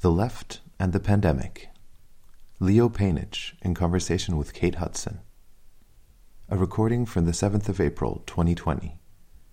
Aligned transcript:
The 0.00 0.12
Left 0.12 0.60
and 0.78 0.92
the 0.92 1.00
Pandemic. 1.00 1.70
Leo 2.60 2.88
Panitch 2.88 3.56
in 3.62 3.74
conversation 3.74 4.36
with 4.36 4.54
Kate 4.54 4.76
Hudson. 4.76 5.18
A 6.48 6.56
recording 6.56 7.04
from 7.04 7.24
the 7.24 7.32
7th 7.32 7.68
of 7.68 7.80
April 7.80 8.22
2020 8.26 9.00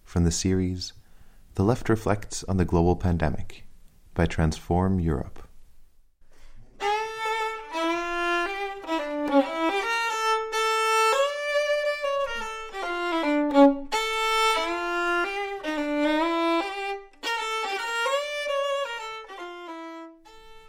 from 0.04 0.24
the 0.24 0.30
series 0.30 0.94
The 1.56 1.64
Left 1.64 1.90
Reflects 1.90 2.44
on 2.44 2.58
the 2.58 2.64
Global 2.64 2.96
Pandemic 2.96 3.66
by 4.14 4.28
Transform 4.28 5.00
Europe. 5.00 5.45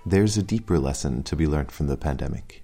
There's 0.08 0.36
a 0.36 0.42
deeper 0.42 0.78
lesson 0.78 1.24
to 1.24 1.34
be 1.34 1.48
learned 1.48 1.72
from 1.72 1.88
the 1.88 1.96
pandemic. 1.96 2.62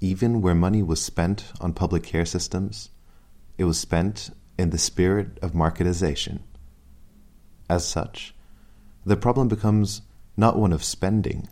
Even 0.00 0.40
where 0.40 0.54
money 0.54 0.82
was 0.82 1.02
spent 1.02 1.52
on 1.60 1.74
public 1.74 2.02
care 2.02 2.24
systems, 2.24 2.88
it 3.58 3.64
was 3.64 3.78
spent 3.78 4.30
in 4.58 4.70
the 4.70 4.78
spirit 4.78 5.38
of 5.42 5.52
marketization. 5.52 6.40
As 7.68 7.86
such, 7.86 8.34
the 9.04 9.18
problem 9.18 9.48
becomes 9.48 10.00
not 10.34 10.58
one 10.58 10.72
of 10.72 10.82
spending. 10.82 11.46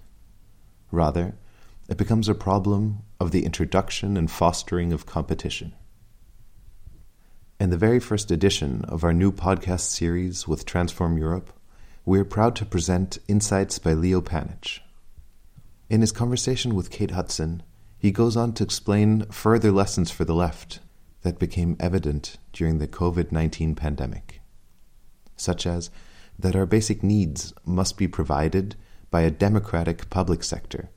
Rather, 0.91 1.35
it 1.87 1.99
becomes 1.99 2.27
a 2.27 2.35
problem 2.35 3.01
of 3.21 3.33
the 3.33 3.45
introduction 3.45 4.17
and 4.17 4.31
fostering 4.31 4.91
of 4.91 5.05
competition. 5.05 5.75
In 7.61 7.69
the 7.69 7.77
very 7.77 8.01
first 8.01 8.31
edition 8.31 8.87
of 8.89 9.05
our 9.05 9.13
new 9.13 9.33
podcast 9.33 9.81
series 9.81 10.49
with 10.49 10.65
Transform 10.65 11.19
Europe, 11.19 11.53
we 12.09 12.21
are 12.21 12.25
proud 12.25 12.55
to 12.55 12.65
present 12.65 13.19
Insights 13.27 13.81
by 13.81 13.93
Leo 13.93 14.21
Panitch. 14.21 14.79
In 15.91 16.03
his 16.03 16.13
conversation 16.13 16.77
with 16.77 16.89
Kate 16.89 17.11
Hudson, 17.11 17.65
he 17.99 18.13
goes 18.13 18.37
on 18.37 18.53
to 18.53 18.63
explain 18.63 19.27
further 19.33 19.73
lessons 19.73 20.13
for 20.13 20.25
the 20.25 20.35
left 20.35 20.79
that 21.23 21.41
became 21.41 21.77
evident 21.81 22.37
during 22.53 22.79
the 22.79 22.87
COVID 22.87 23.33
19 23.33 23.75
pandemic, 23.75 24.41
such 25.35 25.67
as 25.67 25.91
that 26.39 26.55
our 26.55 26.65
basic 26.65 27.03
needs 27.03 27.53
must 27.65 27.99
be 27.99 28.07
provided 28.07 28.77
by 29.11 29.23
a 29.23 29.31
democratic 29.33 30.09
public 30.09 30.45
sector, 30.45 30.91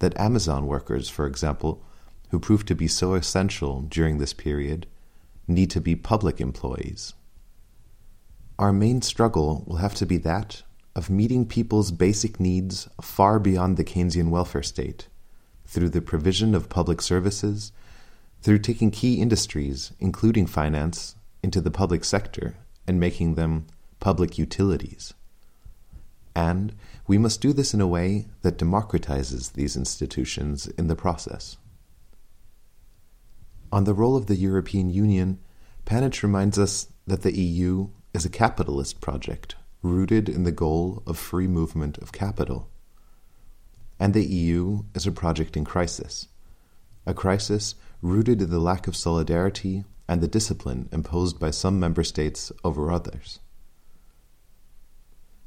that 0.00 0.18
Amazon 0.20 0.66
workers, 0.66 1.08
for 1.08 1.26
example, 1.26 1.82
who 2.28 2.38
proved 2.38 2.68
to 2.68 2.74
be 2.74 2.86
so 2.86 3.14
essential 3.14 3.80
during 3.80 4.18
this 4.18 4.34
period, 4.34 4.86
need 5.48 5.70
to 5.70 5.80
be 5.80 5.96
public 5.96 6.38
employees 6.38 7.14
our 8.60 8.74
main 8.74 9.00
struggle 9.00 9.64
will 9.66 9.76
have 9.76 9.94
to 9.94 10.04
be 10.04 10.18
that 10.18 10.62
of 10.94 11.08
meeting 11.08 11.46
people's 11.46 11.90
basic 11.90 12.38
needs 12.38 12.86
far 13.00 13.38
beyond 13.38 13.78
the 13.78 13.84
Keynesian 13.84 14.28
welfare 14.28 14.62
state, 14.62 15.08
through 15.64 15.88
the 15.88 16.02
provision 16.02 16.54
of 16.54 16.68
public 16.68 17.00
services, 17.00 17.72
through 18.42 18.58
taking 18.58 18.90
key 18.90 19.18
industries, 19.18 19.92
including 19.98 20.46
finance, 20.46 21.14
into 21.42 21.62
the 21.62 21.70
public 21.70 22.04
sector 22.04 22.54
and 22.86 23.00
making 23.00 23.34
them 23.34 23.66
public 23.98 24.36
utilities. 24.36 25.14
And 26.36 26.74
we 27.06 27.16
must 27.16 27.40
do 27.40 27.54
this 27.54 27.72
in 27.72 27.80
a 27.80 27.86
way 27.86 28.26
that 28.42 28.58
democratizes 28.58 29.54
these 29.54 29.74
institutions 29.74 30.66
in 30.66 30.86
the 30.86 30.96
process. 30.96 31.56
On 33.72 33.84
the 33.84 33.94
role 33.94 34.16
of 34.16 34.26
the 34.26 34.36
European 34.36 34.90
Union, 34.90 35.38
Panitch 35.86 36.22
reminds 36.22 36.58
us 36.58 36.88
that 37.06 37.22
the 37.22 37.34
EU 37.34 37.88
is 38.12 38.24
a 38.24 38.30
capitalist 38.30 39.00
project 39.00 39.54
rooted 39.82 40.28
in 40.28 40.42
the 40.44 40.52
goal 40.52 41.02
of 41.06 41.18
free 41.18 41.46
movement 41.46 41.96
of 41.98 42.12
capital. 42.12 42.68
And 43.98 44.14
the 44.14 44.24
EU 44.24 44.84
is 44.94 45.06
a 45.06 45.12
project 45.12 45.56
in 45.56 45.64
crisis, 45.64 46.28
a 47.06 47.14
crisis 47.14 47.74
rooted 48.02 48.42
in 48.42 48.50
the 48.50 48.58
lack 48.58 48.86
of 48.86 48.96
solidarity 48.96 49.84
and 50.08 50.20
the 50.20 50.28
discipline 50.28 50.88
imposed 50.90 51.38
by 51.38 51.50
some 51.50 51.78
member 51.78 52.02
states 52.02 52.50
over 52.64 52.90
others. 52.90 53.38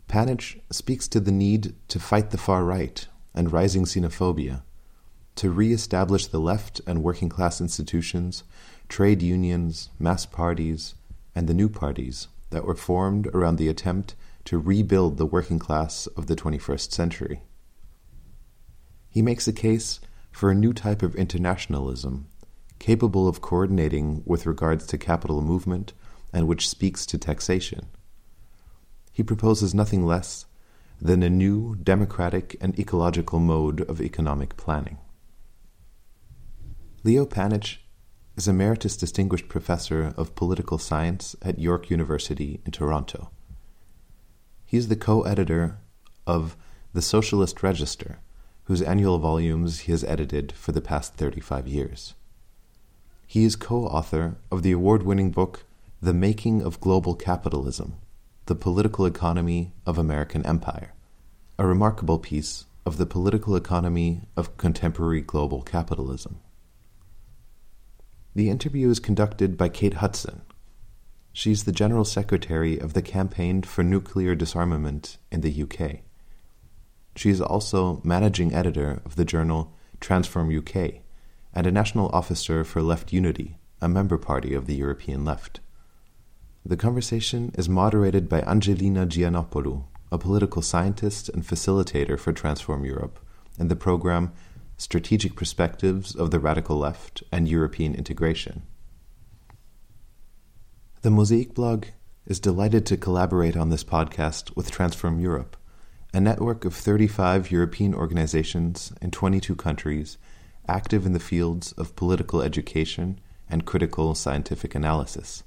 Panitch 0.07 0.59
speaks 0.71 1.07
to 1.07 1.19
the 1.19 1.31
need 1.31 1.75
to 1.89 1.99
fight 1.99 2.29
the 2.29 2.37
far 2.37 2.63
right 2.63 3.07
and 3.33 3.51
rising 3.51 3.83
xenophobia, 3.83 4.61
to 5.35 5.49
re 5.49 5.73
establish 5.73 6.27
the 6.27 6.39
left 6.39 6.79
and 6.85 7.03
working 7.03 7.29
class 7.29 7.59
institutions, 7.59 8.43
trade 8.87 9.21
unions, 9.21 9.89
mass 9.99 10.25
parties, 10.25 10.93
and 11.35 11.47
the 11.47 11.53
new 11.53 11.67
parties 11.67 12.27
that 12.53 12.65
were 12.65 12.75
formed 12.75 13.27
around 13.27 13.57
the 13.57 13.67
attempt 13.67 14.15
to 14.45 14.57
rebuild 14.57 15.17
the 15.17 15.25
working 15.25 15.59
class 15.59 16.07
of 16.07 16.27
the 16.27 16.35
21st 16.35 16.91
century. 16.91 17.41
He 19.09 19.21
makes 19.21 19.47
a 19.47 19.53
case 19.53 19.99
for 20.31 20.49
a 20.49 20.55
new 20.55 20.73
type 20.73 21.03
of 21.03 21.15
internationalism 21.15 22.27
capable 22.79 23.27
of 23.27 23.41
coordinating 23.41 24.23
with 24.25 24.45
regards 24.45 24.85
to 24.87 24.97
capital 24.97 25.41
movement 25.41 25.93
and 26.33 26.47
which 26.47 26.67
speaks 26.67 27.05
to 27.05 27.17
taxation. 27.17 27.87
He 29.13 29.23
proposes 29.23 29.73
nothing 29.73 30.05
less 30.05 30.45
than 30.99 31.23
a 31.23 31.29
new 31.29 31.75
democratic 31.75 32.57
and 32.59 32.77
ecological 32.77 33.39
mode 33.39 33.81
of 33.81 34.01
economic 34.01 34.57
planning. 34.57 34.97
Leo 37.03 37.25
Panitch 37.25 37.82
is 38.35 38.47
Emeritus 38.47 38.97
Distinguished 38.97 39.47
Professor 39.47 40.11
of 40.17 40.33
Political 40.33 40.79
Science 40.79 41.35
at 41.43 41.59
York 41.59 41.91
University 41.91 42.61
in 42.65 42.71
Toronto. 42.71 43.29
He 44.65 44.75
is 44.75 44.87
the 44.87 44.95
co 44.95 45.21
editor 45.21 45.77
of 46.25 46.57
The 46.93 47.01
Socialist 47.03 47.61
Register, 47.61 48.17
whose 48.63 48.81
annual 48.81 49.19
volumes 49.19 49.81
he 49.81 49.91
has 49.91 50.03
edited 50.03 50.51
for 50.53 50.71
the 50.71 50.81
past 50.81 51.13
35 51.13 51.67
years. 51.67 52.15
He 53.27 53.43
is 53.43 53.55
co 53.55 53.85
author 53.85 54.37
of 54.51 54.63
the 54.63 54.71
award 54.71 55.03
winning 55.03 55.29
book 55.29 55.65
The 56.01 56.13
Making 56.13 56.63
of 56.63 56.81
Global 56.81 57.13
Capitalism 57.13 57.97
The 58.47 58.55
Political 58.55 59.05
Economy 59.05 59.73
of 59.85 59.99
American 59.99 60.43
Empire, 60.43 60.93
a 61.59 61.67
remarkable 61.67 62.17
piece 62.17 62.65
of 62.83 62.97
the 62.97 63.05
political 63.05 63.55
economy 63.55 64.23
of 64.35 64.57
contemporary 64.57 65.21
global 65.21 65.61
capitalism. 65.61 66.39
The 68.35 68.49
interview 68.49 68.89
is 68.89 68.99
conducted 68.99 69.57
by 69.57 69.69
Kate 69.69 69.95
Hudson. 69.95 70.41
She's 71.33 71.65
the 71.65 71.71
General 71.71 72.03
Secretary 72.03 72.79
of 72.79 72.93
the 72.93 73.03
Campaign 73.03 73.61
for 73.61 73.83
Nuclear 73.83 74.33
Disarmament 74.33 75.17
in 75.31 75.41
the 75.41 75.63
UK. 75.63 75.99
She 77.15 77.29
is 77.29 77.39
also 77.39 78.01
managing 78.03 78.51
editor 78.51 79.01
of 79.05 79.17
the 79.17 79.25
journal 79.25 79.73
Transform 79.99 80.55
UK 80.55 81.01
and 81.53 81.67
a 81.67 81.71
national 81.71 82.09
officer 82.09 82.63
for 82.63 82.81
Left 82.81 83.13
Unity, 83.13 83.57
a 83.79 83.87
member 83.87 84.17
party 84.17 84.55
of 84.55 84.65
the 84.65 84.75
European 84.75 85.23
left. 85.23 85.59
The 86.65 86.77
conversation 86.77 87.51
is 87.55 87.69
moderated 87.69 88.27
by 88.27 88.41
Angelina 88.41 89.05
Giannopoulou, 89.05 89.83
a 90.11 90.17
political 90.17 90.63
scientist 90.63 91.29
and 91.29 91.43
facilitator 91.43 92.19
for 92.19 92.33
Transform 92.33 92.83
Europe, 92.83 93.19
and 93.59 93.69
the 93.69 93.75
program 93.75 94.31
Strategic 94.83 95.37
Perspectives 95.37 96.13
of 96.13 96.29
the 96.29 96.41
Radical 96.41 96.75
Left 96.75 97.23
and 97.31 97.47
European 97.47 97.95
Integration. 97.95 98.63
The 101.03 101.09
Mosaic 101.09 101.53
blog 101.53 101.85
is 102.25 102.41
delighted 102.41 102.85
to 102.87 102.97
collaborate 102.97 103.55
on 103.55 103.69
this 103.69 103.85
podcast 103.85 104.53
with 104.57 104.71
Transform 104.71 105.21
Europe, 105.21 105.55
a 106.13 106.19
network 106.19 106.65
of 106.65 106.75
35 106.75 107.49
European 107.49 107.95
organizations 107.95 108.91
in 109.01 109.09
22 109.09 109.55
countries 109.55 110.17
active 110.67 111.05
in 111.05 111.13
the 111.13 111.19
fields 111.31 111.71
of 111.71 111.95
political 111.95 112.41
education 112.41 113.21
and 113.49 113.65
critical 113.65 114.13
scientific 114.13 114.75
analysis. 114.75 115.43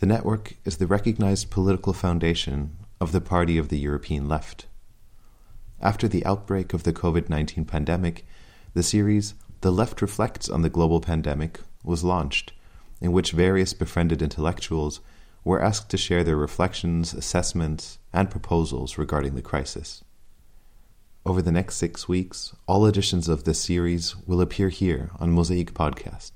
The 0.00 0.06
network 0.06 0.58
is 0.66 0.76
the 0.76 0.86
recognized 0.86 1.50
political 1.50 1.94
foundation 1.94 2.76
of 3.00 3.12
the 3.12 3.22
Party 3.22 3.56
of 3.56 3.70
the 3.70 3.78
European 3.78 4.28
Left. 4.28 4.66
After 5.80 6.08
the 6.08 6.26
outbreak 6.26 6.74
of 6.74 6.82
the 6.82 6.92
COVID 6.92 7.28
19 7.28 7.64
pandemic, 7.64 8.26
the 8.74 8.82
series 8.82 9.34
The 9.60 9.70
Left 9.70 10.02
Reflects 10.02 10.48
on 10.48 10.62
the 10.62 10.70
Global 10.70 11.00
Pandemic 11.00 11.60
was 11.84 12.02
launched, 12.02 12.52
in 13.00 13.12
which 13.12 13.30
various 13.30 13.74
befriended 13.74 14.20
intellectuals 14.20 15.00
were 15.44 15.62
asked 15.62 15.88
to 15.90 15.96
share 15.96 16.24
their 16.24 16.36
reflections, 16.36 17.14
assessments, 17.14 17.98
and 18.12 18.28
proposals 18.30 18.98
regarding 18.98 19.36
the 19.36 19.42
crisis. 19.42 20.02
Over 21.24 21.42
the 21.42 21.52
next 21.52 21.76
six 21.76 22.08
weeks, 22.08 22.54
all 22.66 22.84
editions 22.84 23.28
of 23.28 23.44
this 23.44 23.60
series 23.60 24.16
will 24.26 24.40
appear 24.40 24.70
here 24.70 25.10
on 25.20 25.30
Mosaic 25.30 25.74
Podcast. 25.74 26.32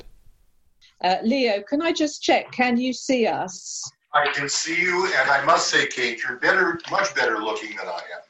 Uh, 1.02 1.16
Leo, 1.24 1.62
can 1.62 1.82
I 1.82 1.92
just 1.92 2.22
check? 2.22 2.52
Can 2.52 2.76
you 2.76 2.92
see 2.92 3.26
us? 3.26 3.90
I 4.14 4.28
can 4.32 4.48
see 4.48 4.80
you, 4.80 5.06
and 5.06 5.30
I 5.30 5.44
must 5.44 5.68
say, 5.68 5.86
Kate, 5.86 6.22
you're 6.22 6.38
better, 6.38 6.78
much 6.90 7.14
better 7.14 7.38
looking 7.38 7.70
than 7.70 7.88
I 7.88 7.96
am. 7.96 8.22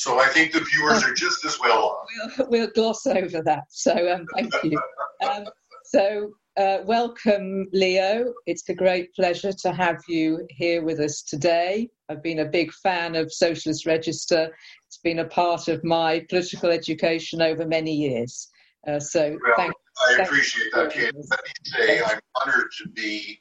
So 0.00 0.18
I 0.18 0.28
think 0.28 0.52
the 0.52 0.60
viewers 0.60 1.04
are 1.04 1.12
just 1.12 1.44
as 1.44 1.60
well 1.60 1.78
off. 1.82 2.06
We'll, 2.38 2.48
we'll 2.48 2.70
gloss 2.70 3.06
over 3.06 3.42
that. 3.42 3.64
So 3.68 3.92
um, 4.10 4.24
thank 4.34 4.50
you. 4.64 4.80
Um, 5.22 5.44
so 5.84 6.30
uh, 6.56 6.78
welcome, 6.86 7.68
Leo. 7.74 8.32
It's 8.46 8.66
a 8.70 8.74
great 8.74 9.12
pleasure 9.12 9.52
to 9.52 9.72
have 9.72 9.98
you 10.08 10.46
here 10.48 10.82
with 10.82 11.00
us 11.00 11.20
today. 11.20 11.90
I've 12.08 12.22
been 12.22 12.38
a 12.38 12.46
big 12.46 12.72
fan 12.72 13.14
of 13.14 13.30
Socialist 13.30 13.84
Register. 13.84 14.48
It's 14.86 14.96
been 15.04 15.18
a 15.18 15.26
part 15.26 15.68
of 15.68 15.84
my 15.84 16.24
political 16.30 16.70
education 16.70 17.42
over 17.42 17.66
many 17.66 17.92
years. 17.92 18.48
Uh, 18.88 19.00
so 19.00 19.36
well, 19.44 19.54
thank, 19.58 19.74
I 20.08 20.22
appreciate 20.22 20.72
that, 20.72 20.94
Kate. 20.94 21.12
Let 21.14 21.40
me 21.44 21.52
say 21.64 22.02
I'm 22.02 22.20
honored 22.40 22.70
to 22.82 22.88
be 22.88 23.38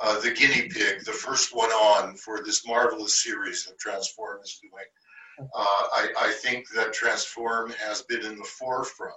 uh, 0.00 0.20
the 0.20 0.30
guinea 0.30 0.68
pig, 0.68 1.04
the 1.04 1.10
first 1.10 1.56
one 1.56 1.70
on 1.70 2.14
for 2.18 2.44
this 2.44 2.64
marvelous 2.64 3.20
series 3.20 3.64
that 3.64 3.80
Transform 3.80 4.38
is 4.44 4.60
doing. 4.62 4.84
Uh, 5.40 5.44
I, 5.54 6.08
I, 6.18 6.30
think 6.42 6.68
that 6.74 6.92
Transform 6.92 7.70
has 7.72 8.02
been 8.02 8.24
in 8.24 8.36
the 8.36 8.44
forefront 8.44 9.14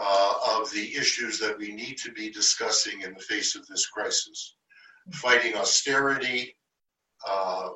uh, 0.00 0.34
of 0.58 0.70
the 0.72 0.94
issues 0.96 1.38
that 1.38 1.58
we 1.58 1.72
need 1.72 1.98
to 1.98 2.12
be 2.12 2.30
discussing 2.30 3.02
in 3.02 3.12
the 3.12 3.20
face 3.20 3.54
of 3.54 3.66
this 3.66 3.86
crisis. 3.86 4.56
Fighting 5.12 5.54
austerity, 5.54 6.56
uh, 7.28 7.70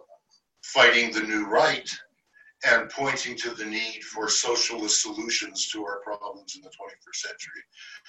fighting 0.65 1.13
the 1.13 1.21
new 1.21 1.47
right, 1.47 1.89
and 2.67 2.91
pointing 2.91 3.37
to 3.37 3.51
the 3.51 3.65
need 3.65 4.03
for 4.03 4.29
socialist 4.29 5.03
solutions 5.03 5.69
to 5.69 5.85
our 5.85 6.01
problems 6.01 6.57
in 6.57 6.63
the 6.63 6.69
21st 6.69 7.15
century. 7.15 7.63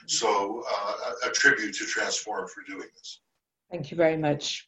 So, 0.08 0.64
uh, 0.70 1.12
a 1.28 1.32
tribute 1.32 1.76
to 1.76 1.86
Transform 1.86 2.48
for 2.48 2.64
doing 2.68 2.88
this. 2.98 3.22
Thank 3.72 3.92
you 3.92 3.98
very 3.98 4.18
much. 4.18 4.68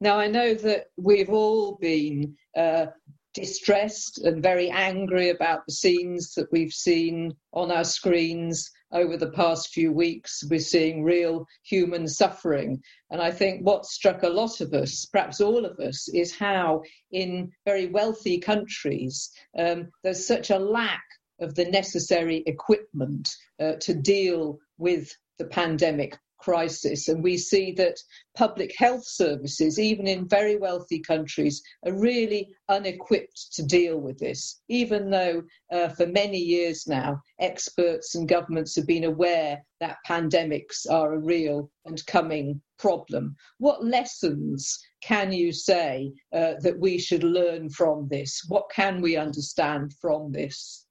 Now, 0.00 0.18
I 0.18 0.26
know 0.26 0.52
that 0.54 0.86
we've 0.98 1.30
all 1.30 1.76
been 1.76 2.36
uh, 2.56 2.86
distressed 3.34 4.18
and 4.18 4.42
very 4.42 4.70
angry 4.70 5.30
about 5.30 5.66
the 5.66 5.72
scenes 5.72 6.34
that 6.34 6.50
we've 6.52 6.72
seen 6.72 7.34
on 7.52 7.70
our 7.70 7.84
screens 7.84 8.70
over 8.92 9.16
the 9.16 9.30
past 9.30 9.70
few 9.74 9.92
weeks. 9.92 10.44
We're 10.48 10.60
seeing 10.60 11.02
real 11.02 11.46
human 11.64 12.06
suffering. 12.06 12.80
And 13.10 13.20
I 13.20 13.32
think 13.32 13.66
what 13.66 13.84
struck 13.84 14.22
a 14.22 14.28
lot 14.28 14.60
of 14.60 14.72
us, 14.72 15.04
perhaps 15.06 15.40
all 15.40 15.66
of 15.66 15.78
us, 15.80 16.08
is 16.08 16.34
how 16.34 16.82
in 17.10 17.50
very 17.66 17.86
wealthy 17.86 18.38
countries 18.38 19.30
um, 19.58 19.88
there's 20.02 20.26
such 20.26 20.50
a 20.50 20.58
lack 20.58 21.04
of 21.40 21.54
the 21.56 21.64
necessary 21.64 22.44
equipment 22.46 23.28
uh, 23.60 23.72
to 23.80 23.94
deal 23.94 24.58
with 24.78 25.10
the 25.38 25.44
pandemic 25.46 26.16
crisis. 26.44 27.08
And 27.08 27.24
we 27.24 27.38
see 27.38 27.72
that 27.72 27.96
public 28.36 28.74
health 28.76 29.06
services, 29.06 29.80
even 29.80 30.06
in 30.06 30.28
very 30.28 30.56
wealthy 30.56 31.00
countries, 31.00 31.62
are 31.86 31.98
really 31.98 32.50
unequipped 32.68 33.54
to 33.54 33.62
deal 33.62 33.98
with 33.98 34.18
this, 34.18 34.60
even 34.68 35.08
though 35.08 35.42
uh, 35.72 35.88
for 35.88 36.06
many 36.06 36.38
years 36.38 36.86
now, 36.86 37.18
experts 37.40 38.14
and 38.14 38.28
governments 38.28 38.76
have 38.76 38.86
been 38.86 39.04
aware 39.04 39.64
that 39.80 39.96
pandemics 40.06 40.86
are 40.90 41.14
a 41.14 41.18
real 41.18 41.70
and 41.86 42.04
coming 42.06 42.60
problem. 42.78 43.34
What 43.58 43.82
lessons 43.82 44.78
can 45.00 45.32
you 45.32 45.50
say 45.50 46.12
uh, 46.34 46.54
that 46.60 46.78
we 46.78 46.98
should 46.98 47.24
learn 47.24 47.70
from 47.70 48.08
this? 48.08 48.44
What 48.48 48.70
can 48.70 49.00
we 49.00 49.16
understand 49.16 49.94
from 50.00 50.32
this? 50.32 50.83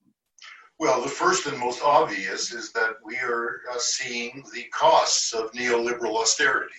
Well, 0.84 1.02
the 1.02 1.08
first 1.08 1.46
and 1.46 1.58
most 1.58 1.82
obvious 1.82 2.52
is 2.52 2.74
that 2.74 2.98
we 3.06 3.16
are 3.20 3.62
uh, 3.72 3.78
seeing 3.80 4.44
the 4.54 4.64
costs 4.64 5.32
of 5.32 5.50
neoliberal 5.54 6.18
austerity 6.18 6.76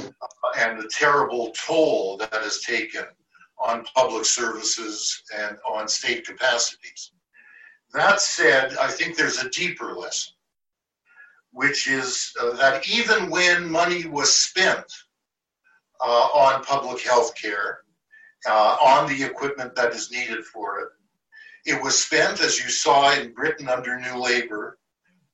uh, 0.00 0.06
and 0.58 0.78
the 0.78 0.86
terrible 0.92 1.50
toll 1.52 2.18
that 2.18 2.34
has 2.34 2.60
taken 2.60 3.04
on 3.58 3.86
public 3.96 4.26
services 4.26 5.22
and 5.34 5.56
on 5.66 5.88
state 5.88 6.26
capacities. 6.26 7.12
That 7.94 8.20
said, 8.20 8.76
I 8.76 8.88
think 8.88 9.16
there's 9.16 9.38
a 9.38 9.48
deeper 9.48 9.94
lesson, 9.94 10.34
which 11.52 11.88
is 11.88 12.34
uh, 12.38 12.52
that 12.58 12.86
even 12.86 13.30
when 13.30 13.66
money 13.66 14.04
was 14.08 14.30
spent 14.30 14.92
uh, 16.02 16.28
on 16.34 16.62
public 16.64 17.00
health 17.00 17.34
care, 17.34 17.78
uh, 18.46 18.76
on 18.84 19.08
the 19.08 19.24
equipment 19.24 19.74
that 19.74 19.94
is 19.94 20.10
needed 20.10 20.44
for 20.44 20.80
it, 20.80 20.88
it 21.66 21.82
was 21.82 21.98
spent, 21.98 22.40
as 22.40 22.58
you 22.58 22.70
saw 22.70 23.12
in 23.12 23.32
Britain 23.32 23.68
under 23.68 23.98
New 23.98 24.16
Labour, 24.16 24.78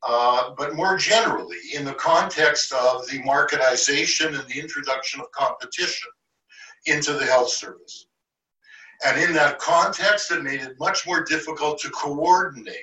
uh, 0.03 0.51
but 0.57 0.75
more 0.75 0.97
generally 0.97 1.59
in 1.75 1.85
the 1.85 1.95
context 1.95 2.73
of 2.73 3.07
the 3.09 3.21
marketization 3.23 4.39
and 4.39 4.49
the 4.49 4.61
introduction 4.61 5.21
of 5.21 5.31
competition 5.33 6.11
into 6.87 7.13
the 7.13 7.25
health 7.25 7.51
service. 7.51 8.07
And 9.05 9.21
in 9.21 9.33
that 9.35 9.59
context, 9.59 10.31
it 10.31 10.43
made 10.43 10.61
it 10.63 10.79
much 10.79 11.07
more 11.07 11.25
difficult 11.25 11.79
to 11.81 11.91
coordinate 11.91 12.77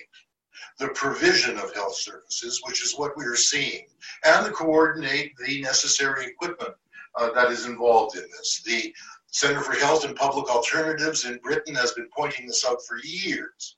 the 0.79 0.89
provision 0.89 1.57
of 1.57 1.73
health 1.73 1.95
services, 1.95 2.61
which 2.65 2.83
is 2.83 2.93
what 2.97 3.17
we 3.17 3.25
are 3.25 3.35
seeing, 3.35 3.87
and 4.25 4.45
to 4.45 4.51
coordinate 4.51 5.31
the 5.45 5.61
necessary 5.61 6.25
equipment 6.25 6.73
uh, 7.15 7.31
that 7.31 7.51
is 7.51 7.65
involved 7.65 8.15
in 8.15 8.23
this. 8.23 8.61
The 8.65 8.93
Center 9.33 9.61
for 9.61 9.73
Health 9.73 10.05
and 10.05 10.15
Public 10.15 10.47
Alternatives 10.47 11.25
in 11.25 11.39
Britain 11.39 11.73
has 11.75 11.91
been 11.93 12.07
pointing 12.15 12.45
this 12.45 12.63
out 12.65 12.77
for 12.87 12.97
years. 13.03 13.77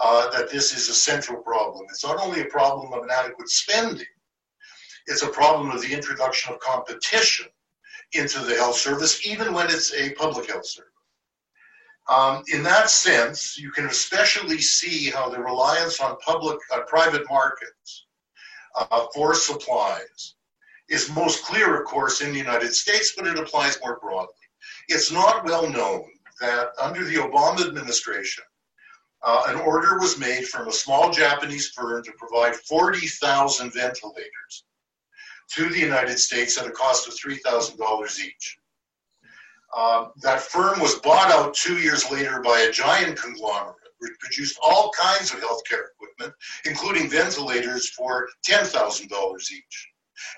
Uh, 0.00 0.30
that 0.30 0.50
this 0.50 0.76
is 0.76 0.90
a 0.90 0.94
central 0.94 1.42
problem. 1.42 1.86
It's 1.88 2.04
not 2.04 2.20
only 2.20 2.42
a 2.42 2.46
problem 2.46 2.92
of 2.92 3.02
inadequate 3.02 3.48
spending, 3.48 4.06
it's 5.06 5.22
a 5.22 5.28
problem 5.28 5.70
of 5.70 5.80
the 5.80 5.92
introduction 5.92 6.52
of 6.52 6.60
competition 6.60 7.46
into 8.12 8.40
the 8.40 8.54
health 8.56 8.76
service, 8.76 9.26
even 9.26 9.54
when 9.54 9.66
it's 9.70 9.94
a 9.94 10.12
public 10.12 10.50
health 10.50 10.66
service. 10.66 10.90
Um, 12.08 12.42
in 12.52 12.62
that 12.64 12.90
sense, 12.90 13.56
you 13.58 13.72
can 13.72 13.86
especially 13.86 14.60
see 14.60 15.10
how 15.10 15.30
the 15.30 15.40
reliance 15.40 15.98
on 15.98 16.18
public, 16.18 16.58
uh, 16.72 16.82
private 16.82 17.24
markets 17.28 18.06
uh, 18.78 19.06
for 19.14 19.34
supplies 19.34 20.34
is 20.90 21.10
most 21.10 21.44
clear, 21.44 21.80
of 21.80 21.86
course, 21.86 22.20
in 22.20 22.32
the 22.32 22.38
United 22.38 22.74
States, 22.74 23.14
but 23.16 23.26
it 23.26 23.38
applies 23.38 23.78
more 23.82 23.98
broadly. 24.00 24.34
It's 24.88 25.10
not 25.10 25.44
well 25.44 25.68
known 25.68 26.04
that 26.40 26.68
under 26.80 27.04
the 27.04 27.16
Obama 27.16 27.66
administration, 27.66 28.44
uh, 29.22 29.44
an 29.48 29.56
order 29.56 29.98
was 29.98 30.18
made 30.18 30.46
from 30.46 30.68
a 30.68 30.72
small 30.72 31.10
Japanese 31.10 31.70
firm 31.70 32.02
to 32.04 32.12
provide 32.18 32.54
40,000 32.54 33.72
ventilators 33.72 34.64
to 35.54 35.68
the 35.68 35.78
United 35.78 36.18
States 36.18 36.58
at 36.58 36.66
a 36.66 36.70
cost 36.70 37.08
of 37.08 37.14
$3,000 37.14 38.20
each. 38.20 38.58
Uh, 39.76 40.06
that 40.22 40.40
firm 40.40 40.80
was 40.80 40.96
bought 40.96 41.30
out 41.30 41.54
two 41.54 41.78
years 41.78 42.10
later 42.10 42.40
by 42.40 42.60
a 42.60 42.72
giant 42.72 43.20
conglomerate 43.20 43.76
which 43.98 44.18
produced 44.18 44.58
all 44.62 44.92
kinds 44.92 45.32
of 45.32 45.40
healthcare 45.40 45.86
equipment, 45.94 46.34
including 46.64 47.08
ventilators 47.08 47.88
for 47.90 48.28
$10,000 48.48 49.52
each. 49.52 49.88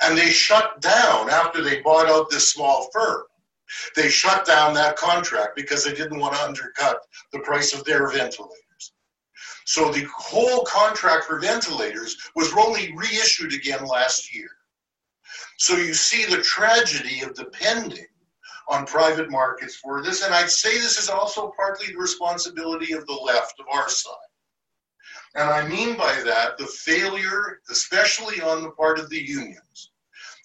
And 0.03 0.17
they 0.17 0.31
shut 0.31 0.81
down 0.81 1.31
after 1.31 1.63
they 1.63 1.81
bought 1.81 2.09
out 2.09 2.31
this 2.31 2.53
small 2.53 2.89
firm. 2.93 3.23
They 3.95 4.09
shut 4.09 4.47
down 4.47 4.75
that 4.75 4.97
contract 4.97 5.57
because 5.57 5.85
they 5.85 5.95
didn't 5.95 6.19
want 6.19 6.35
to 6.35 6.43
undercut 6.43 7.01
the 7.33 7.41
price 7.41 7.75
of 7.75 7.85
their 7.85 8.09
ventilators. 8.09 8.93
So 9.67 9.93
the 9.93 10.07
whole 10.17 10.65
contract 10.65 11.25
for 11.25 11.39
ventilators 11.39 12.17
was 12.35 12.53
only 12.55 12.95
reissued 12.97 13.53
again 13.53 13.85
last 13.85 14.35
year. 14.35 14.49
So 15.59 15.77
you 15.77 15.93
see 15.93 16.25
the 16.25 16.43
tragedy 16.43 17.21
of 17.21 17.35
depending 17.35 18.07
on 18.69 18.87
private 18.87 19.31
markets 19.31 19.77
for 19.77 20.03
this. 20.03 20.25
And 20.25 20.35
I'd 20.35 20.51
say 20.51 20.75
this 20.75 20.99
is 20.99 21.09
also 21.09 21.53
partly 21.57 21.93
the 21.93 21.99
responsibility 21.99 22.93
of 22.93 23.07
the 23.07 23.13
left, 23.13 23.61
of 23.61 23.67
our 23.73 23.89
side. 23.89 24.15
And 25.35 25.51
I 25.51 25.69
mean 25.69 25.97
by 25.97 26.15
that 26.25 26.57
the 26.59 26.67
failure, 26.67 27.61
especially 27.71 28.41
on 28.41 28.63
the 28.63 28.71
part 28.71 28.99
of 28.99 29.11
the 29.11 29.21
unions, 29.21 29.93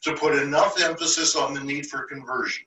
to 0.03 0.15
put 0.15 0.36
enough 0.36 0.82
emphasis 0.82 1.36
on 1.36 1.53
the 1.53 1.63
need 1.63 1.86
for 1.86 2.03
conversion 2.03 2.65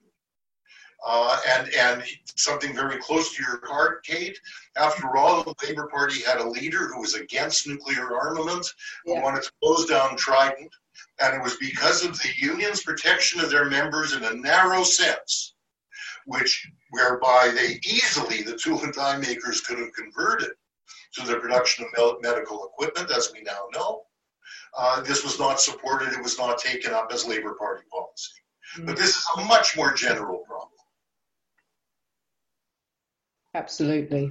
uh, 1.05 1.39
and 1.49 1.69
and 1.75 2.03
something 2.37 2.75
very 2.75 2.99
close 2.99 3.35
to 3.35 3.43
your 3.43 3.61
heart, 3.67 4.05
Kate. 4.05 4.39
After 4.77 5.17
all, 5.17 5.43
the 5.43 5.55
Labour 5.67 5.89
Party 5.89 6.23
had 6.23 6.39
a 6.39 6.49
leader 6.49 6.89
who 6.89 7.01
was 7.01 7.15
against 7.15 7.67
nuclear 7.67 8.17
armament, 8.17 8.67
yeah. 9.05 9.15
who 9.15 9.23
wanted 9.23 9.43
to 9.43 9.53
close 9.63 9.87
down 9.87 10.17
Trident, 10.17 10.73
and 11.21 11.35
it 11.35 11.43
was 11.43 11.57
because 11.57 12.05
of 12.05 12.19
the 12.19 12.29
union's 12.39 12.83
protection 12.83 13.41
of 13.41 13.51
their 13.51 13.67
members 13.67 14.15
in 14.15 14.25
a 14.25 14.35
narrow 14.35 14.83
sense, 14.83 15.55
which 16.27 16.69
whereby 16.91 17.53
they 17.55 17.79
easily 17.85 18.43
the 18.43 18.57
tool 18.57 18.83
and 18.83 18.95
die 18.95 19.19
makers 19.19 19.61
could 19.61 19.79
have 19.79 19.93
converted 19.93 20.51
to 21.15 21.27
the 21.27 21.37
production 21.37 21.87
of 21.99 22.21
medical 22.21 22.67
equipment, 22.67 23.11
as 23.11 23.31
we 23.33 23.43
now 23.43 23.67
know. 23.73 24.03
Uh, 24.77 25.01
this 25.03 25.25
was 25.25 25.39
not 25.39 25.61
supported; 25.61 26.13
it 26.13 26.23
was 26.23 26.39
not 26.39 26.59
taken 26.59 26.93
up 26.93 27.11
as 27.13 27.27
Labour 27.27 27.55
Party 27.55 27.83
policy. 27.91 28.33
Mm-hmm. 28.77 28.87
But 28.87 28.97
this 28.97 29.11
is 29.11 29.27
a 29.39 29.45
much 29.45 29.77
more 29.77 29.93
general 29.93 30.39
problem. 30.39 30.76
Absolutely. 33.57 34.31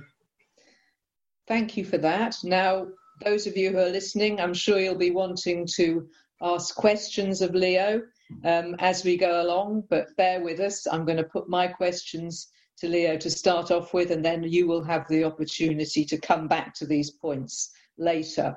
Thank 1.48 1.76
you 1.76 1.84
for 1.84 1.98
that. 1.98 2.38
Now, 2.44 2.88
those 3.24 3.48
of 3.48 3.58
you 3.58 3.72
who 3.72 3.80
are 3.80 3.90
listening, 3.90 4.40
I'm 4.40 4.54
sure 4.54 4.80
you'll 4.80 4.94
be 4.96 5.10
wanting 5.10 5.68
to 5.78 6.08
ask 6.44 6.76
questions 6.76 7.42
of 7.42 7.56
Leo 7.56 8.04
um, 8.44 8.76
as 8.78 9.04
we 9.04 9.18
go 9.18 9.42
along, 9.42 9.86
but 9.90 10.16
bear 10.16 10.42
with 10.42 10.60
us. 10.60 10.86
I'm 10.86 11.06
going 11.06 11.18
to 11.18 11.24
put 11.24 11.50
my 11.50 11.66
questions 11.66 12.50
to 12.78 12.88
Leo 12.88 13.18
to 13.18 13.30
start 13.32 13.72
off 13.72 13.96
with, 13.96 14.12
and 14.12 14.24
then 14.24 14.44
you 14.44 14.68
will 14.68 14.84
have 14.84 15.08
the 15.08 15.24
opportunity 15.24 16.06
to 16.06 16.20
come 16.20 16.48
back 16.48 16.76
to 16.76 16.86
these 16.86 17.10
points 17.10 17.72
later. 17.98 18.56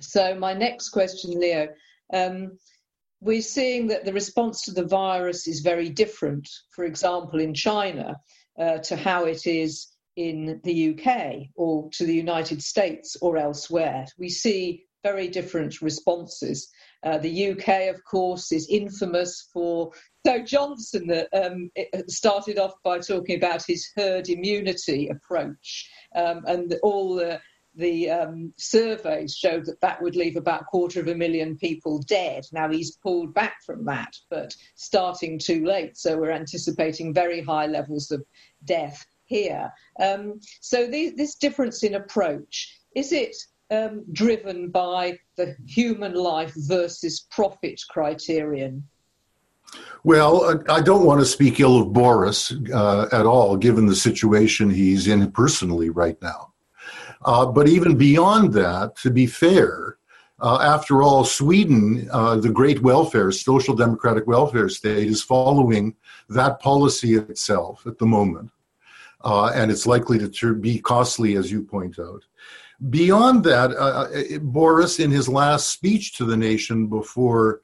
So, 0.00 0.34
my 0.34 0.52
next 0.52 0.90
question, 0.90 1.40
Leo. 1.40 1.68
Um, 2.12 2.58
we're 3.22 3.40
seeing 3.40 3.86
that 3.86 4.04
the 4.04 4.12
response 4.12 4.62
to 4.64 4.72
the 4.72 4.84
virus 4.84 5.48
is 5.48 5.60
very 5.60 5.88
different, 5.88 6.46
for 6.70 6.84
example, 6.84 7.40
in 7.40 7.54
China, 7.54 8.16
uh, 8.58 8.78
to 8.78 8.96
how 8.96 9.24
it 9.24 9.46
is 9.46 9.91
in 10.16 10.60
the 10.64 10.90
UK 10.90 11.48
or 11.54 11.88
to 11.92 12.04
the 12.04 12.14
United 12.14 12.62
States 12.62 13.16
or 13.20 13.36
elsewhere. 13.36 14.06
We 14.18 14.28
see 14.28 14.84
very 15.02 15.28
different 15.28 15.82
responses. 15.82 16.68
Uh, 17.02 17.18
the 17.18 17.50
UK, 17.50 17.88
of 17.92 18.02
course, 18.04 18.52
is 18.52 18.68
infamous 18.70 19.48
for. 19.52 19.90
So 20.24 20.42
Johnson 20.42 21.24
um, 21.32 21.70
started 22.06 22.58
off 22.58 22.74
by 22.84 23.00
talking 23.00 23.36
about 23.36 23.64
his 23.66 23.90
herd 23.96 24.28
immunity 24.28 25.08
approach 25.08 25.90
um, 26.14 26.44
and 26.46 26.76
all 26.82 27.16
the 27.16 27.40
the 27.74 28.10
um, 28.10 28.52
surveys 28.58 29.34
showed 29.34 29.64
that 29.64 29.80
that 29.80 30.02
would 30.02 30.14
leave 30.14 30.36
about 30.36 30.62
a 30.62 30.64
quarter 30.64 31.00
of 31.00 31.08
a 31.08 31.14
million 31.14 31.56
people 31.56 32.00
dead. 32.00 32.44
Now 32.52 32.70
he's 32.70 32.96
pulled 32.96 33.32
back 33.32 33.56
from 33.64 33.86
that, 33.86 34.14
but 34.30 34.54
starting 34.74 35.38
too 35.38 35.64
late. 35.64 35.96
So 35.96 36.18
we're 36.18 36.32
anticipating 36.32 37.14
very 37.14 37.40
high 37.40 37.66
levels 37.66 38.10
of 38.10 38.22
death 38.64 39.04
here. 39.32 39.72
Um, 40.00 40.40
so 40.60 40.86
this 40.86 41.34
difference 41.36 41.82
in 41.82 41.94
approach 41.94 42.54
is 42.94 43.12
it 43.12 43.34
um, 43.70 44.04
driven 44.12 44.68
by 44.68 45.18
the 45.36 45.56
human 45.66 46.14
life 46.14 46.52
versus 46.56 47.26
profit 47.30 47.80
criterion? 47.88 48.84
Well, 50.04 50.62
I 50.68 50.82
don't 50.82 51.06
want 51.06 51.20
to 51.20 51.26
speak 51.26 51.60
ill 51.60 51.80
of 51.80 51.92
Boris 51.92 52.52
uh, 52.74 53.08
at 53.10 53.24
all, 53.24 53.56
given 53.56 53.86
the 53.86 53.96
situation 53.96 54.68
he's 54.68 55.08
in 55.08 55.30
personally 55.32 55.88
right 55.88 56.20
now. 56.20 56.52
Uh, 57.24 57.46
but 57.46 57.68
even 57.68 57.96
beyond 57.96 58.52
that, 58.52 58.96
to 58.96 59.10
be 59.10 59.26
fair, 59.26 59.96
uh, 60.40 60.58
after 60.60 61.02
all, 61.02 61.24
Sweden, 61.24 62.08
uh, 62.10 62.36
the 62.36 62.50
great 62.50 62.82
welfare, 62.82 63.30
social 63.30 63.76
democratic 63.76 64.26
welfare 64.26 64.68
state, 64.68 65.06
is 65.06 65.22
following 65.22 65.94
that 66.28 66.60
policy 66.60 67.14
itself 67.14 67.86
at 67.86 67.98
the 67.98 68.06
moment. 68.06 68.50
Uh, 69.24 69.52
and 69.54 69.70
it's 69.70 69.86
likely 69.86 70.18
to 70.28 70.54
be 70.54 70.78
costly, 70.80 71.36
as 71.36 71.50
you 71.50 71.62
point 71.62 71.98
out. 71.98 72.24
Beyond 72.90 73.44
that, 73.44 73.70
uh, 73.70 74.08
uh, 74.34 74.38
Boris, 74.40 74.98
in 74.98 75.10
his 75.10 75.28
last 75.28 75.68
speech 75.68 76.16
to 76.16 76.24
the 76.24 76.36
nation 76.36 76.88
before 76.88 77.60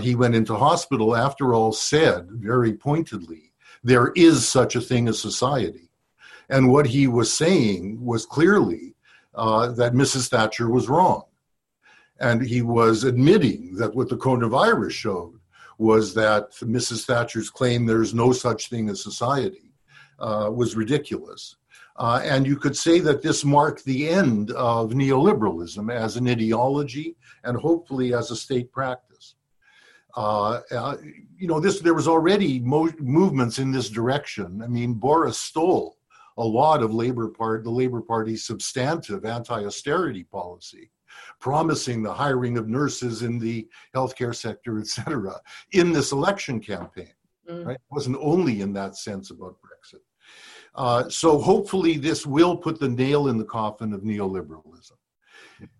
he 0.00 0.14
went 0.14 0.34
into 0.34 0.54
hospital, 0.54 1.14
after 1.14 1.52
all, 1.52 1.70
said 1.70 2.26
very 2.30 2.72
pointedly, 2.72 3.52
there 3.82 4.12
is 4.16 4.48
such 4.48 4.76
a 4.76 4.80
thing 4.80 5.08
as 5.08 5.20
society. 5.20 5.90
And 6.48 6.70
what 6.70 6.86
he 6.86 7.06
was 7.06 7.32
saying 7.32 8.02
was 8.02 8.24
clearly 8.24 8.94
uh, 9.34 9.68
that 9.72 9.92
Mrs. 9.92 10.28
Thatcher 10.28 10.70
was 10.70 10.88
wrong. 10.88 11.24
And 12.20 12.42
he 12.42 12.62
was 12.62 13.04
admitting 13.04 13.74
that 13.76 13.94
what 13.94 14.08
the 14.08 14.16
coronavirus 14.16 14.92
showed 14.92 15.40
was 15.78 16.14
that 16.14 16.52
Mrs. 16.52 17.04
Thatcher's 17.04 17.50
claim 17.50 17.84
there 17.84 18.02
is 18.02 18.14
no 18.14 18.32
such 18.32 18.68
thing 18.68 18.88
as 18.88 19.02
society 19.02 19.63
uh, 20.18 20.50
was 20.52 20.76
ridiculous. 20.76 21.56
Uh, 21.96 22.20
and 22.24 22.46
you 22.46 22.56
could 22.56 22.76
say 22.76 22.98
that 22.98 23.22
this 23.22 23.44
marked 23.44 23.84
the 23.84 24.08
end 24.08 24.50
of 24.52 24.90
neoliberalism 24.90 25.92
as 25.92 26.16
an 26.16 26.28
ideology 26.28 27.16
and 27.44 27.56
hopefully 27.56 28.12
as 28.12 28.30
a 28.30 28.36
state 28.36 28.72
practice. 28.72 29.36
Uh, 30.16 30.60
uh, 30.72 30.96
you 31.36 31.46
know, 31.46 31.60
this 31.60 31.80
there 31.80 31.94
was 31.94 32.08
already 32.08 32.60
mo- 32.60 32.92
movements 32.98 33.58
in 33.58 33.70
this 33.72 33.88
direction. 33.88 34.60
I 34.62 34.66
mean, 34.66 34.94
Boris 34.94 35.38
stole 35.38 35.98
a 36.36 36.44
lot 36.44 36.82
of 36.82 36.92
Labor 36.92 37.28
Part, 37.28 37.62
the 37.62 37.70
Labor 37.70 38.00
Party's 38.00 38.44
substantive 38.44 39.24
anti-austerity 39.24 40.24
policy, 40.24 40.90
promising 41.40 42.02
the 42.02 42.12
hiring 42.12 42.58
of 42.58 42.68
nurses 42.68 43.22
in 43.22 43.38
the 43.38 43.68
healthcare 43.94 44.34
sector, 44.34 44.78
et 44.78 44.86
cetera, 44.86 45.40
in 45.72 45.92
this 45.92 46.10
election 46.10 46.58
campaign. 46.58 47.12
Mm. 47.48 47.66
Right? 47.66 47.74
It 47.74 47.80
wasn't 47.90 48.18
only 48.20 48.62
in 48.62 48.72
that 48.72 48.96
sense 48.96 49.30
about. 49.30 49.56
Uh, 50.74 51.08
so 51.08 51.38
hopefully 51.38 51.96
this 51.96 52.26
will 52.26 52.56
put 52.56 52.80
the 52.80 52.88
nail 52.88 53.28
in 53.28 53.38
the 53.38 53.44
coffin 53.44 53.92
of 53.92 54.02
neoliberalism. 54.02 54.92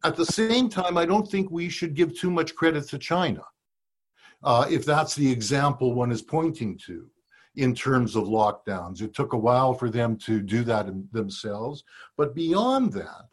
At 0.05 0.17
the 0.17 0.27
same 0.27 0.69
time, 0.69 0.97
I 0.97 1.05
don't 1.05 1.29
think 1.29 1.51
we 1.51 1.69
should 1.69 1.95
give 1.95 2.17
too 2.17 2.31
much 2.31 2.55
credit 2.55 2.89
to 2.89 2.99
China, 2.99 3.43
uh, 4.43 4.67
if 4.71 4.85
that's 4.85 5.15
the 5.15 5.31
example 5.31 5.95
one 5.95 6.13
is 6.13 6.23
pointing 6.23 6.79
to 6.87 7.11
in 7.57 7.75
terms 7.75 8.17
of 8.17 8.25
lockdowns. 8.25 9.03
It 9.03 9.15
took 9.15 9.33
a 9.33 9.39
while 9.39 9.75
for 9.75 9.91
them 9.91 10.17
to 10.19 10.41
do 10.41 10.65
that 10.65 10.87
themselves. 11.13 11.85
But 12.17 12.35
beyond 12.35 12.93
that, 12.93 13.29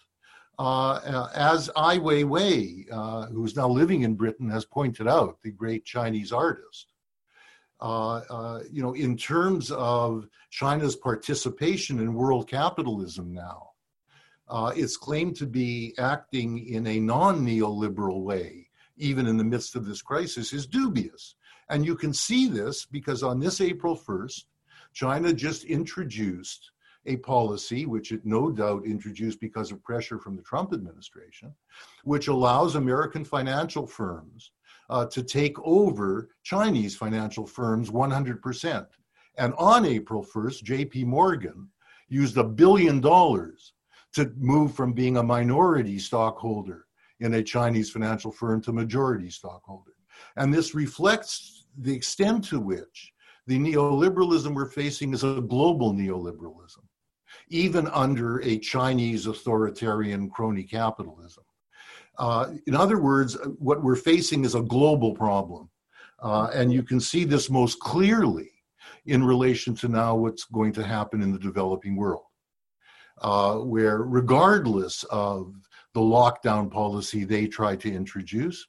uh, 0.59 1.27
as 1.33 1.69
Ai 1.75 1.97
Weiwei, 1.97 2.85
uh, 2.91 3.27
who's 3.27 3.55
now 3.55 3.67
living 3.67 4.03
in 4.03 4.15
Britain, 4.15 4.49
has 4.49 4.65
pointed 4.65 5.07
out, 5.07 5.37
the 5.41 5.51
great 5.51 5.85
Chinese 5.85 6.31
artist, 6.31 6.90
you 7.81 8.81
know, 8.81 8.93
in 8.93 9.17
terms 9.17 9.71
of 9.71 10.27
China's 10.49 10.95
participation 10.95 11.99
in 11.99 12.13
world 12.13 12.47
capitalism 12.47 13.33
now, 13.33 13.71
uh, 14.47 14.73
it's 14.75 14.97
claimed 14.97 15.35
to 15.37 15.45
be 15.45 15.93
acting 15.97 16.67
in 16.67 16.85
a 16.87 16.99
non 16.99 17.45
neoliberal 17.45 18.21
way, 18.21 18.67
even 18.97 19.25
in 19.25 19.37
the 19.37 19.43
midst 19.43 19.75
of 19.75 19.85
this 19.85 20.01
crisis, 20.01 20.51
is 20.51 20.67
dubious. 20.67 21.35
And 21.69 21.85
you 21.85 21.95
can 21.95 22.13
see 22.13 22.47
this 22.47 22.85
because 22.85 23.23
on 23.23 23.39
this 23.39 23.61
April 23.61 23.95
1st, 23.95 24.43
China 24.93 25.31
just 25.31 25.63
introduced 25.63 26.71
a 27.05 27.15
policy, 27.17 27.85
which 27.85 28.11
it 28.11 28.25
no 28.25 28.51
doubt 28.51 28.85
introduced 28.85 29.39
because 29.39 29.71
of 29.71 29.81
pressure 29.83 30.19
from 30.19 30.35
the 30.35 30.43
Trump 30.43 30.73
administration, 30.73 31.53
which 32.03 32.27
allows 32.27 32.75
American 32.75 33.23
financial 33.23 33.87
firms 33.87 34.51
uh, 34.91 35.05
to 35.05 35.23
take 35.23 35.57
over 35.63 36.29
Chinese 36.43 36.95
financial 36.95 37.47
firms 37.47 37.89
100%. 37.89 38.85
And 39.37 39.53
on 39.57 39.85
April 39.85 40.23
1st, 40.23 40.63
JP 40.63 41.05
Morgan 41.05 41.69
used 42.09 42.37
a 42.37 42.43
billion 42.43 42.99
dollars 42.99 43.73
to 44.13 44.33
move 44.37 44.75
from 44.75 44.91
being 44.91 45.15
a 45.15 45.23
minority 45.23 45.97
stockholder 45.97 46.85
in 47.21 47.35
a 47.35 47.43
Chinese 47.43 47.89
financial 47.89 48.31
firm 48.31 48.61
to 48.61 48.73
majority 48.73 49.29
stockholder. 49.29 49.93
And 50.35 50.53
this 50.53 50.75
reflects 50.75 51.65
the 51.77 51.95
extent 51.95 52.43
to 52.49 52.59
which 52.59 53.13
the 53.47 53.57
neoliberalism 53.57 54.53
we're 54.53 54.65
facing 54.65 55.13
is 55.13 55.23
a 55.23 55.41
global 55.41 55.93
neoliberalism, 55.93 56.83
even 57.49 57.87
under 57.87 58.41
a 58.41 58.57
Chinese 58.57 59.25
authoritarian 59.25 60.29
crony 60.29 60.63
capitalism. 60.63 61.43
Uh, 62.21 62.51
in 62.67 62.75
other 62.75 62.99
words, 62.99 63.35
what 63.57 63.81
we're 63.81 63.95
facing 63.95 64.45
is 64.45 64.53
a 64.53 64.61
global 64.61 65.11
problem. 65.11 65.67
Uh, 66.21 66.51
and 66.53 66.71
you 66.71 66.83
can 66.83 66.99
see 66.99 67.23
this 67.23 67.49
most 67.49 67.79
clearly 67.79 68.51
in 69.07 69.23
relation 69.23 69.73
to 69.73 69.87
now 69.87 70.15
what's 70.15 70.43
going 70.43 70.71
to 70.71 70.83
happen 70.83 71.23
in 71.23 71.31
the 71.31 71.39
developing 71.39 71.95
world, 71.95 72.25
uh, 73.23 73.55
where 73.55 74.03
regardless 74.03 75.03
of 75.05 75.55
the 75.95 75.99
lockdown 75.99 76.69
policy 76.69 77.23
they 77.23 77.47
try 77.47 77.75
to 77.75 77.91
introduce, 77.91 78.67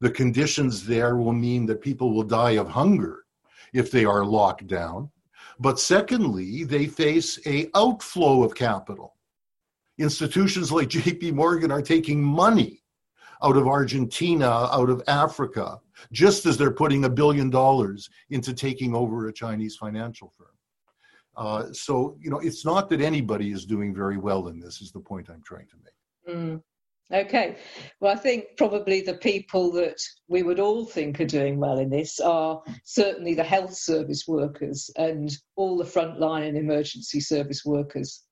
the 0.00 0.10
conditions 0.10 0.86
there 0.86 1.16
will 1.16 1.32
mean 1.32 1.64
that 1.64 1.80
people 1.80 2.12
will 2.12 2.22
die 2.22 2.58
of 2.58 2.68
hunger 2.68 3.24
if 3.72 3.90
they 3.90 4.04
are 4.04 4.26
locked 4.26 4.66
down. 4.66 5.10
But 5.58 5.80
secondly, 5.80 6.64
they 6.64 6.84
face 6.84 7.38
a 7.46 7.70
outflow 7.74 8.42
of 8.42 8.54
capital. 8.54 9.16
Institutions 9.96 10.70
like 10.70 10.88
JP 10.90 11.32
Morgan 11.32 11.72
are 11.72 11.80
taking 11.80 12.22
money 12.22 12.80
out 13.42 13.56
of 13.56 13.66
Argentina, 13.66 14.48
out 14.48 14.90
of 14.90 15.02
Africa, 15.08 15.78
just 16.12 16.46
as 16.46 16.56
they're 16.56 16.70
putting 16.70 17.04
a 17.04 17.10
billion 17.10 17.50
dollars 17.50 18.10
into 18.30 18.52
taking 18.52 18.94
over 18.94 19.28
a 19.28 19.32
Chinese 19.32 19.76
financial 19.76 20.32
firm. 20.36 20.46
Uh, 21.36 21.72
so, 21.72 22.16
you 22.20 22.30
know, 22.30 22.38
it's 22.38 22.64
not 22.64 22.90
that 22.90 23.00
anybody 23.00 23.50
is 23.52 23.64
doing 23.64 23.94
very 23.94 24.18
well 24.18 24.48
in 24.48 24.60
this, 24.60 24.80
is 24.80 24.92
the 24.92 25.00
point 25.00 25.30
I'm 25.30 25.42
trying 25.42 25.66
to 25.68 25.76
make. 25.84 26.36
Mm. 26.36 26.62
Okay. 27.12 27.56
Well, 28.00 28.12
I 28.12 28.16
think 28.16 28.56
probably 28.56 29.00
the 29.00 29.14
people 29.14 29.72
that 29.72 30.00
we 30.28 30.44
would 30.44 30.60
all 30.60 30.84
think 30.84 31.20
are 31.20 31.26
doing 31.26 31.58
well 31.58 31.78
in 31.78 31.90
this 31.90 32.20
are 32.20 32.62
certainly 32.84 33.34
the 33.34 33.42
health 33.42 33.74
service 33.74 34.28
workers 34.28 34.90
and 34.96 35.36
all 35.56 35.76
the 35.76 35.84
frontline 35.84 36.48
and 36.48 36.56
emergency 36.56 37.20
service 37.20 37.64
workers. 37.64 38.22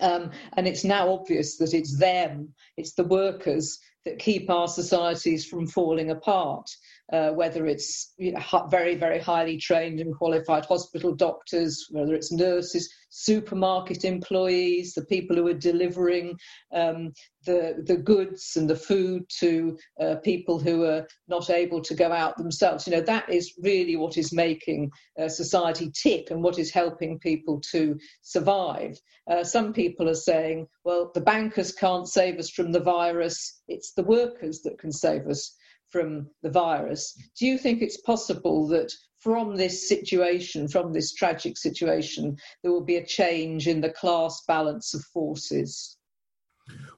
Um, 0.00 0.30
and 0.54 0.66
it's 0.66 0.84
now 0.84 1.12
obvious 1.12 1.56
that 1.58 1.74
it's 1.74 1.96
them, 1.96 2.52
it's 2.76 2.94
the 2.94 3.04
workers 3.04 3.78
that 4.08 4.18
keep 4.18 4.48
our 4.48 4.68
societies 4.68 5.44
from 5.44 5.66
falling 5.66 6.10
apart 6.10 6.70
uh, 7.12 7.30
whether 7.30 7.66
it's 7.66 8.12
you 8.18 8.32
know, 8.32 8.66
very, 8.70 8.94
very 8.94 9.18
highly 9.18 9.56
trained 9.56 10.00
and 10.00 10.14
qualified 10.14 10.64
hospital 10.66 11.14
doctors, 11.14 11.86
whether 11.90 12.14
it's 12.14 12.32
nurses, 12.32 12.92
supermarket 13.10 14.04
employees, 14.04 14.92
the 14.92 15.04
people 15.06 15.34
who 15.36 15.46
are 15.46 15.54
delivering 15.54 16.36
um, 16.74 17.12
the, 17.46 17.82
the 17.86 17.96
goods 17.96 18.56
and 18.56 18.68
the 18.68 18.76
food 18.76 19.22
to 19.40 19.78
uh, 20.00 20.16
people 20.16 20.58
who 20.58 20.84
are 20.84 21.06
not 21.28 21.48
able 21.48 21.80
to 21.80 21.94
go 21.94 22.12
out 22.12 22.36
themselves. 22.36 22.86
You 22.86 22.94
know, 22.94 23.00
that 23.02 23.30
is 23.30 23.54
really 23.62 23.96
what 23.96 24.18
is 24.18 24.32
making 24.32 24.90
uh, 25.18 25.28
society 25.28 25.90
tick 25.90 26.30
and 26.30 26.42
what 26.42 26.58
is 26.58 26.70
helping 26.70 27.18
people 27.18 27.60
to 27.72 27.98
survive. 28.20 28.98
Uh, 29.30 29.44
some 29.44 29.72
people 29.72 30.08
are 30.08 30.14
saying, 30.14 30.66
well, 30.84 31.10
the 31.14 31.20
bankers 31.22 31.72
can't 31.72 32.08
save 32.08 32.38
us 32.38 32.50
from 32.50 32.72
the 32.72 32.80
virus, 32.80 33.62
it's 33.68 33.92
the 33.92 34.02
workers 34.02 34.60
that 34.62 34.78
can 34.78 34.92
save 34.92 35.26
us 35.26 35.56
from 35.90 36.28
the 36.42 36.50
virus. 36.50 37.14
Do 37.38 37.46
you 37.46 37.58
think 37.58 37.82
it's 37.82 38.00
possible 38.00 38.66
that 38.68 38.92
from 39.18 39.56
this 39.56 39.88
situation, 39.88 40.68
from 40.68 40.92
this 40.92 41.12
tragic 41.12 41.56
situation, 41.56 42.36
there 42.62 42.72
will 42.72 42.84
be 42.84 42.96
a 42.96 43.06
change 43.06 43.66
in 43.66 43.80
the 43.80 43.90
class 43.90 44.44
balance 44.46 44.94
of 44.94 45.02
forces? 45.04 45.96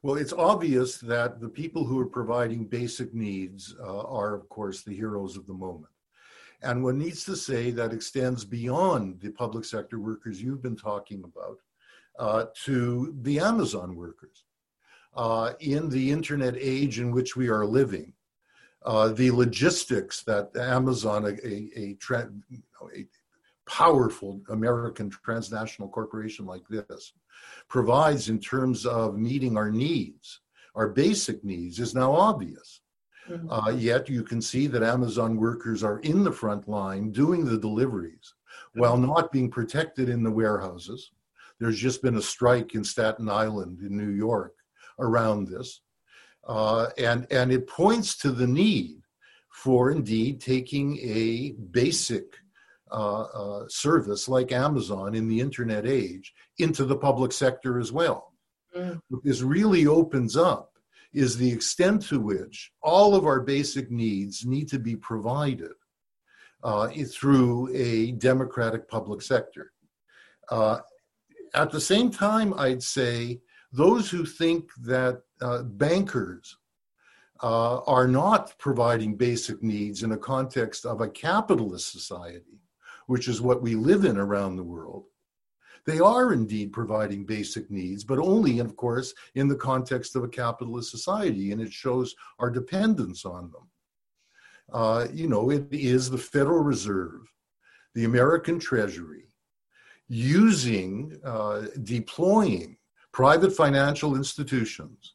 Well, 0.03 0.15
it's 0.15 0.33
obvious 0.33 0.97
that 0.97 1.39
the 1.39 1.49
people 1.49 1.85
who 1.85 1.99
are 1.99 2.05
providing 2.05 2.65
basic 2.65 3.13
needs 3.13 3.73
uh, 3.79 4.01
are, 4.01 4.35
of 4.35 4.49
course, 4.49 4.83
the 4.83 4.95
heroes 4.95 5.37
of 5.37 5.47
the 5.47 5.53
moment. 5.53 5.91
And 6.61 6.83
one 6.83 6.99
needs 6.99 7.23
to 7.25 7.35
say 7.35 7.71
that 7.71 7.93
extends 7.93 8.45
beyond 8.45 9.19
the 9.19 9.31
public 9.31 9.65
sector 9.65 9.99
workers 9.99 10.41
you've 10.41 10.61
been 10.61 10.75
talking 10.75 11.23
about 11.23 11.57
uh, 12.19 12.45
to 12.65 13.15
the 13.21 13.39
Amazon 13.39 13.95
workers. 13.95 14.43
Uh, 15.13 15.53
in 15.59 15.89
the 15.89 16.11
internet 16.11 16.55
age 16.57 16.99
in 16.99 17.11
which 17.11 17.35
we 17.35 17.49
are 17.49 17.65
living, 17.65 18.13
uh, 18.83 19.09
the 19.09 19.31
logistics 19.31 20.23
that 20.23 20.55
Amazon, 20.55 21.25
a, 21.25 21.47
a, 21.47 21.69
a, 21.75 21.93
tra- 21.95 22.31
a, 22.95 23.05
powerful 23.67 24.41
American 24.49 25.09
transnational 25.09 25.87
corporation 25.87 26.45
like 26.45 26.67
this, 26.67 27.13
provides 27.69 28.27
in 28.27 28.39
terms 28.39 28.85
of 28.85 29.17
meeting 29.17 29.55
our 29.55 29.71
needs, 29.71 30.41
our 30.75 30.89
basic 30.89 31.43
needs, 31.43 31.79
is 31.79 31.95
now 31.95 32.11
obvious. 32.11 32.81
Mm-hmm. 33.29 33.49
Uh, 33.49 33.69
yet 33.69 34.09
you 34.09 34.23
can 34.23 34.41
see 34.41 34.67
that 34.67 34.83
Amazon 34.83 35.37
workers 35.37 35.83
are 35.83 35.99
in 35.99 36.23
the 36.23 36.31
front 36.31 36.67
line 36.67 37.11
doing 37.11 37.45
the 37.45 37.57
deliveries 37.57 38.33
while 38.73 38.97
mm-hmm. 38.97 39.07
not 39.13 39.31
being 39.31 39.49
protected 39.49 40.09
in 40.09 40.23
the 40.23 40.31
warehouses. 40.31 41.11
There's 41.59 41.79
just 41.79 42.01
been 42.01 42.17
a 42.17 42.21
strike 42.21 42.73
in 42.73 42.83
Staten 42.83 43.29
Island 43.29 43.81
in 43.81 43.95
New 43.95 44.09
York 44.09 44.55
around 44.99 45.47
this. 45.47 45.81
Uh, 46.47 46.87
and, 46.97 47.27
and 47.31 47.51
it 47.51 47.67
points 47.67 48.17
to 48.17 48.31
the 48.31 48.47
need 48.47 49.01
for 49.51 49.91
indeed 49.91 50.41
taking 50.41 50.97
a 50.99 51.51
basic 51.71 52.37
uh, 52.91 53.21
uh, 53.21 53.65
service 53.69 54.27
like 54.27 54.51
Amazon 54.51 55.15
in 55.15 55.27
the 55.27 55.39
internet 55.39 55.85
age 55.85 56.33
into 56.57 56.83
the 56.83 56.95
public 56.95 57.31
sector 57.31 57.79
as 57.79 57.91
well. 57.91 58.33
Mm. 58.75 58.99
What 59.09 59.23
this 59.23 59.41
really 59.41 59.87
opens 59.87 60.35
up 60.35 60.71
is 61.13 61.37
the 61.37 61.51
extent 61.51 62.01
to 62.03 62.19
which 62.19 62.71
all 62.81 63.15
of 63.15 63.25
our 63.25 63.41
basic 63.41 63.91
needs 63.91 64.45
need 64.45 64.67
to 64.69 64.79
be 64.79 64.95
provided 64.95 65.71
uh, 66.63 66.87
through 67.09 67.69
a 67.73 68.13
democratic 68.13 68.87
public 68.87 69.21
sector. 69.21 69.71
Uh, 70.49 70.79
at 71.53 71.71
the 71.71 71.81
same 71.81 72.11
time, 72.11 72.53
I'd 72.57 72.83
say 72.83 73.41
those 73.71 74.09
who 74.09 74.25
think 74.25 74.71
that 74.81 75.21
uh, 75.41 75.63
bankers 75.63 76.57
uh, 77.41 77.79
are 77.81 78.07
not 78.07 78.53
providing 78.59 79.15
basic 79.15 79.63
needs 79.63 80.03
in 80.03 80.11
a 80.11 80.17
context 80.17 80.85
of 80.85 81.01
a 81.01 81.09
capitalist 81.09 81.91
society, 81.91 82.61
which 83.07 83.27
is 83.27 83.41
what 83.41 83.61
we 83.61 83.75
live 83.75 84.05
in 84.05 84.17
around 84.17 84.55
the 84.55 84.63
world, 84.63 85.05
they 85.85 85.99
are 85.99 86.33
indeed 86.33 86.71
providing 86.71 87.25
basic 87.25 87.71
needs, 87.71 88.03
but 88.03 88.19
only, 88.19 88.59
of 88.59 88.75
course, 88.75 89.13
in 89.35 89.47
the 89.47 89.55
context 89.55 90.15
of 90.15 90.23
a 90.23 90.29
capitalist 90.29 90.91
society, 90.91 91.51
and 91.51 91.61
it 91.61 91.73
shows 91.73 92.15
our 92.39 92.51
dependence 92.51 93.25
on 93.25 93.51
them. 93.51 93.67
Uh, 94.71 95.07
you 95.11 95.27
know, 95.27 95.49
it 95.49 95.67
is 95.71 96.09
the 96.09 96.17
Federal 96.17 96.63
Reserve, 96.63 97.21
the 97.95 98.05
American 98.05 98.59
Treasury, 98.59 99.25
using, 100.07 101.19
uh, 101.25 101.63
deploying 101.83 102.77
private 103.11 103.51
financial 103.51 104.15
institutions 104.15 105.13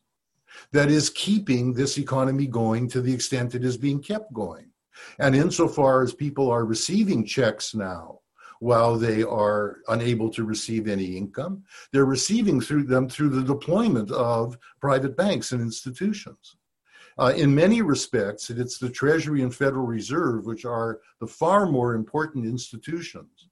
that 0.72 0.90
is 0.90 1.10
keeping 1.10 1.72
this 1.72 1.98
economy 1.98 2.46
going 2.46 2.88
to 2.88 3.00
the 3.00 3.12
extent 3.12 3.54
it 3.54 3.64
is 3.64 3.76
being 3.76 4.02
kept 4.02 4.32
going. 4.32 4.70
And 5.18 5.34
insofar 5.34 6.02
as 6.02 6.14
people 6.14 6.50
are 6.50 6.64
receiving 6.64 7.24
checks 7.24 7.74
now, 7.74 8.20
while 8.60 8.96
they 8.96 9.22
are 9.22 9.78
unable 9.88 10.30
to 10.30 10.44
receive 10.44 10.88
any 10.88 11.16
income, 11.16 11.62
they're 11.92 12.06
receiving 12.06 12.60
through 12.60 12.84
them 12.84 13.08
through 13.08 13.28
the 13.28 13.42
deployment 13.42 14.10
of 14.10 14.58
private 14.80 15.16
banks 15.16 15.52
and 15.52 15.60
institutions. 15.60 16.56
Uh, 17.18 17.32
in 17.36 17.54
many 17.54 17.80
respects, 17.80 18.50
it's 18.50 18.78
the 18.78 18.90
Treasury 18.90 19.42
and 19.42 19.54
Federal 19.54 19.86
Reserve, 19.86 20.44
which 20.44 20.64
are 20.64 21.00
the 21.20 21.26
far 21.26 21.66
more 21.66 21.94
important 21.94 22.44
institutions 22.44 23.48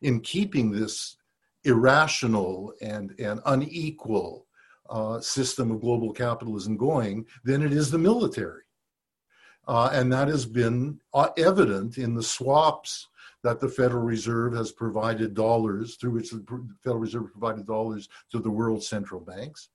in 0.00 0.20
keeping 0.20 0.70
this 0.70 1.16
irrational 1.64 2.72
and, 2.80 3.14
and 3.18 3.40
unequal 3.46 4.46
uh, 4.90 5.20
system 5.20 5.70
of 5.70 5.80
global 5.80 6.12
capitalism 6.12 6.76
going 6.76 7.26
than 7.44 7.62
it 7.62 7.72
is 7.72 7.90
the 7.90 7.98
military. 7.98 8.62
Uh, 9.68 9.90
and 9.92 10.12
that 10.12 10.28
has 10.28 10.44
been 10.44 11.00
uh, 11.14 11.28
evident 11.36 11.96
in 11.98 12.14
the 12.14 12.22
swaps 12.22 13.08
that 13.42 13.60
the 13.60 13.68
Federal 13.68 14.02
Reserve 14.02 14.54
has 14.54 14.70
provided 14.70 15.34
dollars, 15.34 15.96
through 15.96 16.12
which 16.12 16.30
the 16.30 16.44
Federal 16.82 17.00
Reserve 17.00 17.30
provided 17.32 17.66
dollars 17.66 18.08
to 18.30 18.38
the 18.38 18.50
world 18.50 18.82
central 18.82 19.20
banks. 19.20 19.68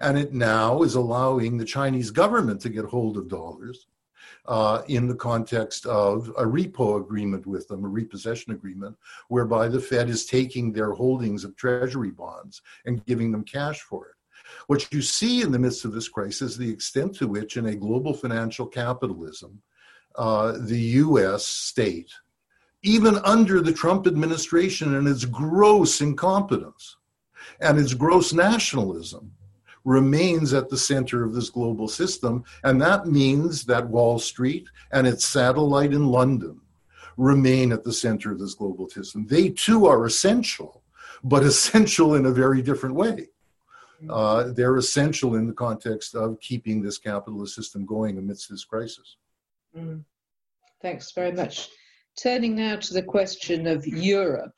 And 0.00 0.18
it 0.18 0.32
now 0.32 0.82
is 0.82 0.94
allowing 0.94 1.56
the 1.56 1.64
Chinese 1.64 2.10
government 2.10 2.60
to 2.62 2.68
get 2.68 2.84
hold 2.84 3.16
of 3.16 3.28
dollars 3.28 3.86
uh, 4.46 4.82
in 4.88 5.06
the 5.06 5.14
context 5.14 5.86
of 5.86 6.28
a 6.38 6.44
repo 6.44 7.00
agreement 7.00 7.46
with 7.46 7.68
them, 7.68 7.84
a 7.84 7.88
repossession 7.88 8.52
agreement, 8.52 8.96
whereby 9.28 9.68
the 9.68 9.80
Fed 9.80 10.08
is 10.08 10.26
taking 10.26 10.72
their 10.72 10.92
holdings 10.92 11.44
of 11.44 11.56
treasury 11.56 12.10
bonds 12.10 12.62
and 12.86 13.04
giving 13.06 13.30
them 13.30 13.44
cash 13.44 13.80
for 13.80 14.06
it. 14.06 14.14
What 14.66 14.92
you 14.92 15.02
see 15.02 15.42
in 15.42 15.52
the 15.52 15.58
midst 15.58 15.84
of 15.84 15.92
this 15.92 16.08
crisis 16.08 16.52
is 16.52 16.58
the 16.58 16.70
extent 16.70 17.14
to 17.16 17.28
which, 17.28 17.56
in 17.56 17.66
a 17.66 17.76
global 17.76 18.14
financial 18.14 18.66
capitalism, 18.66 19.62
uh, 20.16 20.56
the 20.58 20.78
US 20.78 21.44
state, 21.44 22.10
even 22.82 23.18
under 23.18 23.60
the 23.60 23.72
Trump 23.72 24.06
administration 24.06 24.94
and 24.94 25.06
its 25.06 25.24
gross 25.24 26.00
incompetence 26.00 26.96
and 27.60 27.78
its 27.78 27.94
gross 27.94 28.32
nationalism, 28.32 29.32
remains 29.84 30.52
at 30.52 30.68
the 30.68 30.76
center 30.76 31.24
of 31.24 31.34
this 31.34 31.50
global 31.50 31.88
system. 31.88 32.44
And 32.64 32.80
that 32.82 33.06
means 33.06 33.64
that 33.64 33.88
Wall 33.88 34.18
Street 34.18 34.68
and 34.92 35.06
its 35.06 35.24
satellite 35.24 35.92
in 35.92 36.06
London 36.06 36.60
remain 37.16 37.72
at 37.72 37.84
the 37.84 37.92
center 37.92 38.32
of 38.32 38.38
this 38.38 38.54
global 38.54 38.88
system. 38.88 39.26
They 39.26 39.50
too 39.50 39.86
are 39.86 40.04
essential, 40.06 40.82
but 41.22 41.42
essential 41.52 42.14
in 42.14 42.26
a 42.26 42.32
very 42.32 42.62
different 42.62 42.94
way. 42.94 43.28
Uh, 44.08 44.44
they're 44.52 44.78
essential 44.78 45.34
in 45.34 45.46
the 45.46 45.52
context 45.52 46.14
of 46.14 46.40
keeping 46.40 46.80
this 46.80 46.96
capitalist 46.96 47.54
system 47.54 47.84
going 47.84 48.16
amidst 48.16 48.48
this 48.48 48.64
crisis. 48.64 49.16
Mm. 49.76 50.04
Thanks 50.80 51.12
very 51.12 51.32
much. 51.32 51.68
Turning 52.20 52.56
now 52.56 52.76
to 52.76 52.94
the 52.94 53.02
question 53.02 53.66
of 53.66 53.86
Europe, 53.86 54.54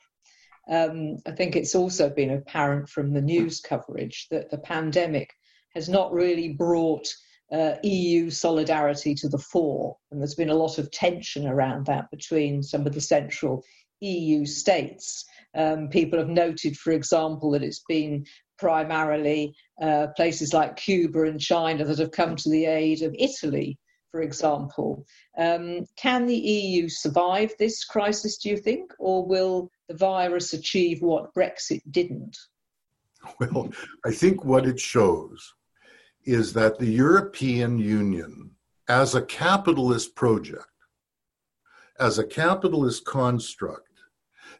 um, 0.69 1.17
I 1.25 1.31
think 1.31 1.55
it's 1.55 1.75
also 1.75 2.09
been 2.09 2.31
apparent 2.31 2.89
from 2.89 3.13
the 3.13 3.21
news 3.21 3.59
coverage 3.59 4.27
that 4.31 4.49
the 4.49 4.57
pandemic 4.57 5.33
has 5.75 5.89
not 5.89 6.13
really 6.13 6.53
brought 6.53 7.07
uh, 7.51 7.75
EU 7.83 8.29
solidarity 8.29 9.13
to 9.15 9.27
the 9.27 9.37
fore, 9.37 9.97
and 10.11 10.19
there's 10.19 10.35
been 10.35 10.49
a 10.49 10.55
lot 10.55 10.77
of 10.77 10.89
tension 10.91 11.47
around 11.47 11.85
that 11.85 12.09
between 12.11 12.63
some 12.63 12.87
of 12.87 12.93
the 12.93 13.01
central 13.01 13.63
EU 13.99 14.45
states. 14.45 15.25
Um, 15.55 15.89
people 15.89 16.17
have 16.17 16.29
noted, 16.29 16.77
for 16.77 16.91
example, 16.91 17.51
that 17.51 17.63
it's 17.63 17.83
been 17.87 18.25
primarily 18.57 19.53
uh, 19.81 20.07
places 20.15 20.53
like 20.53 20.77
Cuba 20.77 21.23
and 21.23 21.39
China 21.39 21.85
that 21.85 21.99
have 21.99 22.11
come 22.11 22.35
to 22.37 22.49
the 22.49 22.65
aid 22.65 23.01
of 23.01 23.15
Italy, 23.19 23.77
for 24.13 24.21
example. 24.21 25.03
Um, 25.39 25.87
can 25.95 26.27
the 26.27 26.37
EU 26.37 26.87
survive 26.87 27.51
this 27.57 27.83
crisis, 27.83 28.37
do 28.37 28.47
you 28.49 28.57
think, 28.57 28.93
or 28.99 29.25
will 29.25 29.71
the 29.89 29.95
virus 29.95 30.53
achieve 30.53 31.01
what 31.01 31.33
Brexit 31.33 31.81
didn't? 31.89 32.37
Well, 33.39 33.71
I 34.05 34.11
think 34.11 34.45
what 34.45 34.67
it 34.67 34.79
shows 34.79 35.53
is 36.25 36.53
that 36.53 36.77
the 36.77 36.91
European 36.91 37.79
Union, 37.79 38.51
as 38.87 39.15
a 39.15 39.21
capitalist 39.23 40.15
project, 40.15 40.67
as 41.99 42.19
a 42.19 42.27
capitalist 42.27 43.05
construct, 43.05 43.87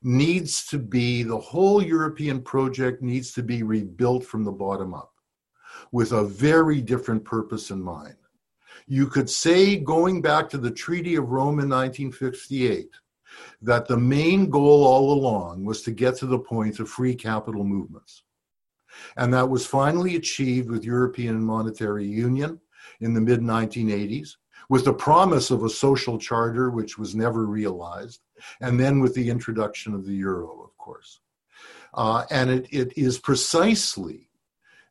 needs 0.01 0.65
to 0.67 0.79
be 0.79 1.21
the 1.21 1.37
whole 1.37 1.83
European 1.83 2.41
project 2.41 3.03
needs 3.03 3.33
to 3.33 3.43
be 3.43 3.61
rebuilt 3.61 4.25
from 4.25 4.45
the 4.45 4.51
bottom 4.51 4.95
up 4.95 5.11
with 5.91 6.11
a 6.11 6.23
very 6.23 6.81
different 6.81 7.23
purpose 7.23 7.69
in 7.69 7.81
mind. 7.81 8.15
You 8.87 9.07
could 9.07 9.29
say, 9.29 9.77
going 9.77 10.21
back 10.21 10.49
to 10.49 10.57
the 10.57 10.71
Treaty 10.71 11.15
of 11.15 11.31
Rome 11.31 11.59
in 11.59 11.69
1958, 11.69 12.89
that 13.61 13.87
the 13.87 13.97
main 13.97 14.49
goal 14.49 14.85
all 14.85 15.13
along 15.13 15.63
was 15.63 15.81
to 15.83 15.91
get 15.91 16.15
to 16.17 16.25
the 16.25 16.39
point 16.39 16.79
of 16.79 16.89
free 16.89 17.15
capital 17.15 17.63
movements. 17.63 18.23
And 19.17 19.33
that 19.33 19.49
was 19.49 19.65
finally 19.65 20.15
achieved 20.15 20.69
with 20.69 20.83
European 20.83 21.43
Monetary 21.43 22.05
Union 22.05 22.59
in 22.99 23.13
the 23.13 23.21
mid 23.21 23.39
1980s, 23.39 24.35
with 24.69 24.85
the 24.85 24.93
promise 24.93 25.49
of 25.51 25.63
a 25.63 25.69
social 25.69 26.17
charter, 26.17 26.69
which 26.69 26.97
was 26.97 27.15
never 27.15 27.45
realized, 27.45 28.21
and 28.61 28.79
then 28.79 28.99
with 28.99 29.13
the 29.13 29.29
introduction 29.29 29.93
of 29.93 30.05
the 30.05 30.13
euro, 30.13 30.63
of 30.63 30.77
course. 30.77 31.19
Uh, 31.93 32.25
and 32.31 32.49
it, 32.49 32.67
it 32.71 32.97
is 32.97 33.19
precisely 33.19 34.29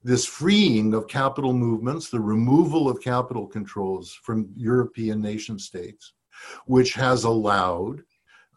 This 0.05 0.25
freeing 0.25 0.95
of 0.95 1.07
capital 1.07 1.53
movements, 1.53 2.11
the 2.11 2.21
removal 2.21 2.89
of 2.89 3.01
capital 3.01 3.47
controls 3.47 4.13
from 4.13 4.49
European 4.57 5.21
nation 5.21 5.59
states, 5.59 6.15
which 6.67 6.95
has 6.95 7.25
allowed 7.25 8.03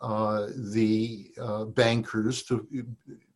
uh, 0.01 0.47
the 0.55 1.31
uh, 1.39 1.65
bankers 1.65 2.43
to 2.43 2.67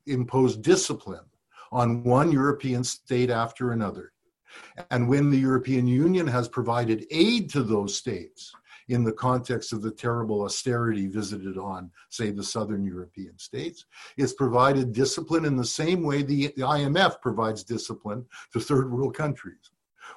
impose 0.08 0.58
discipline 0.58 1.26
on 1.72 2.04
one 2.04 2.32
European 2.32 2.84
state 2.84 3.30
after 3.30 3.72
another. 3.72 4.12
And 4.90 5.08
when 5.08 5.30
the 5.30 5.38
European 5.38 5.88
Union 5.88 6.26
has 6.26 6.48
provided 6.48 7.06
aid 7.12 7.50
to 7.52 7.62
those 7.62 7.96
states 7.96 8.52
in 8.90 9.04
the 9.04 9.14
context 9.14 9.72
of 9.72 9.82
the 9.82 9.92
terrible 9.92 10.44
austerity 10.44 11.08
visited 11.08 11.58
on, 11.58 11.92
say, 12.10 12.32
the 12.32 12.44
southern 12.44 12.84
European 12.84 13.38
states, 13.38 13.86
it's 14.18 14.34
provided 14.34 14.92
discipline 14.92 15.46
in 15.46 15.56
the 15.56 15.66
same 15.66 16.04
way 16.04 16.24
the, 16.24 16.48
the 16.58 16.64
IMF 16.64 17.22
provides 17.22 17.64
discipline 17.64 18.26
to 18.52 18.60
third 18.60 18.92
world 18.92 19.16
countries 19.16 19.72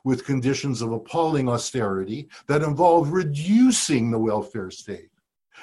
with 0.05 0.25
conditions 0.25 0.81
of 0.81 0.91
appalling 0.93 1.49
austerity 1.49 2.29
that 2.49 2.63
involve 2.63 3.13
reducing 3.13 4.11
the 4.11 4.19
welfare 4.19 4.71
state 4.71 5.09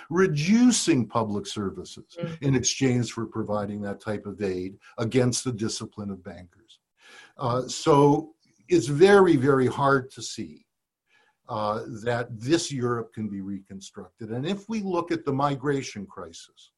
reducing 0.09 1.05
public 1.05 1.45
services 1.45 2.17
mm-hmm. 2.19 2.33
in 2.43 2.55
exchange 2.55 3.11
for 3.11 3.25
providing 3.25 3.81
that 3.81 3.99
type 3.99 4.25
of 4.25 4.41
aid 4.41 4.77
against 4.97 5.43
the 5.43 5.51
discipline 5.51 6.09
of 6.09 6.23
bankers. 6.23 6.79
Uh, 7.37 7.67
so 7.67 8.33
it's 8.69 8.87
very, 8.87 9.35
very 9.35 9.67
hard 9.67 10.09
to 10.11 10.21
see 10.21 10.65
uh, 11.49 11.81
that 12.03 12.27
this 12.31 12.71
Europe 12.71 13.13
can 13.13 13.27
be 13.27 13.41
reconstructed. 13.41 14.29
And 14.29 14.45
if 14.45 14.69
we 14.69 14.81
look 14.81 15.11
at 15.11 15.25
the 15.25 15.33
migration 15.33 16.05
crisis 16.05 16.71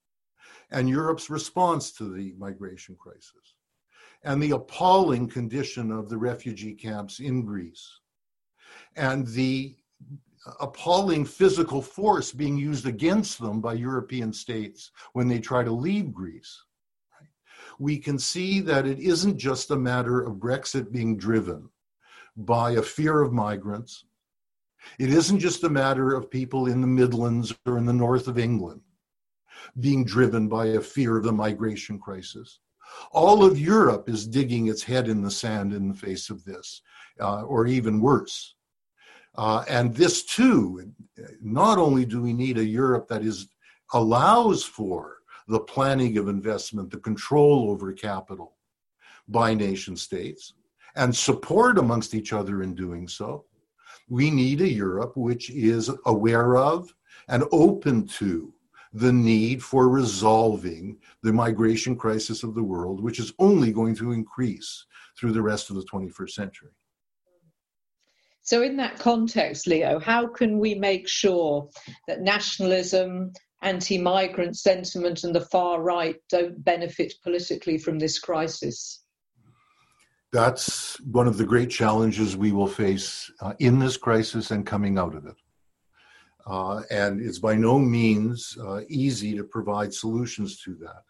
and 0.71 0.89
Europe's 0.89 1.29
response 1.29 1.91
to 1.93 2.05
the 2.05 2.33
migration 2.37 2.95
crisis 2.95 3.55
and 4.23 4.41
the 4.41 4.51
appalling 4.51 5.27
condition 5.27 5.91
of 5.91 6.09
the 6.09 6.17
refugee 6.17 6.73
camps 6.73 7.19
in 7.19 7.43
Greece 7.43 7.99
and 8.95 9.27
the 9.27 9.75
appalling 10.59 11.25
physical 11.25 11.81
force 11.81 12.31
being 12.31 12.57
used 12.57 12.87
against 12.87 13.39
them 13.39 13.61
by 13.61 13.73
European 13.73 14.33
states 14.33 14.91
when 15.13 15.27
they 15.27 15.39
try 15.39 15.63
to 15.63 15.71
leave 15.71 16.13
Greece. 16.13 16.63
We 17.77 17.97
can 17.97 18.17
see 18.17 18.59
that 18.61 18.87
it 18.87 18.99
isn't 18.99 19.37
just 19.37 19.71
a 19.71 19.75
matter 19.75 20.21
of 20.21 20.35
Brexit 20.35 20.91
being 20.91 21.17
driven 21.17 21.69
by 22.37 22.71
a 22.71 22.81
fear 22.81 23.21
of 23.21 23.33
migrants. 23.33 24.05
It 24.99 25.09
isn't 25.09 25.39
just 25.39 25.63
a 25.63 25.69
matter 25.69 26.13
of 26.13 26.29
people 26.29 26.67
in 26.67 26.81
the 26.81 26.87
Midlands 26.87 27.53
or 27.65 27.77
in 27.77 27.85
the 27.85 27.93
north 27.93 28.27
of 28.27 28.39
England 28.39 28.81
being 29.79 30.03
driven 30.03 30.47
by 30.47 30.67
a 30.67 30.81
fear 30.81 31.17
of 31.17 31.23
the 31.23 31.31
migration 31.31 31.99
crisis. 31.99 32.59
All 33.11 33.43
of 33.43 33.59
Europe 33.59 34.09
is 34.09 34.27
digging 34.27 34.67
its 34.67 34.83
head 34.83 35.07
in 35.07 35.21
the 35.21 35.31
sand 35.31 35.73
in 35.73 35.87
the 35.87 35.93
face 35.93 36.29
of 36.29 36.43
this, 36.43 36.81
uh, 37.19 37.43
or 37.43 37.67
even 37.67 38.01
worse. 38.01 38.55
Uh, 39.35 39.63
and 39.69 39.95
this 39.95 40.23
too, 40.23 40.91
not 41.41 41.77
only 41.77 42.05
do 42.05 42.21
we 42.21 42.33
need 42.33 42.57
a 42.57 42.65
Europe 42.65 43.07
that 43.07 43.23
is 43.23 43.47
allows 43.93 44.63
for 44.63 45.17
the 45.47 45.59
planning 45.59 46.17
of 46.17 46.27
investment, 46.27 46.91
the 46.91 46.97
control 46.97 47.69
over 47.69 47.93
capital 47.93 48.57
by 49.27 49.53
nation 49.53 49.95
states, 49.95 50.53
and 50.95 51.15
support 51.15 51.77
amongst 51.77 52.13
each 52.13 52.33
other 52.33 52.63
in 52.63 52.75
doing 52.75 53.07
so. 53.07 53.45
We 54.11 54.29
need 54.29 54.59
a 54.59 54.67
Europe 54.67 55.15
which 55.15 55.49
is 55.51 55.89
aware 56.05 56.57
of 56.57 56.93
and 57.29 57.45
open 57.53 58.07
to 58.19 58.53
the 58.91 59.13
need 59.13 59.63
for 59.63 59.87
resolving 59.87 60.97
the 61.23 61.31
migration 61.31 61.95
crisis 61.95 62.43
of 62.43 62.53
the 62.53 62.61
world, 62.61 63.01
which 63.01 63.19
is 63.19 63.31
only 63.39 63.71
going 63.71 63.95
to 63.95 64.11
increase 64.11 64.85
through 65.17 65.31
the 65.31 65.41
rest 65.41 65.69
of 65.69 65.77
the 65.77 65.85
21st 65.85 66.31
century. 66.31 66.71
So, 68.41 68.61
in 68.61 68.75
that 68.77 68.99
context, 68.99 69.65
Leo, 69.65 69.97
how 69.97 70.27
can 70.27 70.59
we 70.59 70.75
make 70.75 71.07
sure 71.07 71.69
that 72.09 72.19
nationalism, 72.19 73.31
anti 73.61 73.97
migrant 73.97 74.57
sentiment, 74.57 75.23
and 75.23 75.33
the 75.33 75.47
far 75.47 75.81
right 75.81 76.17
don't 76.29 76.61
benefit 76.61 77.13
politically 77.23 77.77
from 77.77 77.97
this 77.97 78.19
crisis? 78.19 79.00
That's 80.31 80.97
one 81.01 81.27
of 81.27 81.37
the 81.37 81.45
great 81.45 81.69
challenges 81.69 82.37
we 82.37 82.53
will 82.53 82.67
face 82.67 83.29
uh, 83.41 83.53
in 83.59 83.79
this 83.79 83.97
crisis 83.97 84.51
and 84.51 84.65
coming 84.65 84.97
out 84.97 85.13
of 85.13 85.25
it. 85.25 85.35
Uh, 86.47 86.81
and 86.89 87.21
it's 87.21 87.39
by 87.39 87.55
no 87.55 87.77
means 87.77 88.57
uh, 88.65 88.81
easy 88.87 89.35
to 89.35 89.43
provide 89.43 89.93
solutions 89.93 90.61
to 90.61 90.73
that, 90.75 91.03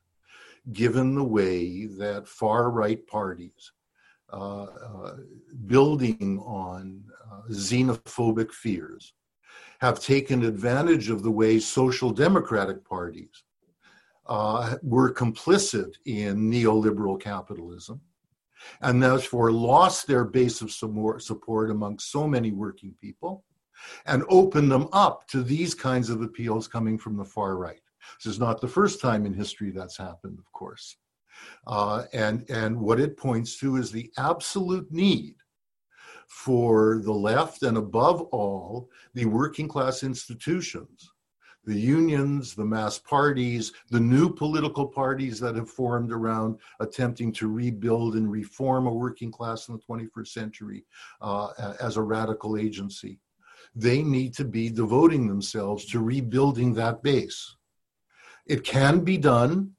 given 0.73 1.15
the 1.15 1.23
way 1.23 1.85
that 1.85 2.27
far 2.27 2.71
right 2.71 3.05
parties 3.07 3.71
uh, 4.33 4.63
uh, 4.63 5.15
building 5.65 6.39
on 6.45 7.03
uh, 7.29 7.41
xenophobic 7.51 8.49
fears 8.51 9.13
have 9.81 9.99
taken 9.99 10.45
advantage 10.45 11.09
of 11.09 11.21
the 11.21 11.31
way 11.31 11.59
social 11.59 12.11
democratic 12.11 12.87
parties 12.87 13.43
were 14.83 15.13
complicit 15.13 15.95
in 16.05 16.49
neoliberal 16.49 17.19
capitalism 17.19 17.99
and 18.81 19.01
therefore 19.01 19.51
lost 19.51 20.07
their 20.07 20.25
base 20.25 20.61
of 20.61 20.71
support 20.71 21.71
among 21.71 21.99
so 21.99 22.27
many 22.27 22.51
working 22.51 22.93
people 23.01 23.43
and 24.05 24.23
opened 24.29 24.71
them 24.71 24.87
up 24.93 25.27
to 25.27 25.43
these 25.43 25.73
kinds 25.73 26.09
of 26.09 26.21
appeals 26.21 26.67
coming 26.67 26.97
from 26.97 27.17
the 27.17 27.25
far 27.25 27.57
right. 27.57 27.81
This 28.17 28.33
is 28.33 28.39
not 28.39 28.61
the 28.61 28.67
first 28.67 29.01
time 29.01 29.25
in 29.25 29.33
history 29.33 29.71
that's 29.71 29.97
happened, 29.97 30.39
of 30.39 30.51
course. 30.51 30.97
Uh, 31.65 32.03
and, 32.13 32.47
and 32.49 32.79
what 32.79 32.99
it 32.99 33.17
points 33.17 33.57
to 33.59 33.77
is 33.77 33.91
the 33.91 34.11
absolute 34.17 34.91
need 34.91 35.35
for 36.27 37.01
the 37.03 37.11
left 37.11 37.63
and 37.63 37.77
above 37.77 38.21
all 38.31 38.89
the 39.13 39.25
working 39.25 39.67
class 39.67 40.03
institutions 40.03 41.10
the 41.65 41.77
unions, 41.77 42.55
the 42.55 42.65
mass 42.65 42.97
parties, 42.97 43.71
the 43.89 43.99
new 43.99 44.33
political 44.33 44.87
parties 44.87 45.39
that 45.39 45.55
have 45.55 45.69
formed 45.69 46.11
around 46.11 46.57
attempting 46.79 47.31
to 47.33 47.47
rebuild 47.47 48.15
and 48.15 48.31
reform 48.31 48.87
a 48.87 48.93
working 48.93 49.31
class 49.31 49.67
in 49.67 49.75
the 49.75 49.81
21st 49.81 50.27
century 50.27 50.85
uh, 51.21 51.73
as 51.79 51.97
a 51.97 52.01
radical 52.01 52.57
agency. 52.57 53.19
They 53.75 54.01
need 54.01 54.33
to 54.35 54.43
be 54.43 54.69
devoting 54.69 55.27
themselves 55.27 55.85
to 55.87 55.99
rebuilding 55.99 56.73
that 56.73 57.03
base. 57.03 57.55
It 58.47 58.63
can 58.63 59.01
be 59.01 59.17
done 59.17 59.71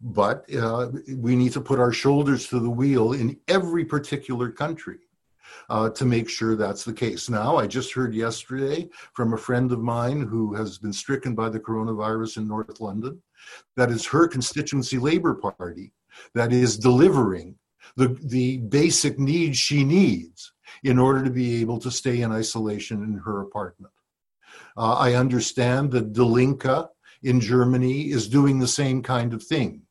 but 0.00 0.44
uh, 0.54 0.90
we 1.16 1.34
need 1.34 1.52
to 1.52 1.60
put 1.60 1.80
our 1.80 1.92
shoulders 1.92 2.48
to 2.48 2.60
the 2.60 2.70
wheel 2.70 3.14
in 3.14 3.38
every 3.48 3.84
particular 3.84 4.50
country 4.50 4.98
uh, 5.68 5.90
to 5.90 6.04
make 6.04 6.28
sure 6.28 6.56
that's 6.56 6.84
the 6.84 6.92
case. 6.92 7.28
Now, 7.28 7.56
I 7.56 7.66
just 7.66 7.92
heard 7.92 8.14
yesterday 8.14 8.88
from 9.14 9.32
a 9.32 9.38
friend 9.38 9.70
of 9.72 9.80
mine 9.80 10.22
who 10.22 10.54
has 10.54 10.78
been 10.78 10.92
stricken 10.92 11.34
by 11.34 11.48
the 11.48 11.60
coronavirus 11.60 12.38
in 12.38 12.48
North 12.48 12.80
London 12.80 13.22
that 13.76 13.90
is 13.90 14.06
her 14.06 14.28
constituency 14.28 14.98
Labour 14.98 15.34
Party 15.34 15.92
that 16.34 16.52
is 16.52 16.78
delivering 16.78 17.56
the, 17.96 18.08
the 18.22 18.58
basic 18.58 19.18
needs 19.18 19.58
she 19.58 19.84
needs 19.84 20.52
in 20.82 20.98
order 20.98 21.22
to 21.24 21.30
be 21.30 21.60
able 21.60 21.78
to 21.78 21.90
stay 21.90 22.20
in 22.22 22.32
isolation 22.32 23.02
in 23.02 23.20
her 23.24 23.40
apartment. 23.40 23.92
Uh, 24.76 24.94
I 24.94 25.14
understand 25.14 25.90
that 25.92 26.12
Die 26.12 26.22
Linke 26.22 26.88
in 27.22 27.40
Germany 27.40 28.10
is 28.10 28.28
doing 28.28 28.58
the 28.58 28.68
same 28.68 29.02
kind 29.02 29.32
of 29.32 29.42
thing 29.42 29.82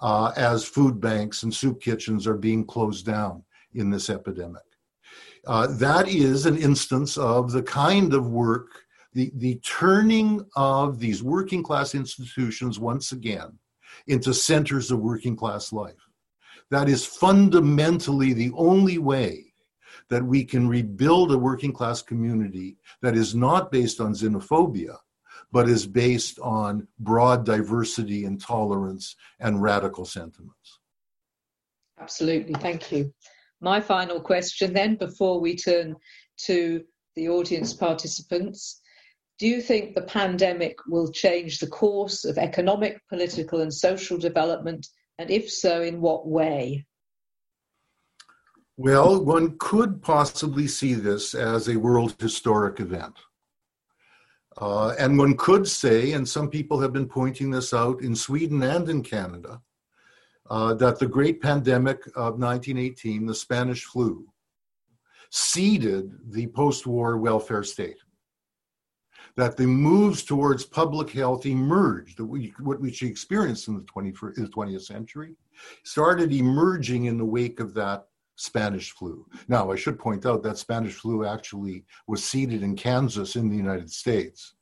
uh, 0.00 0.32
as 0.36 0.64
food 0.64 1.00
banks 1.00 1.42
and 1.42 1.54
soup 1.54 1.80
kitchens 1.80 2.26
are 2.26 2.36
being 2.36 2.64
closed 2.64 3.06
down 3.06 3.44
in 3.74 3.90
this 3.90 4.10
epidemic. 4.10 4.62
Uh, 5.48 5.66
that 5.66 6.06
is 6.06 6.44
an 6.44 6.58
instance 6.58 7.16
of 7.16 7.52
the 7.52 7.62
kind 7.62 8.12
of 8.12 8.28
work, 8.28 8.82
the, 9.14 9.32
the 9.36 9.56
turning 9.64 10.44
of 10.56 10.98
these 10.98 11.22
working 11.22 11.62
class 11.62 11.94
institutions 11.94 12.78
once 12.78 13.12
again 13.12 13.58
into 14.08 14.34
centers 14.34 14.90
of 14.90 15.00
working 15.00 15.34
class 15.34 15.72
life. 15.72 15.94
That 16.70 16.86
is 16.86 17.06
fundamentally 17.06 18.34
the 18.34 18.52
only 18.54 18.98
way 18.98 19.46
that 20.10 20.22
we 20.22 20.44
can 20.44 20.68
rebuild 20.68 21.32
a 21.32 21.38
working 21.38 21.72
class 21.72 22.02
community 22.02 22.76
that 23.00 23.16
is 23.16 23.34
not 23.34 23.72
based 23.72 24.02
on 24.02 24.12
xenophobia, 24.12 24.96
but 25.50 25.66
is 25.66 25.86
based 25.86 26.38
on 26.40 26.86
broad 26.98 27.46
diversity 27.46 28.26
and 28.26 28.38
tolerance 28.38 29.16
and 29.40 29.62
radical 29.62 30.04
sentiments. 30.04 30.78
Absolutely, 31.98 32.54
thank 32.54 32.92
you. 32.92 33.14
My 33.60 33.80
final 33.80 34.20
question, 34.20 34.72
then, 34.72 34.96
before 34.96 35.40
we 35.40 35.56
turn 35.56 35.96
to 36.46 36.84
the 37.18 37.28
audience 37.28 37.74
participants. 37.74 38.80
Do 39.38 39.46
you 39.46 39.60
think 39.60 39.94
the 39.94 40.02
pandemic 40.02 40.78
will 40.86 41.10
change 41.10 41.58
the 41.58 41.66
course 41.66 42.24
of 42.24 42.38
economic, 42.38 43.00
political, 43.08 43.60
and 43.60 43.74
social 43.74 44.16
development? 44.16 44.86
And 45.18 45.30
if 45.30 45.50
so, 45.50 45.82
in 45.82 46.00
what 46.00 46.28
way? 46.28 46.86
Well, 48.76 49.24
one 49.24 49.56
could 49.58 50.00
possibly 50.00 50.68
see 50.68 50.94
this 50.94 51.34
as 51.34 51.68
a 51.68 51.76
world 51.76 52.14
historic 52.20 52.78
event. 52.78 53.14
Uh, 54.56 54.94
and 54.98 55.18
one 55.18 55.36
could 55.36 55.66
say, 55.66 56.12
and 56.12 56.28
some 56.28 56.48
people 56.48 56.80
have 56.80 56.92
been 56.92 57.08
pointing 57.08 57.50
this 57.50 57.74
out 57.74 58.00
in 58.00 58.14
Sweden 58.14 58.62
and 58.62 58.88
in 58.88 59.02
Canada, 59.02 59.60
uh, 60.50 60.74
that 60.74 60.98
the 60.98 61.06
great 61.06 61.40
pandemic 61.40 62.06
of 62.08 62.38
1918, 62.38 63.26
the 63.26 63.34
Spanish 63.34 63.84
flu, 63.84 64.26
seeded 65.30 66.10
the 66.32 66.46
post 66.48 66.86
war 66.86 67.18
welfare 67.18 67.62
state. 67.62 67.98
That 69.36 69.56
the 69.56 69.66
moves 69.66 70.24
towards 70.24 70.64
public 70.64 71.10
health 71.10 71.46
emerged, 71.46 72.18
that 72.18 72.24
we, 72.24 72.52
what 72.60 72.80
we 72.80 72.96
experienced 73.02 73.68
in 73.68 73.76
the 73.76 73.82
21st, 73.82 74.34
the 74.34 74.48
20th 74.48 74.82
century 74.82 75.36
started 75.84 76.32
emerging 76.32 77.04
in 77.04 77.18
the 77.18 77.24
wake 77.24 77.60
of 77.60 77.74
that 77.74 78.06
Spanish 78.36 78.92
flu. 78.92 79.26
Now, 79.48 79.70
I 79.70 79.76
should 79.76 79.98
point 79.98 80.24
out 80.24 80.42
that 80.44 80.58
Spanish 80.58 80.94
flu 80.94 81.26
actually 81.26 81.84
was 82.06 82.24
seeded 82.24 82.62
in 82.62 82.76
Kansas 82.76 83.36
in 83.36 83.48
the 83.48 83.56
United 83.56 83.90
States 83.90 84.54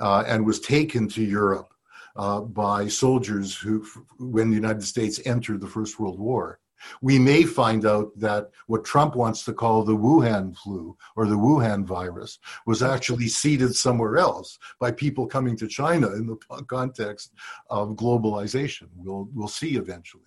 uh, 0.00 0.24
and 0.26 0.44
was 0.44 0.60
taken 0.60 1.08
to 1.10 1.22
Europe 1.22 1.71
uh, 2.16 2.40
by 2.40 2.88
soldiers 2.88 3.56
who, 3.56 3.86
when 4.18 4.50
the 4.50 4.56
United 4.56 4.84
States 4.84 5.20
entered 5.24 5.60
the 5.60 5.66
First 5.66 5.98
World 5.98 6.18
War. 6.18 6.58
We 7.00 7.18
may 7.18 7.44
find 7.44 7.86
out 7.86 8.10
that 8.18 8.50
what 8.66 8.84
Trump 8.84 9.14
wants 9.14 9.44
to 9.44 9.52
call 9.52 9.84
the 9.84 9.96
Wuhan 9.96 10.56
flu 10.56 10.96
or 11.14 11.26
the 11.26 11.36
Wuhan 11.36 11.84
virus 11.84 12.38
was 12.66 12.82
actually 12.82 13.28
seeded 13.28 13.76
somewhere 13.76 14.18
else 14.18 14.58
by 14.80 14.90
people 14.90 15.26
coming 15.26 15.56
to 15.58 15.68
China 15.68 16.08
in 16.08 16.26
the 16.26 16.36
context 16.66 17.32
of 17.70 17.90
globalization. 17.90 18.88
We'll, 18.96 19.28
we'll 19.32 19.48
see 19.48 19.76
eventually. 19.76 20.24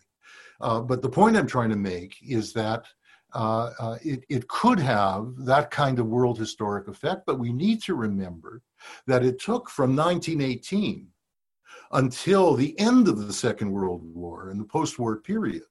Uh, 0.62 0.80
but 0.80 1.02
the 1.02 1.10
point 1.10 1.36
I'm 1.36 1.48
trying 1.48 1.72
to 1.72 1.76
make 1.76 2.16
is 2.26 2.54
that 2.54 2.86
uh, 3.34 3.72
uh, 3.80 3.98
it, 4.02 4.24
it 4.30 4.48
could 4.48 4.80
have 4.80 5.34
that 5.40 5.70
kind 5.70 6.00
of 6.00 6.08
world 6.08 6.40
historic 6.40 6.88
effect, 6.88 7.24
but 7.26 7.38
we 7.38 7.52
need 7.52 7.82
to 7.84 7.94
remember 7.94 8.62
that 9.08 9.26
it 9.26 9.40
took 9.40 9.70
from 9.70 9.94
1918 9.94 11.08
until 11.92 12.56
the 12.56 12.78
end 12.80 13.08
of 13.08 13.28
the 13.28 13.34
Second 13.34 13.72
World 13.72 14.02
War 14.04 14.50
and 14.50 14.60
the 14.60 14.66
post 14.66 15.00
war 15.00 15.18
period 15.18 15.64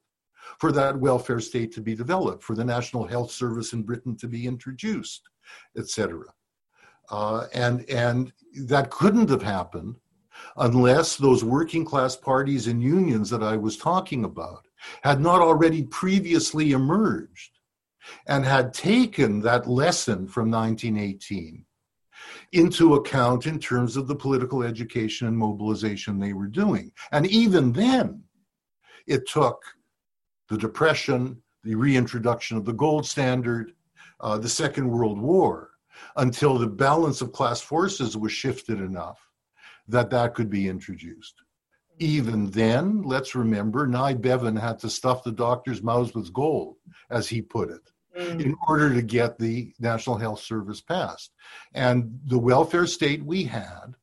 for 0.58 0.72
that 0.72 0.98
welfare 0.98 1.40
state 1.40 1.72
to 1.72 1.80
be 1.80 1.94
developed, 1.94 2.42
for 2.42 2.54
the 2.54 2.64
National 2.64 3.04
Health 3.04 3.30
Service 3.30 3.72
in 3.72 3.82
Britain 3.82 4.16
to 4.16 4.28
be 4.28 4.46
introduced, 4.46 5.22
etc. 5.76 6.24
Uh, 7.10 7.46
and, 7.54 7.88
and 7.88 8.32
that 8.64 8.90
couldn't 8.90 9.30
have 9.30 9.42
happened 9.42 9.96
unless 10.58 11.16
those 11.16 11.44
working 11.44 11.84
class 11.84 12.16
parties 12.16 12.66
and 12.66 12.82
unions 12.82 13.30
that 13.30 13.42
I 13.42 13.56
was 13.56 13.76
talking 13.76 14.24
about 14.24 14.66
had 15.02 15.20
not 15.20 15.40
already 15.40 15.84
previously 15.84 16.72
emerged 16.72 17.58
and 18.26 18.44
had 18.44 18.74
taken 18.74 19.40
that 19.40 19.68
lesson 19.68 20.26
from 20.26 20.50
1918 20.50 21.64
into 22.54 22.94
account 22.94 23.46
in 23.46 23.58
terms 23.58 23.96
of 23.96 24.06
the 24.06 24.14
political 24.14 24.62
education 24.62 25.26
and 25.26 25.36
mobilization 25.36 26.18
they 26.18 26.32
were 26.32 26.46
doing. 26.46 26.92
And 27.12 27.26
even 27.26 27.72
then, 27.72 28.22
it 29.06 29.28
took 29.28 29.62
the 30.48 30.56
Depression, 30.56 31.42
the 31.64 31.74
reintroduction 31.74 32.56
of 32.56 32.64
the 32.64 32.72
gold 32.72 33.06
standard, 33.06 33.72
uh, 34.20 34.38
the 34.38 34.48
Second 34.48 34.88
World 34.88 35.20
War, 35.20 35.70
until 36.16 36.58
the 36.58 36.66
balance 36.66 37.20
of 37.20 37.32
class 37.32 37.60
forces 37.60 38.16
was 38.16 38.32
shifted 38.32 38.80
enough 38.80 39.18
that 39.88 40.10
that 40.10 40.34
could 40.34 40.50
be 40.50 40.68
introduced. 40.68 41.34
Even 41.98 42.50
then, 42.50 43.02
let's 43.02 43.34
remember, 43.34 43.86
Nye 43.86 44.14
Bevan 44.14 44.56
had 44.56 44.78
to 44.80 44.90
stuff 44.90 45.22
the 45.22 45.32
doctors' 45.32 45.82
mouths 45.82 46.14
with 46.14 46.32
gold, 46.32 46.76
as 47.10 47.28
he 47.28 47.40
put 47.40 47.70
it, 47.70 47.92
mm. 48.16 48.40
in 48.40 48.56
order 48.68 48.92
to 48.94 49.02
get 49.02 49.38
the 49.38 49.72
National 49.78 50.16
Health 50.16 50.40
Service 50.40 50.80
passed. 50.80 51.32
And 51.72 52.20
the 52.26 52.38
welfare 52.38 52.86
state 52.86 53.24
we 53.24 53.44
had 53.44 53.94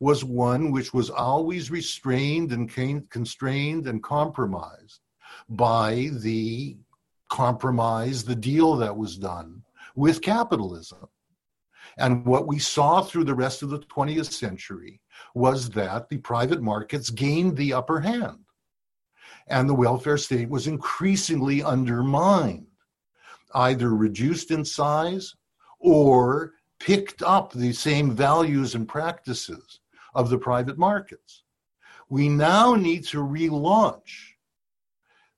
was 0.00 0.24
one 0.24 0.70
which 0.70 0.92
was 0.92 1.10
always 1.10 1.70
restrained 1.70 2.52
and 2.52 2.70
constrained 3.10 3.86
and 3.86 4.02
compromised 4.02 5.00
by 5.48 6.10
the 6.12 6.76
compromise, 7.30 8.24
the 8.24 8.34
deal 8.34 8.76
that 8.76 8.96
was 8.96 9.16
done 9.16 9.62
with 9.94 10.22
capitalism. 10.22 11.08
And 11.96 12.24
what 12.26 12.46
we 12.46 12.58
saw 12.58 13.02
through 13.02 13.24
the 13.24 13.34
rest 13.34 13.62
of 13.62 13.70
the 13.70 13.78
20th 13.78 14.32
century 14.32 15.00
was 15.34 15.70
that 15.70 16.08
the 16.08 16.18
private 16.18 16.62
markets 16.62 17.10
gained 17.10 17.56
the 17.56 17.72
upper 17.72 18.00
hand. 18.00 18.38
And 19.46 19.68
the 19.68 19.74
welfare 19.74 20.18
state 20.18 20.48
was 20.48 20.66
increasingly 20.66 21.62
undermined, 21.62 22.66
either 23.54 23.94
reduced 23.94 24.50
in 24.50 24.64
size 24.64 25.34
or 25.78 26.52
picked 26.80 27.22
up 27.22 27.52
the 27.52 27.72
same 27.72 28.10
values 28.10 28.74
and 28.74 28.88
practices 28.88 29.80
of 30.14 30.30
the 30.30 30.38
private 30.38 30.78
markets. 30.78 31.42
We 32.08 32.28
now 32.28 32.74
need 32.74 33.04
to 33.06 33.18
relaunch 33.18 34.34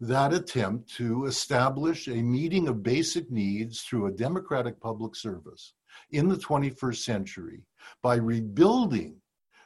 that 0.01 0.35
attempt 0.35 0.95
to 0.95 1.25
establish 1.25 2.09
a 2.09 2.23
meeting 2.23 2.69
of 2.69 2.83
basic 2.83 3.31
needs 3.31 3.83
through 3.83 4.07
a 4.07 4.13
democratic 4.13 4.81
public 4.81 5.15
service 5.17 5.73
in 6.11 6.29
the 6.29 6.37
21st 6.37 6.97
century 6.97 7.63
by 8.03 8.17
rebuilding 8.17 9.17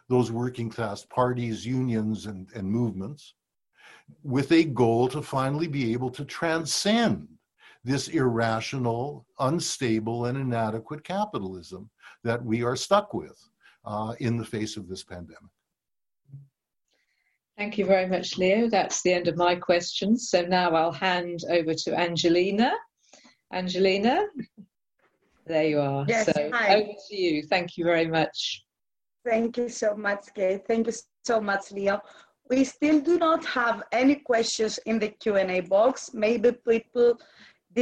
those 0.09 0.31
working 0.31 0.71
class 0.71 1.05
parties, 1.05 1.67
unions, 1.67 2.27
and, 2.27 2.49
and 2.55 2.71
movements 2.71 3.35
with 4.23 4.51
a 4.53 4.65
goal 4.65 5.09
to 5.09 5.23
finally 5.23 5.69
be 5.69 5.93
able 5.93 6.11
to 6.11 6.25
transcend 6.25 7.29
this 7.85 8.09
irrational, 8.09 9.27
unstable, 9.38 10.27
and 10.27 10.37
inadequate 10.37 11.03
capitalism 11.05 11.90
that 12.25 12.45
we 12.45 12.62
are 12.62 12.77
stuck 12.77 13.14
with 13.14 13.38
uh, 13.85 14.14
in 14.21 14.37
the 14.37 14.45
face 14.45 14.77
of 14.77 14.88
this 14.88 15.03
pandemic. 15.03 15.51
Thank 17.57 17.77
you 17.77 17.85
very 17.85 18.07
much, 18.07 18.38
Leo. 18.38 18.69
That's 18.69 19.03
the 19.03 19.12
end 19.12 19.29
of 19.29 19.37
my 19.37 19.55
questions. 19.55 20.31
So 20.31 20.43
now 20.43 20.71
I'll 20.71 20.93
hand 20.93 21.40
over 21.51 21.75
to 21.75 21.99
Angelina. 21.99 22.73
Angelina, 23.53 24.27
there 25.47 25.64
you 25.64 25.81
are. 25.81 26.05
Yes, 26.09 26.27
so 26.27 26.51
hi. 26.53 26.77
over 26.77 26.93
to 27.09 27.16
you. 27.16 27.43
Thank 27.43 27.77
you 27.77 27.85
very 27.85 28.07
much. 28.07 28.64
Thank 29.27 29.59
you 29.59 29.69
so 29.69 29.95
much, 29.95 30.27
Kate. 30.35 30.62
Thank 30.66 30.87
you 30.87 30.95
so 31.25 31.40
much, 31.40 31.73
Leo. 31.73 32.01
We 32.49 32.64
still 32.64 33.01
do 33.01 33.19
not 33.19 33.45
have 33.45 33.83
any 33.93 34.16
questions 34.16 34.79
in 34.87 34.99
the 34.99 35.09
Q&A 35.09 35.61
box. 35.61 36.12
Maybe 36.14 36.53
people 36.66 37.19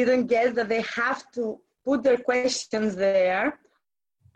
didn't 0.05 0.27
get 0.27 0.55
that 0.57 0.69
they 0.69 0.83
have 0.83 1.31
to 1.33 1.59
put 1.85 2.03
their 2.03 2.19
questions 2.19 2.97
there. 2.97 3.59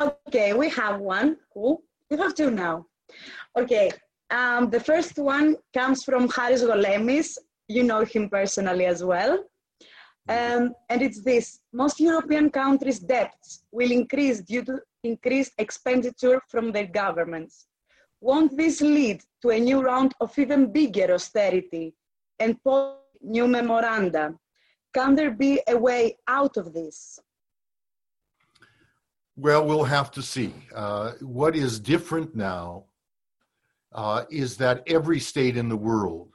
Okay, 0.01 0.53
we 0.53 0.69
have 0.71 1.01
one. 1.01 1.37
Cool. 1.53 1.83
We 2.11 2.17
have 2.19 2.35
two 2.35 2.51
now. 2.51 2.87
Okay, 3.57 3.91
um, 4.31 4.71
the 4.71 4.81
first 4.81 5.19
one 5.19 5.57
comes 5.75 6.05
from 6.05 6.29
Haris 6.29 6.63
Golemis. 6.63 7.39
You 7.69 7.85
know 7.85 8.05
him 8.05 8.29
personally 8.29 8.87
as 8.87 9.05
well. 9.05 9.45
Um, 10.29 10.75
and 10.89 11.03
it's 11.03 11.23
this 11.23 11.61
most 11.73 11.99
European 11.99 12.51
countries' 12.51 13.01
debts 13.01 13.65
will 13.73 13.91
increase 13.91 14.41
due 14.41 14.65
to 14.65 14.81
increased 15.03 15.53
expenditure 15.59 16.41
from 16.49 16.71
their 16.71 16.87
governments. 16.87 17.67
Won't 18.21 18.57
this 18.57 18.81
lead 18.81 19.21
to 19.43 19.51
a 19.51 19.59
new 19.59 19.83
round 19.83 20.15
of 20.21 20.39
even 20.39 20.73
bigger 20.73 21.13
austerity 21.13 21.95
and 22.39 22.57
new 23.21 23.49
memoranda? 23.49 24.35
Can 24.95 25.15
there 25.15 25.31
be 25.31 25.61
a 25.69 25.77
way 25.77 26.19
out 26.29 26.57
of 26.57 26.73
this? 26.73 27.19
Well, 29.37 29.67
we'll 29.67 29.85
have 29.85 30.11
to 30.13 30.23
see. 30.23 30.55
Uh, 30.75 31.13
what 31.21 31.57
is 31.57 31.81
different 31.81 32.37
now 32.37 32.85
uh, 33.93 34.25
is 34.31 34.57
that 34.59 34.83
every 34.87 35.21
state 35.21 35.57
in 35.57 35.69
the 35.69 35.77
world 35.77 36.29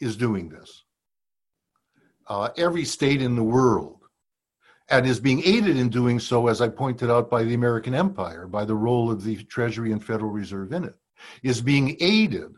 is 0.00 0.16
doing 0.16 0.48
this 0.48 0.84
uh, 2.28 2.50
every 2.56 2.84
state 2.84 3.22
in 3.22 3.34
the 3.34 3.42
world 3.42 3.96
and 4.90 5.06
is 5.06 5.20
being 5.20 5.42
aided 5.44 5.76
in 5.76 5.88
doing 5.88 6.18
so, 6.18 6.46
as 6.46 6.60
I 6.60 6.68
pointed 6.68 7.10
out, 7.10 7.30
by 7.30 7.42
the 7.42 7.54
American 7.54 7.94
empire, 7.94 8.46
by 8.46 8.64
the 8.64 8.74
role 8.74 9.10
of 9.10 9.22
the 9.22 9.42
Treasury 9.44 9.92
and 9.92 10.02
Federal 10.02 10.30
Reserve 10.30 10.72
in 10.72 10.84
it, 10.84 10.94
is 11.42 11.60
being 11.60 11.96
aided 12.00 12.52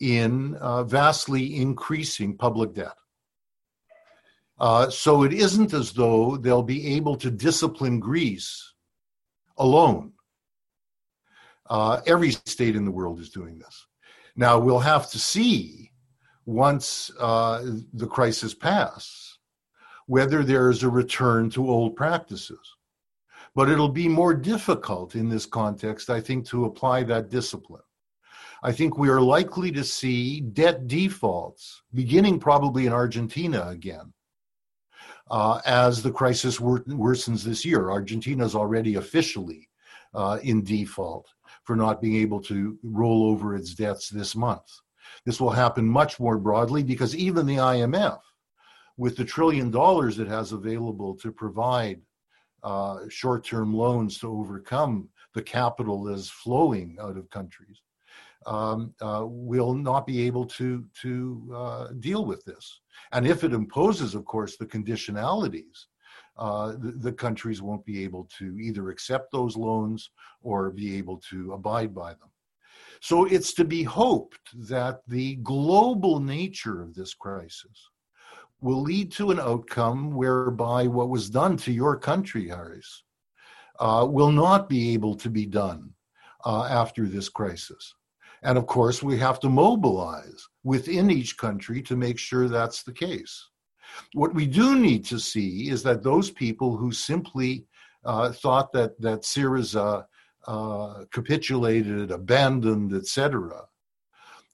in 0.00 0.54
uh, 0.56 0.84
vastly 0.84 1.56
increasing 1.56 2.36
public 2.36 2.74
debt. 2.74 2.94
Uh, 4.60 4.90
so 4.90 5.22
it 5.22 5.32
isn't 5.32 5.72
as 5.72 5.92
though 5.92 6.36
they'll 6.36 6.62
be 6.62 6.94
able 6.96 7.16
to 7.16 7.30
discipline 7.30 8.00
Greece 8.00 8.74
alone. 9.56 10.12
Uh, 11.70 12.00
every 12.06 12.30
state 12.32 12.74
in 12.74 12.84
the 12.84 12.90
world 12.90 13.20
is 13.20 13.30
doing 13.30 13.58
this. 13.58 13.86
Now 14.36 14.58
we'll 14.58 14.78
have 14.80 15.10
to 15.10 15.18
see 15.18 15.92
once 16.46 17.10
uh, 17.20 17.62
the 17.92 18.06
crisis 18.06 18.54
passes, 18.54 19.38
whether 20.06 20.42
there 20.42 20.70
is 20.70 20.82
a 20.82 20.88
return 20.88 21.50
to 21.50 21.68
old 21.68 21.94
practices. 21.94 22.74
But 23.54 23.68
it'll 23.68 23.88
be 23.88 24.08
more 24.08 24.34
difficult 24.34 25.14
in 25.14 25.28
this 25.28 25.46
context, 25.46 26.10
I 26.10 26.20
think, 26.20 26.46
to 26.46 26.64
apply 26.64 27.02
that 27.04 27.28
discipline. 27.28 27.82
I 28.62 28.72
think 28.72 28.98
we 28.98 29.08
are 29.08 29.20
likely 29.20 29.70
to 29.72 29.84
see 29.84 30.40
debt 30.40 30.86
defaults 30.86 31.82
beginning 31.94 32.40
probably 32.40 32.86
in 32.86 32.92
Argentina 32.92 33.68
again. 33.68 34.12
Uh, 35.30 35.60
as 35.66 36.02
the 36.02 36.10
crisis 36.10 36.58
wor- 36.58 36.84
worsens 36.84 37.42
this 37.42 37.64
year, 37.64 37.90
Argentina 37.90 38.44
is 38.44 38.54
already 38.54 38.94
officially 38.94 39.68
uh, 40.14 40.38
in 40.42 40.64
default 40.64 41.28
for 41.64 41.76
not 41.76 42.00
being 42.00 42.16
able 42.16 42.40
to 42.40 42.78
roll 42.82 43.24
over 43.24 43.54
its 43.54 43.74
debts 43.74 44.08
this 44.08 44.34
month. 44.34 44.70
This 45.24 45.40
will 45.40 45.50
happen 45.50 45.86
much 45.86 46.18
more 46.18 46.38
broadly 46.38 46.82
because 46.82 47.14
even 47.14 47.46
the 47.46 47.56
IMF, 47.56 48.20
with 48.96 49.16
the 49.16 49.24
trillion 49.24 49.70
dollars 49.70 50.18
it 50.18 50.28
has 50.28 50.52
available 50.52 51.14
to 51.16 51.30
provide 51.30 52.00
uh, 52.62 53.00
short 53.08 53.44
term 53.44 53.74
loans 53.74 54.18
to 54.18 54.30
overcome 54.30 55.08
the 55.34 55.42
capital 55.42 56.04
that 56.04 56.14
is 56.14 56.30
flowing 56.30 56.96
out 57.00 57.16
of 57.16 57.30
countries, 57.30 57.80
um, 58.46 58.94
uh, 59.00 59.24
will 59.26 59.74
not 59.74 60.06
be 60.06 60.22
able 60.22 60.46
to, 60.46 60.84
to 61.02 61.52
uh, 61.54 61.88
deal 62.00 62.24
with 62.24 62.44
this. 62.44 62.80
And 63.12 63.26
if 63.26 63.44
it 63.44 63.52
imposes, 63.52 64.14
of 64.14 64.24
course, 64.24 64.56
the 64.56 64.66
conditionalities, 64.66 65.86
uh, 66.38 66.72
the, 66.72 66.94
the, 66.98 67.12
countries 67.12 67.60
won't 67.60 67.84
be 67.84 68.04
able 68.04 68.28
to 68.38 68.56
either 68.60 68.90
accept 68.90 69.32
those 69.32 69.56
loans 69.56 70.10
or 70.40 70.70
be 70.70 70.96
able 70.96 71.16
to 71.30 71.52
abide 71.52 71.92
by 71.92 72.10
them. 72.10 72.30
So 73.00 73.24
it's 73.24 73.52
to 73.54 73.64
be 73.64 73.82
hoped 73.82 74.38
that 74.68 75.00
the 75.08 75.36
global 75.36 76.20
nature 76.20 76.80
of 76.80 76.94
this 76.94 77.12
crisis 77.14 77.90
will 78.60 78.82
lead 78.82 79.12
to 79.12 79.30
an 79.30 79.40
outcome 79.40 80.12
whereby 80.12 80.86
what 80.86 81.08
was 81.08 81.30
done 81.30 81.56
to 81.58 81.72
your 81.72 81.96
country, 81.96 82.48
Haris, 82.48 83.02
uh, 83.78 84.06
will 84.08 84.32
not 84.32 84.68
be 84.68 84.92
able 84.92 85.14
to 85.16 85.30
be 85.30 85.46
done 85.46 85.92
uh, 86.44 86.64
after 86.64 87.06
this 87.06 87.28
crisis. 87.28 87.94
And 88.42 88.56
of 88.56 88.66
course, 88.66 89.02
we 89.02 89.18
have 89.18 89.40
to 89.40 89.48
mobilize 89.48 90.46
within 90.62 91.10
each 91.10 91.36
country 91.36 91.82
to 91.82 91.96
make 91.96 92.18
sure 92.18 92.48
that's 92.48 92.82
the 92.82 92.92
case. 92.92 93.48
What 94.12 94.34
we 94.34 94.46
do 94.46 94.78
need 94.78 95.04
to 95.06 95.18
see 95.18 95.70
is 95.70 95.82
that 95.82 96.02
those 96.02 96.30
people 96.30 96.76
who 96.76 96.92
simply 96.92 97.64
uh, 98.04 98.32
thought 98.32 98.72
that 98.72 99.00
that 99.00 99.22
Syriza 99.22 100.04
uh, 100.46 101.04
capitulated, 101.12 102.10
abandoned, 102.10 102.92
etc., 102.94 103.64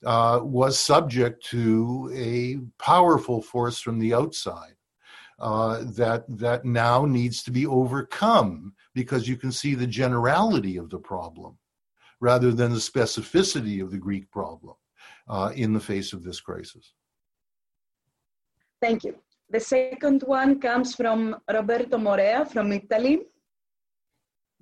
uh, 0.05 0.40
was 0.42 0.79
subject 0.79 1.44
to 1.47 2.11
a 2.14 2.59
powerful 2.83 3.40
force 3.40 3.81
from 3.81 3.99
the 3.99 4.12
outside 4.12 4.75
uh, 5.38 5.83
that 5.85 6.25
that 6.29 6.64
now 6.64 7.05
needs 7.05 7.42
to 7.42 7.51
be 7.51 7.66
overcome 7.66 8.73
because 8.94 9.29
you 9.29 9.37
can 9.37 9.51
see 9.51 9.75
the 9.75 9.87
generality 9.87 10.77
of 10.77 10.90
the 10.90 10.99
problem 10.99 11.57
rather 12.31 12.51
than 12.53 12.71
the 12.73 12.87
specificity 12.93 13.77
of 13.83 13.91
the 13.91 14.03
Greek 14.07 14.27
problem 14.31 14.75
uh, 15.29 15.51
in 15.55 15.75
the 15.75 15.85
face 15.91 16.15
of 16.15 16.21
this 16.25 16.41
crisis. 16.41 16.95
Thank 18.81 19.05
you. 19.05 19.15
The 19.51 19.61
second 19.61 20.23
one 20.23 20.59
comes 20.69 20.95
from 20.95 21.37
Roberto 21.59 21.99
Morea 21.99 22.47
from 22.47 22.73
Italy. 22.73 23.17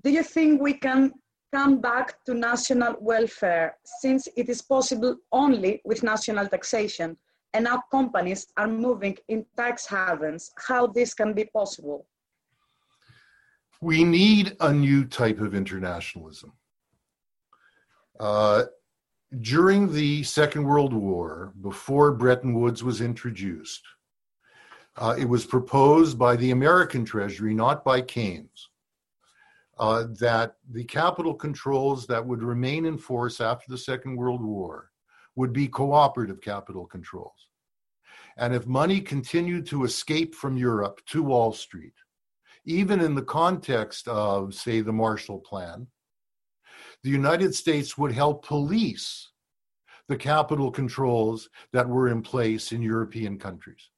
Do 0.03 0.11
you 0.11 0.25
think 0.25 0.61
we 0.61 0.75
can 0.75 1.13
come 1.55 1.81
back 1.81 2.09
to 2.27 2.35
national 2.35 2.97
welfare 3.13 3.77
since 4.03 4.27
it 4.41 4.49
is 4.49 4.61
possible 4.61 5.15
only 5.31 5.81
with 5.85 6.03
national 6.03 6.49
taxation 6.49 7.17
and 7.55 7.65
now 7.65 7.79
companies 7.99 8.47
are 8.57 8.71
moving 8.87 9.17
in 9.29 9.45
tax 9.57 9.87
havens 9.87 10.51
how 10.69 10.87
this 10.87 11.13
can 11.13 11.35
be 11.35 11.45
possible 11.59 12.07
we 13.83 13.99
need 14.03 14.57
a 14.61 14.73
new 14.73 15.05
type 15.05 15.41
of 15.47 15.55
internationalism 15.55 16.51
uh, 18.21 18.65
during 19.41 19.93
the 19.93 20.23
second 20.23 20.65
world 20.65 20.93
war 20.93 21.53
before 21.61 22.13
bretton 22.13 22.55
woods 22.55 22.85
was 22.85 23.01
introduced 23.01 23.83
uh, 24.97 25.15
it 25.19 25.25
was 25.25 25.47
proposed 25.47 26.19
by 26.19 26.37
the 26.37 26.51
american 26.51 27.05
treasury 27.05 27.55
not 27.55 27.85
by 27.85 28.01
keynes 28.01 28.69
uh, 29.79 30.05
that 30.21 30.57
the 30.71 30.85
capital 30.85 31.35
controls 31.35 32.07
that 32.07 32.25
would 32.25 32.43
remain 32.43 32.85
in 32.85 32.99
force 32.99 33.41
after 33.41 33.65
the 33.69 33.79
Second 33.79 34.17
World 34.17 34.43
War 34.43 34.91
would 35.35 35.53
be 35.53 35.67
cooperative 35.67 36.41
capital 36.41 36.87
controls. 36.87 37.49
And 38.37 38.55
if 38.55 38.67
money 38.67 39.01
continued 39.01 39.67
to 39.67 39.85
escape 39.85 40.35
from 40.35 40.57
Europe 40.57 41.01
to 41.07 41.23
Wall 41.23 41.53
Street, 41.53 41.95
even 42.65 43.01
in 43.01 43.15
the 43.15 43.23
context 43.23 44.07
of, 44.09 44.55
say, 44.55 44.83
the 44.83 44.93
Marshall 44.93 45.41
Plan, 45.41 45.87
the 47.03 47.11
United 47.11 47.55
States 47.55 47.99
would 47.99 48.13
help 48.13 48.45
police 48.45 49.31
the 50.09 50.17
capital 50.17 50.71
controls 50.71 51.49
that 51.73 51.89
were 51.89 52.09
in 52.09 52.23
place 52.23 52.73
in 52.73 52.83
European 52.83 53.39
countries 53.39 53.91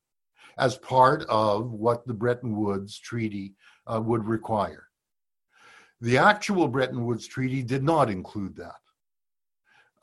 as 0.58 0.76
part 0.78 1.24
of 1.28 1.72
what 1.72 2.06
the 2.06 2.14
Bretton 2.14 2.56
Woods 2.56 2.98
Treaty 2.98 3.54
uh, 3.86 4.00
would 4.00 4.24
require. 4.24 4.86
The 6.00 6.18
actual 6.18 6.68
Bretton 6.68 7.04
Woods 7.04 7.26
Treaty 7.26 7.62
did 7.62 7.82
not 7.82 8.10
include 8.10 8.56
that. 8.56 8.74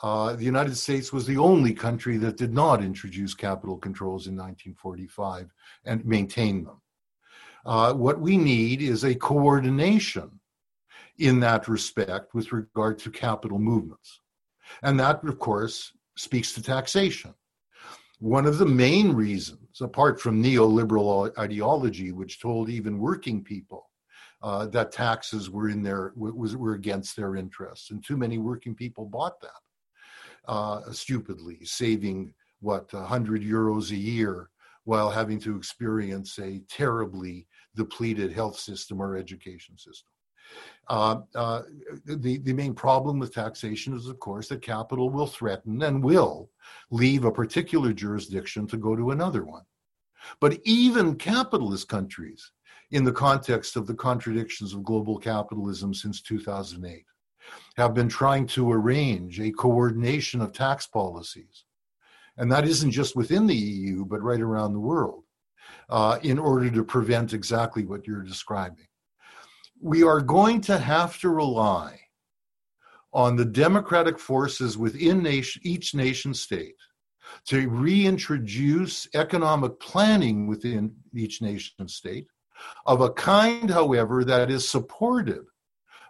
Uh, 0.02 0.34
the 0.34 0.44
United 0.44 0.76
States 0.76 1.14
was 1.14 1.26
the 1.26 1.38
only 1.38 1.74
country 1.74 2.18
that 2.18 2.36
did 2.36 2.54
not 2.54 2.84
introduce 2.84 3.34
capital 3.34 3.78
controls 3.78 4.28
in 4.28 4.36
1945 4.36 5.50
and 5.86 6.04
maintain 6.06 6.64
them. 6.64 6.82
Uh, 7.66 7.94
what 7.94 8.20
we 8.20 8.36
need 8.36 8.82
is 8.82 9.04
a 9.04 9.14
coordination 9.14 10.41
in 11.22 11.40
that 11.40 11.68
respect 11.68 12.34
with 12.34 12.52
regard 12.52 12.98
to 13.00 13.12
capital 13.12 13.60
movements. 13.60 14.22
And 14.82 15.00
that, 15.00 15.24
of 15.24 15.38
course, 15.38 15.94
speaks 16.18 16.54
to 16.54 16.64
taxation. 16.64 17.34
One 18.20 18.46
of 18.46 18.58
the 18.58 18.66
main 18.66 19.14
reasons, 19.14 19.82
apart 19.82 20.20
from 20.20 20.44
neoliberal 20.44 21.38
ideology, 21.38 22.12
which 22.12 22.42
told 22.42 22.70
even 22.70 23.00
working 23.00 23.44
people 23.44 23.90
uh, 24.42 24.66
that 24.68 24.92
taxes 24.92 25.50
were 25.50 25.70
in 25.70 25.84
their 25.84 26.14
was 26.16 26.56
were 26.56 26.74
against 26.74 27.16
their 27.16 27.36
interests, 27.36 27.92
and 27.92 28.04
too 28.04 28.18
many 28.18 28.38
working 28.38 28.76
people 28.76 29.06
bought 29.06 29.40
that 29.42 29.62
uh, 30.48 30.92
stupidly, 30.92 31.60
saving 31.64 32.34
what 32.60 32.90
hundred 32.92 33.42
euros 33.42 33.92
a 33.92 33.96
year 33.96 34.50
while 34.84 35.10
having 35.10 35.40
to 35.40 35.56
experience 35.56 36.40
a 36.40 36.62
terribly 36.70 37.48
depleted 37.76 38.32
health 38.32 38.58
system 38.58 39.02
or 39.02 39.16
education 39.16 39.78
system. 39.78 40.10
Uh, 40.88 41.22
uh, 41.36 41.62
the, 42.06 42.40
the 42.40 42.54
main 42.54 42.74
problem 42.74 43.20
with 43.20 43.34
taxation 43.34 43.96
is, 43.96 44.08
of 44.08 44.20
course, 44.20 44.50
that 44.50 44.62
capital 44.62 45.10
will 45.10 45.28
threaten 45.28 45.82
and 45.84 46.04
will 46.04 46.50
leave 46.90 47.24
a 47.24 47.32
particular 47.32 47.94
jurisdiction 47.94 48.68
to 48.68 48.78
go 48.78 48.96
to 48.96 49.12
another 49.12 49.44
one. 49.46 49.64
But 50.40 50.60
even 50.64 51.16
capitalist 51.16 51.88
countries 51.88 52.52
in 52.92 53.06
the 53.06 53.12
context 53.12 53.76
of 53.76 53.88
the 53.88 53.94
contradictions 53.94 54.74
of 54.74 54.84
global 54.84 55.18
capitalism 55.18 55.94
since 55.94 56.22
2008, 56.22 57.06
have 57.78 57.94
been 57.94 58.10
trying 58.10 58.46
to 58.46 58.72
arrange 58.72 59.40
a 59.40 59.52
coordination 59.52 60.42
of 60.42 60.52
tax 60.52 60.88
policies. 60.88 61.66
And 62.38 62.52
that 62.52 62.66
isn't 62.66 62.92
just 62.92 63.16
within 63.16 63.48
the 63.48 63.56
EU, 63.56 64.06
but 64.06 64.22
right 64.22 64.42
around 64.42 64.74
the 64.74 64.80
world, 64.80 65.24
uh, 65.90 66.20
in 66.22 66.38
order 66.38 66.70
to 66.70 66.84
prevent 66.84 67.34
exactly 67.34 67.86
what 67.86 68.06
you're 68.06 68.24
describing. 68.24 68.88
We 69.82 70.04
are 70.04 70.22
going 70.22 70.62
to 70.62 70.78
have 70.78 71.20
to 71.22 71.30
rely 71.30 72.00
on 73.14 73.36
the 73.36 73.46
democratic 73.46 74.20
forces 74.20 74.78
within 74.78 75.24
nation, 75.24 75.62
each 75.66 75.96
nation 75.96 76.34
state 76.34 76.76
to 77.48 77.68
reintroduce 77.68 79.08
economic 79.16 79.80
planning 79.80 80.48
within 80.48 80.94
each 81.16 81.42
nation 81.42 81.88
state 81.88 82.28
of 82.86 83.02
a 83.02 83.12
kind, 83.12 83.72
however, 83.72 84.24
that 84.24 84.52
is 84.52 84.70
supported 84.70 85.42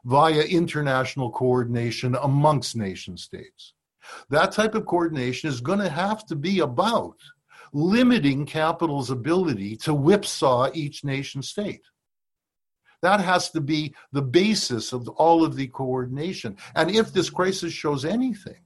via 0.04 0.42
international 0.44 1.32
coordination 1.32 2.16
amongst 2.22 2.76
nation 2.76 3.16
states. 3.16 3.74
That 4.30 4.52
type 4.52 4.76
of 4.76 4.86
coordination 4.86 5.50
is 5.50 5.62
going 5.62 5.80
to 5.80 5.90
have 5.90 6.26
to 6.26 6.36
be 6.36 6.60
about 6.60 7.16
limiting 7.72 8.46
capital's 8.46 9.12
ability 9.12 9.78
to 9.78 9.94
whipsaw 9.94 10.70
each 10.74 11.06
nation 11.06 11.42
state. 11.42 11.86
That 13.02 13.20
has 13.20 13.50
to 13.52 13.62
be 13.62 13.96
the 14.12 14.22
basis 14.22 14.94
of 14.94 15.08
all 15.10 15.44
of 15.44 15.56
the 15.56 15.68
coordination. 15.68 16.58
And 16.76 16.92
if 16.92 17.12
this 17.12 17.30
crisis 17.30 17.74
shows 17.74 18.06
anything, 18.06 18.62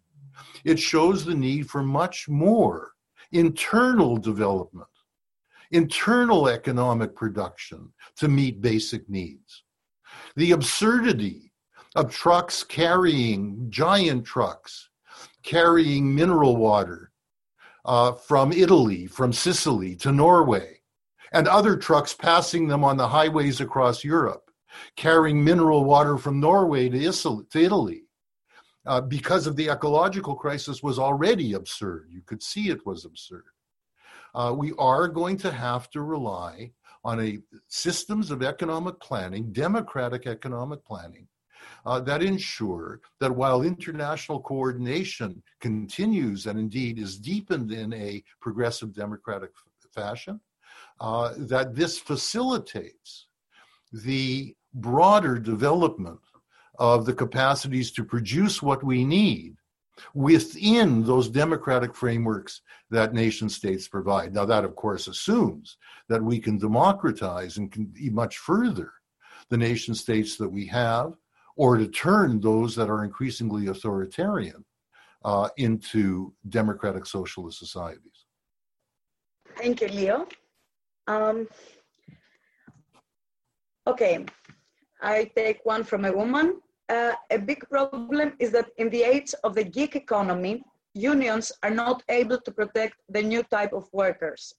it 0.63 0.79
shows 0.79 1.23
the 1.23 1.35
need 1.35 1.69
for 1.69 1.81
much 1.81 2.27
more 2.27 2.91
internal 3.31 4.17
development 4.17 4.87
internal 5.71 6.47
economic 6.47 7.15
production 7.15 7.91
to 8.15 8.27
meet 8.27 8.61
basic 8.61 9.09
needs. 9.09 9.63
The 10.35 10.51
absurdity 10.51 11.51
of 11.95 12.11
trucks 12.11 12.63
carrying, 12.63 13.67
giant 13.69 14.25
trucks, 14.25 14.89
carrying 15.43 16.13
mineral 16.13 16.55
water 16.57 17.11
uh, 17.85 18.13
from 18.13 18.51
Italy, 18.51 19.07
from 19.07 19.31
Sicily 19.31 19.95
to 19.97 20.11
Norway, 20.11 20.79
and 21.31 21.47
other 21.47 21.77
trucks 21.77 22.13
passing 22.13 22.67
them 22.67 22.83
on 22.83 22.97
the 22.97 23.07
highways 23.07 23.61
across 23.61 24.03
Europe, 24.03 24.51
carrying 24.95 25.43
mineral 25.43 25.83
water 25.83 26.17
from 26.17 26.39
Norway 26.39 26.89
to, 26.89 27.55
Italy. 27.55 28.03
Uh, 28.85 29.01
because 29.01 29.47
of 29.47 29.55
the 29.55 29.67
ecological 29.67 30.35
crisis 30.35 30.83
was 30.83 30.99
already 30.99 31.53
absurd. 31.53 32.07
You 32.11 32.21
could 32.21 32.43
see 32.43 32.69
it 32.69 32.85
was 32.85 33.03
absurd 33.03 33.45
uh, 34.35 34.53
we 34.55 34.73
are 34.77 35.07
going 35.07 35.37
to 35.37 35.51
have 35.51 35.89
to 35.89 36.01
rely 36.01 36.71
on 37.03 37.21
a 37.21 37.39
systems 37.67 38.31
of 38.31 38.43
economic 38.43 38.99
planning, 38.99 39.51
democratic 39.53 40.27
economic 40.27 40.83
planning, 40.83 41.27
uh, 41.85 41.99
that 41.99 42.21
ensure 42.21 42.99
that 43.19 43.31
while 43.31 43.61
international 43.61 44.41
coordination 44.41 45.41
continues 45.61 46.47
and 46.47 46.59
indeed 46.59 46.99
is 46.99 47.17
deepened 47.17 47.71
in 47.71 47.93
a 47.93 48.21
progressive 48.41 48.93
democratic 48.93 49.51
f- 49.51 49.91
fashion, 49.91 50.39
uh, 50.99 51.33
that 51.37 51.75
this 51.75 51.99
facilitates 51.99 53.27
the 53.91 54.55
broader 54.73 55.37
development 55.39 56.19
of 56.79 57.05
the 57.05 57.13
capacities 57.13 57.91
to 57.91 58.03
produce 58.03 58.61
what 58.61 58.83
we 58.83 59.05
need 59.05 59.55
within 60.13 61.03
those 61.03 61.29
democratic 61.29 61.95
frameworks 61.95 62.61
that 62.89 63.13
nation 63.13 63.47
states 63.47 63.87
provide. 63.87 64.33
Now, 64.33 64.45
that 64.45 64.65
of 64.65 64.75
course 64.75 65.07
assumes 65.07 65.77
that 66.09 66.21
we 66.21 66.39
can 66.39 66.57
democratize 66.57 67.57
and 67.57 67.71
can 67.71 67.93
much 68.11 68.37
further 68.37 68.91
the 69.49 69.57
nation 69.57 69.95
states 69.95 70.37
that 70.37 70.49
we 70.49 70.65
have, 70.67 71.13
or 71.55 71.77
to 71.77 71.87
turn 71.87 72.41
those 72.41 72.75
that 72.75 72.89
are 72.89 73.05
increasingly 73.05 73.67
authoritarian 73.67 74.65
uh, 75.23 75.49
into 75.57 76.33
democratic 76.49 77.05
socialist 77.05 77.59
societies. 77.59 78.25
Thank 79.57 79.81
you, 79.81 79.87
Leo. 79.87 80.27
Um, 81.07 81.47
okay, 83.87 84.25
I 85.01 85.31
take 85.35 85.59
one 85.63 85.83
from 85.83 86.05
a 86.05 86.11
woman. 86.11 86.61
Uh, 86.89 87.13
a 87.31 87.37
big 87.37 87.67
problem 87.69 88.33
is 88.39 88.51
that 88.51 88.69
in 88.77 88.89
the 88.89 89.03
age 89.03 89.33
of 89.43 89.55
the 89.55 89.63
gig 89.63 89.95
economy, 89.95 90.63
unions 90.93 91.51
are 91.63 91.71
not 91.71 92.03
able 92.09 92.39
to 92.39 92.51
protect 92.51 92.95
the 93.09 93.21
new 93.21 93.43
type 93.43 93.73
of 93.73 93.87
workers. 93.91 94.53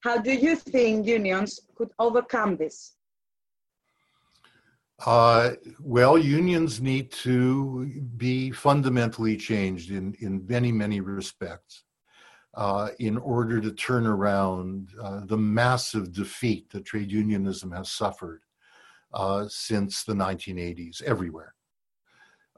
How 0.00 0.18
do 0.18 0.32
you 0.32 0.56
think 0.56 1.06
unions 1.06 1.60
could 1.76 1.90
overcome 1.98 2.56
this? 2.56 2.94
Uh, 5.04 5.52
well, 5.80 6.16
unions 6.16 6.80
need 6.80 7.10
to 7.10 8.04
be 8.16 8.50
fundamentally 8.52 9.36
changed 9.36 9.90
in, 9.90 10.14
in 10.20 10.46
many, 10.46 10.70
many 10.70 11.00
respects 11.00 11.84
uh, 12.54 12.90
in 12.98 13.16
order 13.18 13.60
to 13.60 13.72
turn 13.72 14.06
around 14.06 14.90
uh, 15.02 15.20
the 15.24 15.36
massive 15.36 16.12
defeat 16.12 16.68
that 16.70 16.84
trade 16.84 17.10
unionism 17.10 17.70
has 17.72 17.90
suffered 17.90 18.42
uh, 19.14 19.46
since 19.48 20.04
the 20.04 20.12
1980s 20.12 21.02
everywhere. 21.02 21.54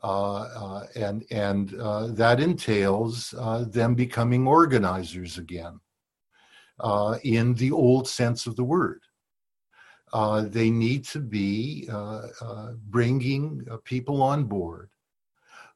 Uh, 0.02 0.42
uh, 0.42 0.86
and 0.96 1.24
and 1.30 1.70
that 2.16 2.38
entails 2.38 3.30
them 3.68 3.94
becoming 3.94 4.46
organizers 4.46 5.38
again 5.38 5.80
in 7.22 7.54
the 7.54 7.70
old 7.70 8.06
sense 8.06 8.46
of 8.46 8.54
the 8.56 8.64
word. 8.64 9.00
They 10.50 10.68
need 10.68 11.04
to 11.06 11.20
be 11.20 11.88
bringing 12.90 13.66
people 13.84 14.22
on 14.22 14.44
board 14.44 14.90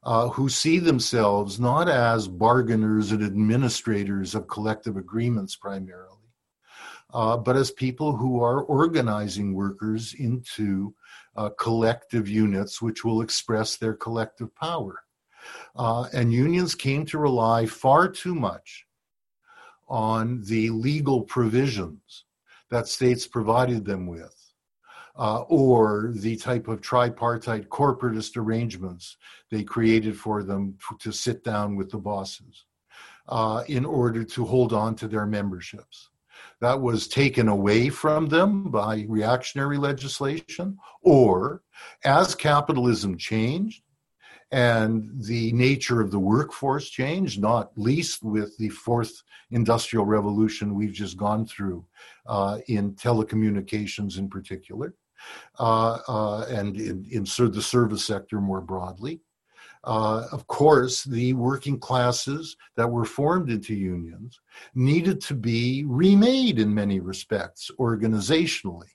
Uh, 0.01 0.29
who 0.29 0.47
see 0.47 0.79
themselves 0.79 1.59
not 1.59 1.89
as 1.89 2.25
bargainers 2.25 3.11
and 3.11 3.21
administrators 3.21 4.33
of 4.33 4.47
collective 4.47 4.95
agreements 4.95 5.57
primarily, 5.57 6.31
uh, 7.13 7.35
but 7.35 7.57
as 7.57 7.69
people 7.71 8.15
who 8.15 8.41
are 8.41 8.61
organizing 8.61 9.53
workers 9.53 10.13
into 10.13 10.95
uh, 11.35 11.49
collective 11.59 12.29
units 12.29 12.81
which 12.81 13.03
will 13.03 13.21
express 13.21 13.75
their 13.75 13.93
collective 13.93 14.55
power. 14.55 15.03
and 16.13 16.31
unions 16.31 16.75
came 16.75 17.05
to 17.05 17.17
rely 17.17 17.65
far 17.65 18.07
too 18.07 18.33
much 18.33 18.85
on 19.89 20.41
the 20.43 20.69
legal 20.69 21.23
provisions 21.23 22.25
that 22.69 22.87
states 22.87 23.27
provided 23.27 23.83
them 23.83 24.05
with, 24.05 24.38
uh, 25.19 25.41
or 25.49 26.11
the 26.15 26.37
type 26.37 26.69
of 26.69 26.79
tripartite 26.79 27.67
corporatist 27.67 28.37
arrangements 28.37 29.17
they 29.51 29.63
created 29.63 30.17
for 30.17 30.43
them 30.43 30.77
to 30.97 31.11
sit 31.11 31.43
down 31.43 31.75
with 31.75 31.91
the 31.91 31.97
bosses 31.97 32.63
uh, 33.27 33.61
in 33.67 33.85
order 33.85 34.23
to 34.23 34.45
hold 34.45 34.71
on 34.71 34.95
to 34.95 35.09
their 35.09 35.25
memberships. 35.25 36.09
That 36.61 36.79
was 36.79 37.09
taken 37.09 37.49
away 37.49 37.89
from 37.89 38.27
them 38.27 38.71
by 38.71 39.05
reactionary 39.09 39.77
legislation, 39.77 40.77
or 41.01 41.63
as 42.05 42.33
capitalism 42.33 43.17
changed, 43.17 43.83
and 44.51 45.11
the 45.25 45.51
nature 45.51 45.99
of 46.01 46.11
the 46.11 46.19
workforce 46.19 46.89
changed, 46.89 47.41
not 47.41 47.77
least 47.77 48.23
with 48.23 48.57
the 48.57 48.69
fourth 48.69 49.21
industrial 49.51 50.05
revolution 50.05 50.75
we've 50.75 50.93
just 50.93 51.17
gone 51.17 51.45
through 51.45 51.85
uh, 52.25 52.59
in 52.67 52.93
telecommunications 52.93 54.17
in 54.17 54.29
particular, 54.29 54.95
and 55.59 56.77
in, 56.77 57.05
in 57.11 57.23
the 57.23 57.61
service 57.61 58.05
sector 58.05 58.39
more 58.39 58.61
broadly. 58.61 59.21
Uh, 59.83 60.27
of 60.31 60.45
course, 60.47 61.03
the 61.03 61.33
working 61.33 61.79
classes 61.79 62.57
that 62.75 62.89
were 62.89 63.05
formed 63.05 63.49
into 63.49 63.73
unions 63.73 64.39
needed 64.75 65.21
to 65.21 65.33
be 65.33 65.85
remade 65.87 66.59
in 66.59 66.73
many 66.73 66.99
respects 66.99 67.71
organizationally. 67.79 68.89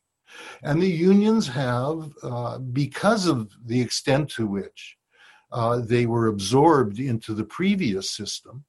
And 0.62 0.83
the 0.83 0.91
unions 0.91 1.47
have, 1.49 2.12
uh, 2.22 2.59
because 2.59 3.27
of 3.27 3.51
the 3.64 3.81
extent 3.81 4.29
to 4.33 4.47
which 4.47 4.97
uh, 5.53 5.79
they 5.79 6.07
were 6.07 6.27
absorbed 6.27 6.99
into 6.99 7.33
the 7.33 7.45
previous 7.45 8.11
system, 8.11 8.64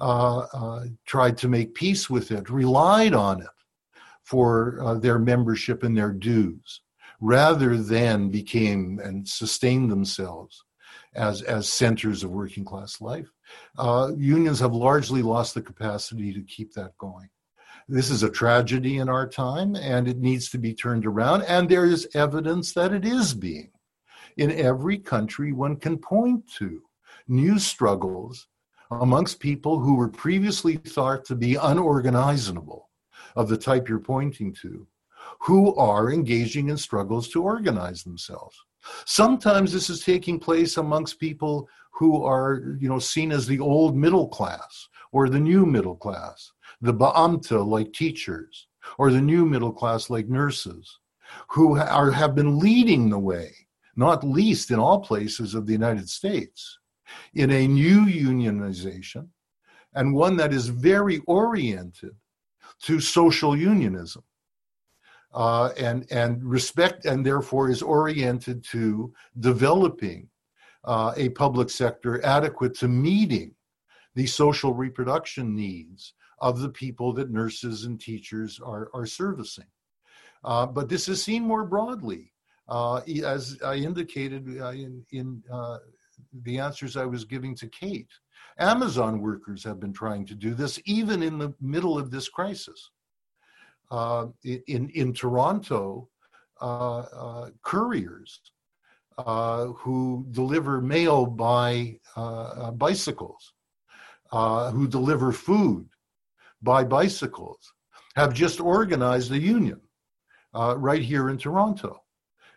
uh, 0.00 0.38
uh, 0.52 0.84
tried 1.06 1.38
to 1.38 1.48
make 1.48 1.74
peace 1.74 2.10
with 2.10 2.32
it, 2.32 2.50
relied 2.50 3.14
on 3.14 3.42
it 3.42 3.48
for 4.24 4.78
uh, 4.82 4.94
their 4.94 5.18
membership 5.18 5.82
and 5.82 5.96
their 5.96 6.12
dues, 6.12 6.80
rather 7.20 7.76
than 7.76 8.30
became 8.30 9.00
and 9.02 9.28
sustained 9.28 9.90
themselves 9.90 10.64
as, 11.14 11.42
as 11.42 11.68
centers 11.68 12.24
of 12.24 12.30
working 12.30 12.64
class 12.64 13.00
life. 13.00 13.30
Uh, 13.78 14.10
unions 14.16 14.60
have 14.60 14.74
largely 14.74 15.22
lost 15.22 15.54
the 15.54 15.62
capacity 15.62 16.32
to 16.32 16.42
keep 16.42 16.72
that 16.72 16.96
going. 16.98 17.28
This 17.88 18.10
is 18.10 18.22
a 18.22 18.30
tragedy 18.30 18.96
in 18.96 19.08
our 19.08 19.28
time, 19.28 19.76
and 19.76 20.08
it 20.08 20.18
needs 20.18 20.48
to 20.50 20.58
be 20.58 20.72
turned 20.72 21.04
around, 21.04 21.42
and 21.42 21.68
there 21.68 21.84
is 21.84 22.08
evidence 22.14 22.72
that 22.72 22.92
it 22.92 23.04
is 23.04 23.34
being 23.34 23.70
in 24.36 24.50
every 24.50 24.98
country 24.98 25.52
one 25.52 25.76
can 25.76 25.98
point 25.98 26.48
to 26.58 26.82
new 27.28 27.58
struggles 27.58 28.48
amongst 28.90 29.40
people 29.40 29.78
who 29.78 29.94
were 29.94 30.08
previously 30.08 30.76
thought 30.76 31.24
to 31.24 31.34
be 31.34 31.56
unorganizable 31.56 32.88
of 33.36 33.48
the 33.48 33.56
type 33.56 33.88
you're 33.88 33.98
pointing 33.98 34.52
to, 34.52 34.86
who 35.40 35.74
are 35.76 36.12
engaging 36.12 36.68
in 36.68 36.76
struggles 36.76 37.28
to 37.28 37.42
organize 37.42 38.02
themselves. 38.02 38.56
Sometimes 39.06 39.72
this 39.72 39.88
is 39.88 40.04
taking 40.04 40.38
place 40.38 40.76
amongst 40.76 41.18
people 41.18 41.68
who 41.92 42.22
are, 42.24 42.76
you 42.78 42.88
know, 42.88 42.98
seen 42.98 43.32
as 43.32 43.46
the 43.46 43.60
old 43.60 43.96
middle 43.96 44.28
class 44.28 44.88
or 45.12 45.28
the 45.28 45.40
new 45.40 45.64
middle 45.64 45.96
class, 45.96 46.52
the 46.80 46.92
ba'amta 46.92 47.64
like 47.64 47.92
teachers, 47.92 48.66
or 48.98 49.10
the 49.10 49.20
new 49.20 49.46
middle 49.46 49.72
class 49.72 50.10
like 50.10 50.28
nurses, 50.28 50.98
who 51.48 51.78
are, 51.78 52.10
have 52.10 52.34
been 52.34 52.58
leading 52.58 53.08
the 53.08 53.18
way 53.18 53.50
not 53.96 54.24
least 54.24 54.70
in 54.70 54.78
all 54.78 55.00
places 55.00 55.54
of 55.54 55.66
the 55.66 55.72
United 55.72 56.08
States, 56.08 56.78
in 57.34 57.50
a 57.50 57.68
new 57.68 58.06
unionization 58.06 59.28
and 59.94 60.14
one 60.14 60.36
that 60.36 60.52
is 60.52 60.68
very 60.68 61.20
oriented 61.26 62.14
to 62.84 63.00
social 63.00 63.56
unionism. 63.56 64.22
Uh, 65.32 65.70
and 65.76 66.06
and 66.12 66.44
respect 66.44 67.06
and 67.06 67.26
therefore 67.26 67.68
is 67.68 67.82
oriented 67.82 68.62
to 68.62 69.12
developing 69.40 70.28
uh, 70.84 71.12
a 71.16 71.28
public 71.30 71.68
sector 71.68 72.24
adequate 72.24 72.72
to 72.72 72.86
meeting 72.86 73.52
the 74.14 74.26
social 74.26 74.72
reproduction 74.72 75.56
needs 75.56 76.14
of 76.38 76.60
the 76.60 76.68
people 76.68 77.12
that 77.12 77.30
nurses 77.30 77.84
and 77.84 78.00
teachers 78.00 78.60
are, 78.64 78.90
are 78.94 79.06
servicing. 79.06 79.66
Uh, 80.44 80.66
but 80.66 80.88
this 80.88 81.08
is 81.08 81.22
seen 81.22 81.42
more 81.42 81.64
broadly 81.64 82.32
uh, 82.68 83.00
as 83.24 83.58
I 83.64 83.76
indicated 83.76 84.60
uh, 84.60 84.70
in, 84.70 85.04
in 85.12 85.42
uh, 85.52 85.78
the 86.42 86.58
answers 86.58 86.96
I 86.96 87.04
was 87.04 87.24
giving 87.24 87.54
to 87.56 87.68
Kate, 87.68 88.10
Amazon 88.58 89.20
workers 89.20 89.64
have 89.64 89.80
been 89.80 89.92
trying 89.92 90.24
to 90.26 90.34
do 90.34 90.54
this 90.54 90.78
even 90.84 91.22
in 91.22 91.38
the 91.38 91.52
middle 91.60 91.98
of 91.98 92.10
this 92.10 92.28
crisis. 92.28 92.90
Uh, 93.90 94.26
in, 94.44 94.88
in 94.90 95.12
Toronto, 95.12 96.08
uh, 96.60 96.98
uh, 96.98 97.50
couriers 97.62 98.40
who 99.16 100.26
deliver 100.30 100.80
mail 100.80 101.26
by 101.26 101.98
bicycles, 102.74 103.52
who 104.32 104.88
deliver 104.88 105.32
food 105.32 105.88
by 106.62 106.82
bicycles, 106.82 107.72
have 108.16 108.32
just 108.32 108.60
organized 108.60 109.30
a 109.32 109.38
union 109.38 109.80
right 110.54 111.02
here 111.02 111.28
in 111.28 111.38
Toronto 111.38 112.04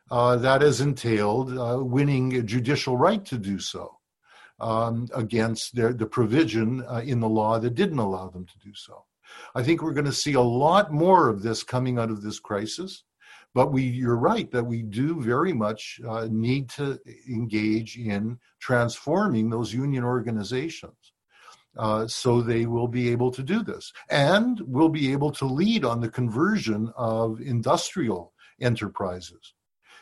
uh, 0.10 0.38
that 0.38 0.62
has 0.62 0.82
entailed 0.82 1.58
uh, 1.58 1.84
winning 1.84 2.36
a 2.38 2.42
judicial 2.42 2.98
right 2.98 3.26
to 3.26 3.38
do 3.38 3.60
so 3.60 3.97
um, 4.60 5.08
against 5.14 5.76
their, 5.76 5.94
the 5.94 6.06
provision 6.06 6.84
uh, 6.88 7.02
in 7.06 7.20
the 7.20 7.30
law 7.30 7.60
that 7.60 7.76
didn't 7.76 8.00
allow 8.00 8.30
them 8.30 8.46
to 8.46 8.58
do 8.60 8.74
so. 8.74 9.04
I 9.56 9.64
think 9.64 9.82
we're 9.82 9.94
going 9.94 10.06
to 10.06 10.14
see 10.14 10.34
a 10.34 10.42
lot 10.42 10.92
more 10.92 11.30
of 11.30 11.42
this 11.42 11.64
coming 11.64 12.00
out 12.00 12.10
of 12.10 12.22
this 12.22 12.40
crisis, 12.40 13.04
But 13.54 13.72
we, 13.72 13.84
you're 13.84 14.18
right 14.18 14.50
that 14.52 14.64
we 14.64 14.84
do 14.84 15.22
very 15.22 15.54
much 15.54 16.00
uh, 16.08 16.28
need 16.30 16.70
to 16.72 17.00
engage 17.28 17.98
in 17.98 18.38
transforming 18.60 19.50
those 19.50 19.74
union 19.74 20.04
organizations. 20.04 21.14
Uh, 21.78 22.08
so 22.08 22.42
they 22.42 22.66
will 22.66 22.88
be 22.88 23.10
able 23.10 23.32
to 23.32 23.44
do 23.44 23.64
this 23.64 23.94
and 24.10 24.62
will 24.62 24.90
be 24.90 25.12
able 25.12 25.32
to 25.32 25.46
lead 25.46 25.86
on 25.86 26.02
the 26.02 26.10
conversion 26.10 26.92
of 26.96 27.40
industrial 27.42 28.34
enterprises 28.62 29.54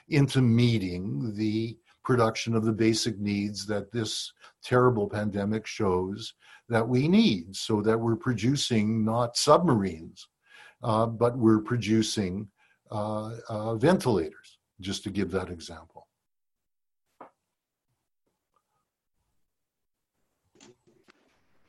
into 0.08 0.42
meeting 0.42 1.34
the 1.36 1.78
production 2.06 2.56
of 2.56 2.64
the 2.64 2.72
basic 2.72 3.20
needs 3.20 3.66
that 3.66 3.92
this 3.92 4.32
terrible 4.64 5.08
pandemic 5.10 5.66
shows 5.66 6.34
that 6.70 6.88
we 6.88 7.08
need 7.08 7.56
so 7.56 7.82
that 7.82 8.00
we're 8.00 8.16
producing 8.16 9.04
not 9.04 9.36
submarines 9.36 10.28
uh, 10.84 11.06
but 11.06 11.38
we're 11.38 11.62
producing 11.62 12.48
uh, 12.92 13.32
uh, 13.50 13.76
ventilators 13.76 14.60
just 14.80 15.04
to 15.04 15.10
give 15.10 15.32
that 15.32 15.50
example 15.50 16.08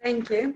Thank 0.07 0.30
you. 0.30 0.55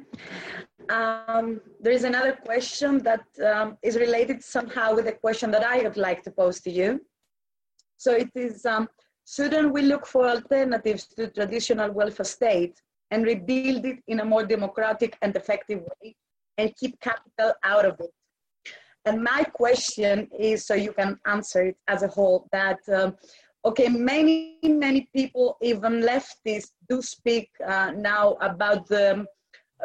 Um, 0.90 1.60
there 1.80 1.92
is 1.92 2.04
another 2.04 2.32
question 2.32 2.98
that 2.98 3.24
um, 3.44 3.78
is 3.82 3.96
related 3.96 4.44
somehow 4.44 4.94
with 4.94 5.08
a 5.08 5.12
question 5.12 5.50
that 5.50 5.64
I 5.64 5.82
would 5.82 5.96
like 5.96 6.22
to 6.22 6.30
pose 6.30 6.60
to 6.60 6.70
you. 6.70 7.00
So 7.96 8.12
it 8.12 8.30
is, 8.36 8.64
um, 8.64 8.88
shouldn't 9.30 9.72
we 9.72 9.82
look 9.82 10.06
for 10.06 10.28
alternatives 10.28 11.06
to 11.16 11.28
traditional 11.28 11.90
welfare 11.92 12.24
state 12.24 12.80
and 13.10 13.24
rebuild 13.24 13.84
it 13.84 13.98
in 14.08 14.20
a 14.20 14.24
more 14.24 14.44
democratic 14.44 15.16
and 15.22 15.34
effective 15.36 15.80
way 15.80 16.16
and 16.58 16.74
keep 16.76 16.98
capital 17.00 17.52
out 17.62 17.84
of 17.84 18.00
it? 18.00 18.10
And 19.04 19.22
my 19.22 19.44
question 19.54 20.28
is, 20.38 20.66
so 20.66 20.74
you 20.74 20.92
can 20.92 21.18
answer 21.26 21.62
it 21.62 21.76
as 21.88 22.02
a 22.02 22.08
whole, 22.08 22.48
that 22.52 22.80
um, 22.92 23.16
okay, 23.64 23.88
many, 23.88 24.58
many 24.62 25.08
people, 25.14 25.56
even 25.62 26.02
leftists, 26.02 26.72
do 26.88 27.00
speak 27.00 27.48
uh, 27.66 27.92
now 27.96 28.32
about 28.40 28.86
the 28.88 29.24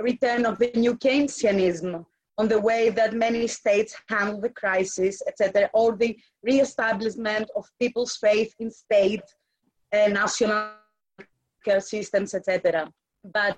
return 0.02 0.46
of 0.46 0.60
the 0.60 0.72
new 0.76 0.96
Keynesianism 0.96 2.06
on 2.38 2.48
the 2.48 2.60
way 2.60 2.90
that 2.90 3.14
many 3.14 3.48
states 3.48 3.96
handle 4.10 4.42
the 4.42 4.50
crisis, 4.50 5.22
etc., 5.28 5.70
or 5.74 5.96
the 5.96 6.18
re-establishment 6.44 7.50
of 7.56 7.66
people's 7.80 8.18
faith 8.18 8.54
in 8.60 8.70
state 8.70 9.24
and 9.92 10.14
national 10.14 10.72
care 11.64 11.80
systems, 11.80 12.34
etc. 12.34 12.92
But 13.24 13.58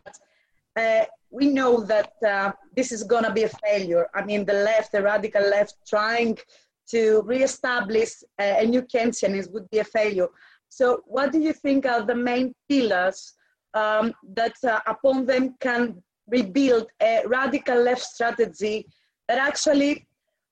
uh, 0.76 1.06
we 1.32 1.48
know 1.50 1.82
that 1.82 2.14
uh, 2.26 2.52
this 2.76 2.92
is 2.92 3.04
going 3.04 3.24
to 3.24 3.34
be 3.34 3.44
a 3.44 3.50
failure. 3.50 4.08
I 4.14 4.24
mean, 4.24 4.46
the 4.46 4.54
left, 4.54 4.92
the 4.92 5.02
radical 5.02 5.42
left, 5.42 5.76
trying 5.88 6.38
to 6.92 7.22
re-establish 7.26 8.12
a 8.40 8.66
new 8.66 8.82
Keynesianism 8.82 9.52
would 9.52 9.70
be 9.70 9.80
a 9.80 9.84
failure. 9.84 10.28
So, 10.70 11.02
what 11.06 11.32
do 11.32 11.40
you 11.40 11.54
think 11.54 11.86
are 11.86 12.04
the 12.04 12.16
main 12.16 12.54
pillars 12.70 13.34
um, 13.74 14.14
that 14.36 14.56
uh, 14.64 14.80
upon 14.88 15.26
them 15.26 15.56
can 15.60 16.02
rebuild 16.28 16.88
a 17.02 17.24
radical 17.26 17.82
left 17.82 18.02
strategy 18.04 18.86
that 19.28 19.38
actually 19.38 20.08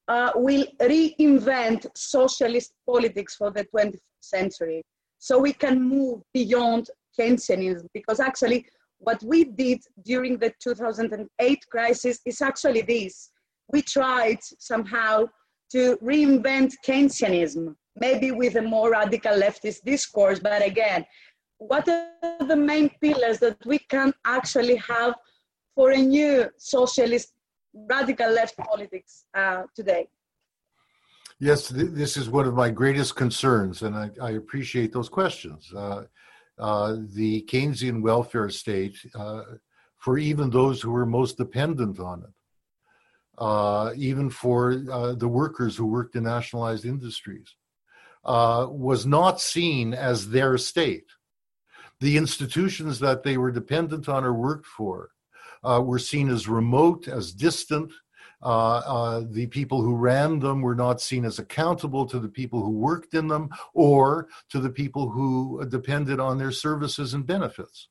uh, 0.08 0.32
will 0.36 0.66
reinvent 0.82 1.86
socialist 1.96 2.74
politics 2.86 3.36
for 3.36 3.52
the 3.52 3.66
20th 3.76 4.00
century. 4.22 4.84
So 5.20 5.40
we 5.40 5.54
can 5.54 5.82
move 5.82 6.22
beyond 6.34 6.90
Keynesianism 7.20 7.88
because 7.94 8.20
actually 8.20 8.66
what 9.00 9.22
we 9.24 9.46
did 9.46 9.82
during 10.04 10.38
the 10.38 10.54
2008 10.62 11.66
crisis 11.70 12.20
is 12.26 12.42
actually 12.42 12.82
this. 12.82 13.32
We 13.72 13.82
tried 13.82 14.40
somehow 14.60 15.26
to 15.72 15.98
reinvent 15.98 16.74
Keynesianism, 16.86 17.76
maybe 17.96 18.32
with 18.32 18.56
a 18.56 18.62
more 18.62 18.92
radical 18.92 19.34
leftist 19.34 19.84
discourse, 19.84 20.40
but 20.40 20.66
again, 20.66 21.06
what 21.58 21.88
are 21.88 22.46
the 22.48 22.56
main 22.56 22.90
pillars 23.02 23.40
that 23.40 23.58
we 23.66 23.80
can 23.80 24.14
actually 24.26 24.76
have 24.76 25.16
for 25.76 25.92
a 25.92 25.98
new 25.98 26.50
socialist 26.58 27.34
radical 27.74 28.32
left 28.32 28.58
politics 28.58 29.26
uh, 29.34 29.64
today? 29.76 30.08
Yes, 31.40 31.68
th- 31.68 31.92
this 31.92 32.16
is 32.16 32.30
one 32.30 32.48
of 32.48 32.54
my 32.54 32.70
greatest 32.70 33.16
concerns, 33.16 33.82
and 33.82 33.96
I, 33.96 34.10
I 34.22 34.32
appreciate 34.32 34.94
those 34.94 35.10
questions. 35.10 35.72
Uh, 35.76 36.06
uh, 36.58 36.96
the 37.14 37.44
Keynesian 37.44 38.02
welfare 38.02 38.50
state, 38.50 38.98
uh, 39.14 39.44
for 39.98 40.18
even 40.18 40.50
those 40.50 40.82
who 40.82 40.92
were 40.92 41.06
most 41.06 41.38
dependent 41.38 42.00
on 42.00 42.24
it, 42.24 42.30
uh, 43.38 43.92
even 43.98 44.30
for 44.30 44.82
uh, 44.90 45.14
the 45.14 45.28
workers 45.28 45.76
who 45.76 45.86
worked 45.86 46.16
in 46.16 46.24
nationalized 46.24 46.86
industries, 46.86 47.54
was 48.24 49.06
not 49.06 49.42
seen 49.42 49.94
as 49.94 50.30
their 50.30 50.58
state. 50.58 51.08
The 52.00 52.16
institutions 52.16 53.00
that 53.00 53.24
they 53.24 53.38
were 53.38 53.52
dependent 53.52 54.08
on 54.08 54.24
or 54.24 54.34
worked 54.34 54.66
for 54.66 55.10
uh, 55.66 55.82
were 55.82 56.00
seen 56.00 56.30
as 56.30 56.48
remote, 56.48 57.08
as 57.08 57.34
distant. 57.34 57.92
Uh, 58.44 58.78
uh, 58.86 59.24
the 59.32 59.48
people 59.48 59.82
who 59.82 59.96
ran 59.96 60.40
them 60.40 60.62
were 60.62 60.76
not 60.76 61.02
seen 61.02 61.26
as 61.26 61.40
accountable 61.40 62.06
to 62.06 62.20
the 62.20 62.30
people 62.30 62.64
who 62.64 62.72
worked 62.72 63.14
in 63.14 63.28
them 63.28 63.50
or 63.74 64.28
to 64.50 64.60
the 64.60 64.70
people 64.70 65.10
who 65.10 65.66
depended 65.70 66.20
on 66.20 66.38
their 66.38 66.52
services 66.52 67.14
and 67.14 67.26
benefits. 67.26 67.90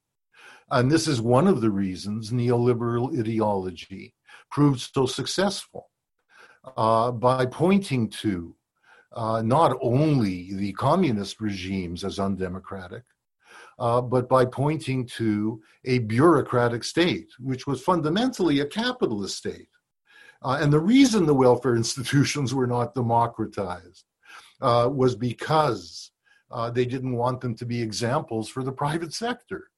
And 0.71 0.91
this 0.91 1.09
is 1.09 1.21
one 1.21 1.49
of 1.49 1.61
the 1.61 1.71
reasons 1.71 2.31
neoliberal 2.31 3.19
ideology 3.19 4.15
proved 4.51 4.81
so 4.81 5.07
successful 5.07 5.91
uh, 6.77 7.11
by 7.11 7.47
pointing 7.47 8.09
to 8.09 8.55
uh, 9.13 9.43
not 9.43 9.77
only 9.81 10.55
the 10.55 10.73
communist 10.73 11.41
regimes 11.41 12.05
as 12.05 12.19
undemocratic, 12.19 13.05
uh, 13.79 14.01
but 14.01 14.29
by 14.29 14.45
pointing 14.45 15.07
to 15.07 15.61
a 15.85 15.99
bureaucratic 16.01 16.85
state, 16.85 17.29
which 17.39 17.67
was 17.67 17.83
fundamentally 17.83 18.61
a 18.61 18.67
capitalist 18.67 19.37
state. 19.37 19.69
Uh, 20.43 20.59
and 20.61 20.73
the 20.73 20.81
reason 20.81 21.27
the 21.27 21.35
welfare 21.35 21.77
institutions 21.85 22.55
were 22.55 22.67
not 22.67 22.95
democratized 22.95 24.05
uh, 24.61 24.89
was 24.93 25.15
because 25.15 26.11
uh, 26.51 26.71
they 26.71 26.85
didn't 26.85 27.17
want 27.17 27.41
them 27.41 27.55
to 27.57 27.67
be 27.67 27.83
examples 27.83 28.49
for 28.49 28.63
the 28.63 28.73
private 28.73 29.13
sector. 29.13 29.71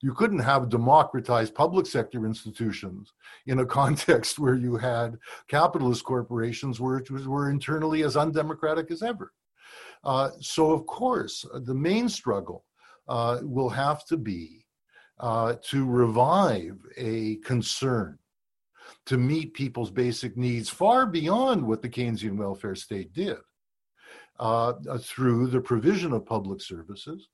You 0.00 0.14
couldn't 0.14 0.38
have 0.38 0.68
democratized 0.68 1.56
public 1.56 1.84
sector 1.86 2.24
institutions 2.24 3.12
in 3.46 3.58
a 3.58 3.66
context 3.78 4.38
where 4.38 4.54
you 4.54 4.76
had 4.76 5.18
capitalist 5.48 6.04
corporations 6.04 6.80
which 6.80 7.10
were 7.10 7.50
internally 7.50 8.04
as 8.04 8.16
undemocratic 8.16 8.90
as 8.90 9.02
ever. 9.02 9.32
Uh, 10.04 10.30
so, 10.40 10.70
of 10.70 10.86
course, 10.86 11.44
the 11.52 11.74
main 11.74 12.08
struggle 12.08 12.64
uh, 13.08 13.38
will 13.42 13.70
have 13.70 14.04
to 14.06 14.16
be 14.16 14.66
uh, 15.20 15.54
to 15.62 15.84
revive 15.84 16.78
a 16.96 17.36
concern 17.36 18.18
to 19.06 19.18
meet 19.18 19.54
people's 19.54 19.90
basic 19.90 20.36
needs 20.36 20.68
far 20.68 21.06
beyond 21.06 21.66
what 21.66 21.82
the 21.82 21.88
Keynesian 21.88 22.36
welfare 22.36 22.74
state 22.74 23.12
did 23.12 23.38
uh, 24.38 24.74
through 25.00 25.48
the 25.48 25.60
provision 25.60 26.12
of 26.12 26.26
public 26.26 26.60
services, 26.60 27.28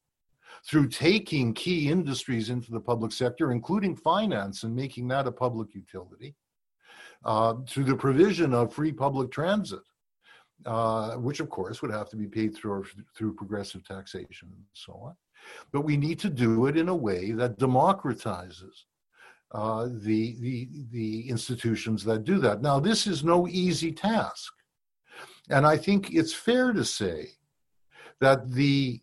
through 0.66 0.88
taking 0.88 1.52
key 1.52 1.90
industries 1.90 2.48
into 2.48 2.70
the 2.70 2.80
public 2.80 3.12
sector, 3.12 3.52
including 3.52 3.96
finance, 3.96 4.62
and 4.62 4.74
making 4.74 5.08
that 5.08 5.26
a 5.26 5.32
public 5.32 5.74
utility, 5.74 6.34
uh, 7.24 7.54
through 7.68 7.84
the 7.84 7.96
provision 7.96 8.54
of 8.54 8.72
free 8.72 8.92
public 8.92 9.30
transit. 9.30 9.82
Uh, 10.66 11.16
which 11.16 11.40
of 11.40 11.50
course 11.50 11.82
would 11.82 11.90
have 11.90 12.08
to 12.08 12.16
be 12.16 12.28
paid 12.28 12.54
through 12.54 12.86
through 13.14 13.34
progressive 13.34 13.84
taxation 13.84 14.48
and 14.50 14.64
so 14.72 14.92
on 14.92 15.14
but 15.72 15.82
we 15.82 15.96
need 15.96 16.18
to 16.20 16.30
do 16.30 16.66
it 16.66 16.76
in 16.76 16.88
a 16.88 16.94
way 16.94 17.32
that 17.32 17.58
democratizes 17.58 18.84
uh, 19.52 19.86
the, 19.86 20.36
the, 20.40 20.68
the 20.90 21.28
institutions 21.28 22.04
that 22.04 22.24
do 22.24 22.38
that. 22.38 22.60
Now, 22.60 22.80
this 22.80 23.06
is 23.06 23.22
no 23.22 23.46
easy 23.46 23.92
task. 23.92 24.52
And 25.48 25.66
I 25.66 25.76
think 25.76 26.12
it's 26.12 26.34
fair 26.34 26.72
to 26.72 26.84
say 26.84 27.28
that 28.20 28.50
the 28.50 29.00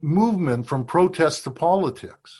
movement 0.00 0.66
from 0.66 0.84
protest 0.84 1.44
to 1.44 1.50
politics 1.50 2.34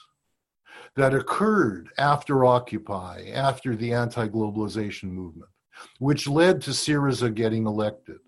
that 0.96 1.14
occurred 1.14 1.90
after 1.98 2.44
Occupy, 2.44 3.30
after 3.32 3.76
the 3.76 3.92
anti 3.92 4.28
globalization 4.28 5.10
movement, 5.10 5.50
which 5.98 6.26
led 6.26 6.60
to 6.62 6.70
Syriza 6.70 7.32
getting 7.32 7.66
elected, 7.66 8.18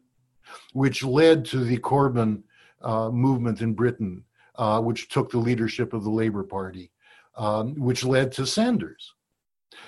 which 0.72 1.02
led 1.02 1.44
to 1.46 1.64
the 1.64 1.78
Corbyn 1.78 2.42
uh, 2.82 3.10
movement 3.10 3.60
in 3.60 3.74
Britain 3.74 4.24
uh, 4.56 4.80
which 4.80 5.08
took 5.08 5.30
the 5.30 5.38
leadership 5.38 5.92
of 5.92 6.04
the 6.04 6.10
Labour 6.10 6.42
Party, 6.42 6.90
um, 7.36 7.74
which 7.74 8.04
led 8.04 8.32
to 8.32 8.46
Sanders. 8.46 9.14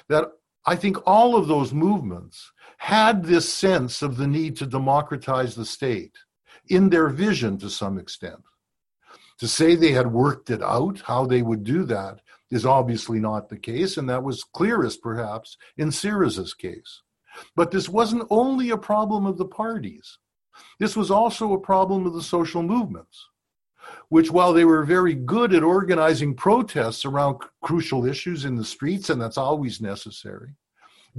That 0.09 0.33
I 0.67 0.77
think 0.77 0.97
all 1.07 1.37
of 1.37 1.47
those 1.47 1.73
movements 1.73 2.53
had 2.79 3.25
this 3.25 3.53
sense 3.53 4.03
of 4.03 4.17
the 4.17 4.27
need 4.27 4.57
to 4.57 4.67
democratize 4.67 5.55
the 5.55 5.65
state 5.65 6.17
in 6.69 6.89
their 6.89 7.09
vision 7.09 7.59
to 7.59 7.69
some 7.69 7.99
extent. 7.99 8.41
To 9.39 9.49
say 9.49 9.75
they 9.75 9.93
had 9.93 10.13
worked 10.13 10.51
it 10.51 10.63
out, 10.63 11.03
how 11.05 11.27
they 11.27 11.43
would 11.43 11.65
do 11.65 11.85
that, 11.85 12.21
is 12.51 12.65
obviously 12.65 13.19
not 13.21 13.49
the 13.49 13.59
case, 13.59 13.97
and 13.97 14.09
that 14.09 14.23
was 14.23 14.45
clearest 14.45 15.03
perhaps 15.03 15.57
in 15.77 15.89
Syriza's 15.89 16.55
case. 16.55 17.03
But 17.57 17.71
this 17.71 17.89
wasn't 17.89 18.27
only 18.31 18.71
a 18.71 18.79
problem 18.79 19.27
of 19.27 19.39
the 19.39 19.45
parties. 19.45 20.19
This 20.79 20.97
was 20.97 21.11
also 21.11 21.53
a 21.53 21.61
problem 21.61 22.07
of 22.07 22.15
the 22.15 22.23
social 22.23 22.63
movements, 22.63 23.29
which, 24.09 24.31
while 24.31 24.53
they 24.53 24.65
were 24.65 24.85
very 24.85 25.15
good 25.15 25.55
at 25.55 25.63
organizing 25.63 26.35
protests 26.35 27.05
around 27.05 27.39
crucial 27.63 28.07
issues 28.07 28.45
in 28.45 28.55
the 28.55 28.65
streets, 28.65 29.11
and 29.11 29.21
that's 29.21 29.39
always 29.39 29.81
necessary, 29.81 30.55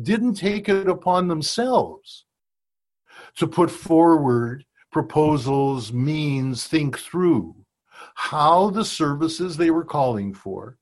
didn't 0.02 0.36
take 0.36 0.70
it 0.70 0.88
upon 0.88 1.28
themselves 1.28 2.26
to 3.38 3.48
put 3.48 3.72
forward 3.72 4.66
proposals, 4.92 5.92
means, 5.92 6.68
think 6.68 6.98
through 6.98 7.56
how 8.16 8.70
the 8.70 8.86
services 8.86 9.58
they 9.58 9.72
were 9.72 9.84
calling 9.84 10.34
for, 10.34 10.78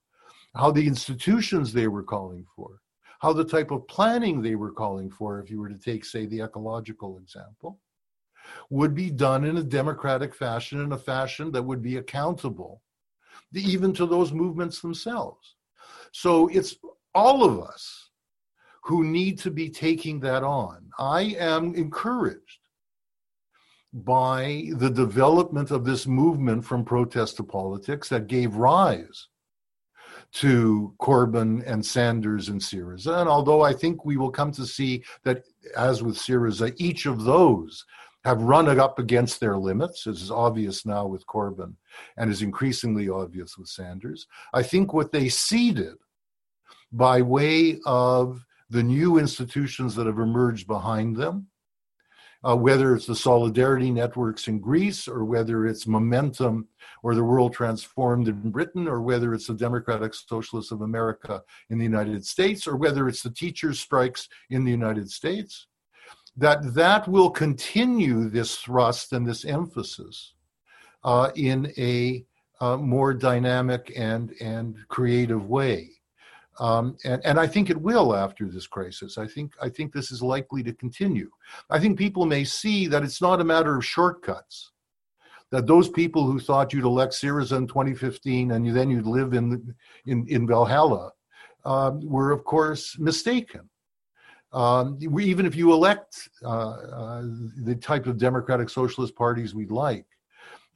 how 0.55 0.71
the 0.71 0.85
institutions 0.85 1.73
they 1.73 1.87
were 1.87 2.03
calling 2.03 2.45
for, 2.55 2.79
how 3.19 3.33
the 3.33 3.43
type 3.43 3.71
of 3.71 3.87
planning 3.87 4.41
they 4.41 4.55
were 4.55 4.71
calling 4.71 5.09
for, 5.09 5.39
if 5.39 5.49
you 5.49 5.59
were 5.59 5.69
to 5.69 5.77
take, 5.77 6.05
say, 6.05 6.25
the 6.25 6.41
ecological 6.41 7.17
example, 7.17 7.79
would 8.69 8.93
be 8.93 9.09
done 9.09 9.43
in 9.43 9.57
a 9.57 9.63
democratic 9.63 10.33
fashion, 10.33 10.81
in 10.81 10.91
a 10.91 10.97
fashion 10.97 11.51
that 11.51 11.63
would 11.63 11.81
be 11.81 11.97
accountable 11.97 12.81
even 13.53 13.93
to 13.93 14.05
those 14.05 14.31
movements 14.31 14.81
themselves. 14.81 15.55
So 16.11 16.47
it's 16.47 16.75
all 17.13 17.43
of 17.43 17.59
us 17.59 18.09
who 18.83 19.03
need 19.03 19.39
to 19.39 19.51
be 19.51 19.69
taking 19.69 20.19
that 20.21 20.43
on. 20.43 20.89
I 20.97 21.35
am 21.39 21.73
encouraged 21.75 22.59
by 23.93 24.69
the 24.75 24.89
development 24.89 25.69
of 25.69 25.85
this 25.85 26.07
movement 26.07 26.65
from 26.65 26.83
protest 26.83 27.37
to 27.37 27.43
politics 27.43 28.09
that 28.09 28.27
gave 28.27 28.55
rise 28.55 29.27
to 30.33 30.93
Corbyn 30.99 31.63
and 31.65 31.85
Sanders 31.85 32.49
and 32.49 32.59
Syriza. 32.59 33.19
And 33.19 33.29
although 33.29 33.61
I 33.61 33.71
think 33.71 34.03
we 34.03 34.17
will 34.17 34.31
come 34.31 34.51
to 34.53 34.65
see 34.65 35.03
that, 35.23 35.43
as 35.77 36.01
with 36.01 36.17
Syriza, 36.17 36.73
each 36.77 37.05
of 37.05 37.23
those 37.23 37.85
have 38.23 38.41
run 38.41 38.69
it 38.69 38.79
up 38.79 38.99
against 38.99 39.39
their 39.39 39.57
limits, 39.57 40.07
as 40.07 40.21
is 40.21 40.31
obvious 40.31 40.85
now 40.85 41.05
with 41.05 41.25
Corbyn 41.27 41.75
and 42.17 42.31
is 42.31 42.41
increasingly 42.41 43.09
obvious 43.09 43.57
with 43.57 43.67
Sanders. 43.67 44.27
I 44.53 44.63
think 44.63 44.93
what 44.93 45.11
they 45.11 45.29
seeded 45.29 45.95
by 46.91 47.21
way 47.21 47.79
of 47.85 48.45
the 48.69 48.83
new 48.83 49.17
institutions 49.17 49.95
that 49.95 50.07
have 50.07 50.19
emerged 50.19 50.67
behind 50.67 51.17
them 51.17 51.47
uh, 52.43 52.55
whether 52.55 52.93
it's 52.93 53.05
the 53.05 53.15
solidarity 53.15 53.89
networks 53.89 54.47
in 54.47 54.59
Greece 54.59 55.07
or 55.07 55.23
whether 55.23 55.65
it's 55.65 55.87
Momentum 55.87 56.67
or 57.01 57.15
the 57.15 57.23
World 57.23 57.53
Transformed 57.53 58.27
in 58.27 58.51
Britain 58.51 58.87
or 58.87 59.01
whether 59.01 59.33
it's 59.33 59.47
the 59.47 59.53
Democratic 59.53 60.13
Socialists 60.13 60.71
of 60.71 60.81
America 60.81 61.41
in 61.69 61.77
the 61.77 61.85
United 61.85 62.25
States 62.25 62.67
or 62.67 62.75
whether 62.75 63.07
it's 63.07 63.23
the 63.23 63.31
teachers' 63.31 63.79
strikes 63.79 64.27
in 64.49 64.65
the 64.65 64.71
United 64.71 65.09
States, 65.09 65.67
that 66.37 66.73
that 66.73 67.07
will 67.07 67.29
continue 67.29 68.29
this 68.29 68.55
thrust 68.55 69.13
and 69.13 69.25
this 69.25 69.45
emphasis 69.45 70.33
uh, 71.03 71.29
in 71.35 71.71
a 71.77 72.25
uh, 72.59 72.77
more 72.77 73.13
dynamic 73.13 73.91
and, 73.95 74.33
and 74.39 74.77
creative 74.87 75.47
way. 75.49 75.89
Um, 76.59 76.95
and, 77.03 77.23
and 77.25 77.39
I 77.39 77.47
think 77.47 77.69
it 77.69 77.81
will 77.81 78.15
after 78.15 78.47
this 78.47 78.67
crisis. 78.67 79.17
I 79.17 79.27
think 79.27 79.53
I 79.61 79.69
think 79.69 79.91
this 79.91 80.11
is 80.11 80.21
likely 80.21 80.61
to 80.63 80.73
continue. 80.73 81.29
I 81.69 81.79
think 81.79 81.97
people 81.97 82.25
may 82.25 82.43
see 82.43 82.87
that 82.87 83.03
it's 83.03 83.21
not 83.21 83.41
a 83.41 83.43
matter 83.43 83.75
of 83.75 83.85
shortcuts. 83.85 84.71
That 85.49 85.67
those 85.67 85.89
people 85.89 86.25
who 86.25 86.39
thought 86.39 86.71
you'd 86.71 86.85
elect 86.85 87.13
Syriza 87.13 87.57
in 87.57 87.67
2015 87.67 88.51
and 88.51 88.65
you, 88.65 88.71
then 88.71 88.89
you'd 88.89 89.07
live 89.07 89.33
in 89.33 89.75
in, 90.05 90.27
in 90.27 90.47
Valhalla 90.47 91.11
uh, 91.65 91.91
were, 92.03 92.31
of 92.31 92.43
course, 92.43 92.97
mistaken. 92.99 93.67
Um, 94.53 94.99
we, 95.09 95.25
even 95.25 95.45
if 95.45 95.55
you 95.55 95.73
elect 95.73 96.29
uh, 96.43 96.47
uh, 96.47 97.21
the 97.63 97.75
type 97.75 98.05
of 98.05 98.17
democratic 98.17 98.69
socialist 98.69 99.15
parties 99.15 99.55
we'd 99.55 99.71
like, 99.71 100.05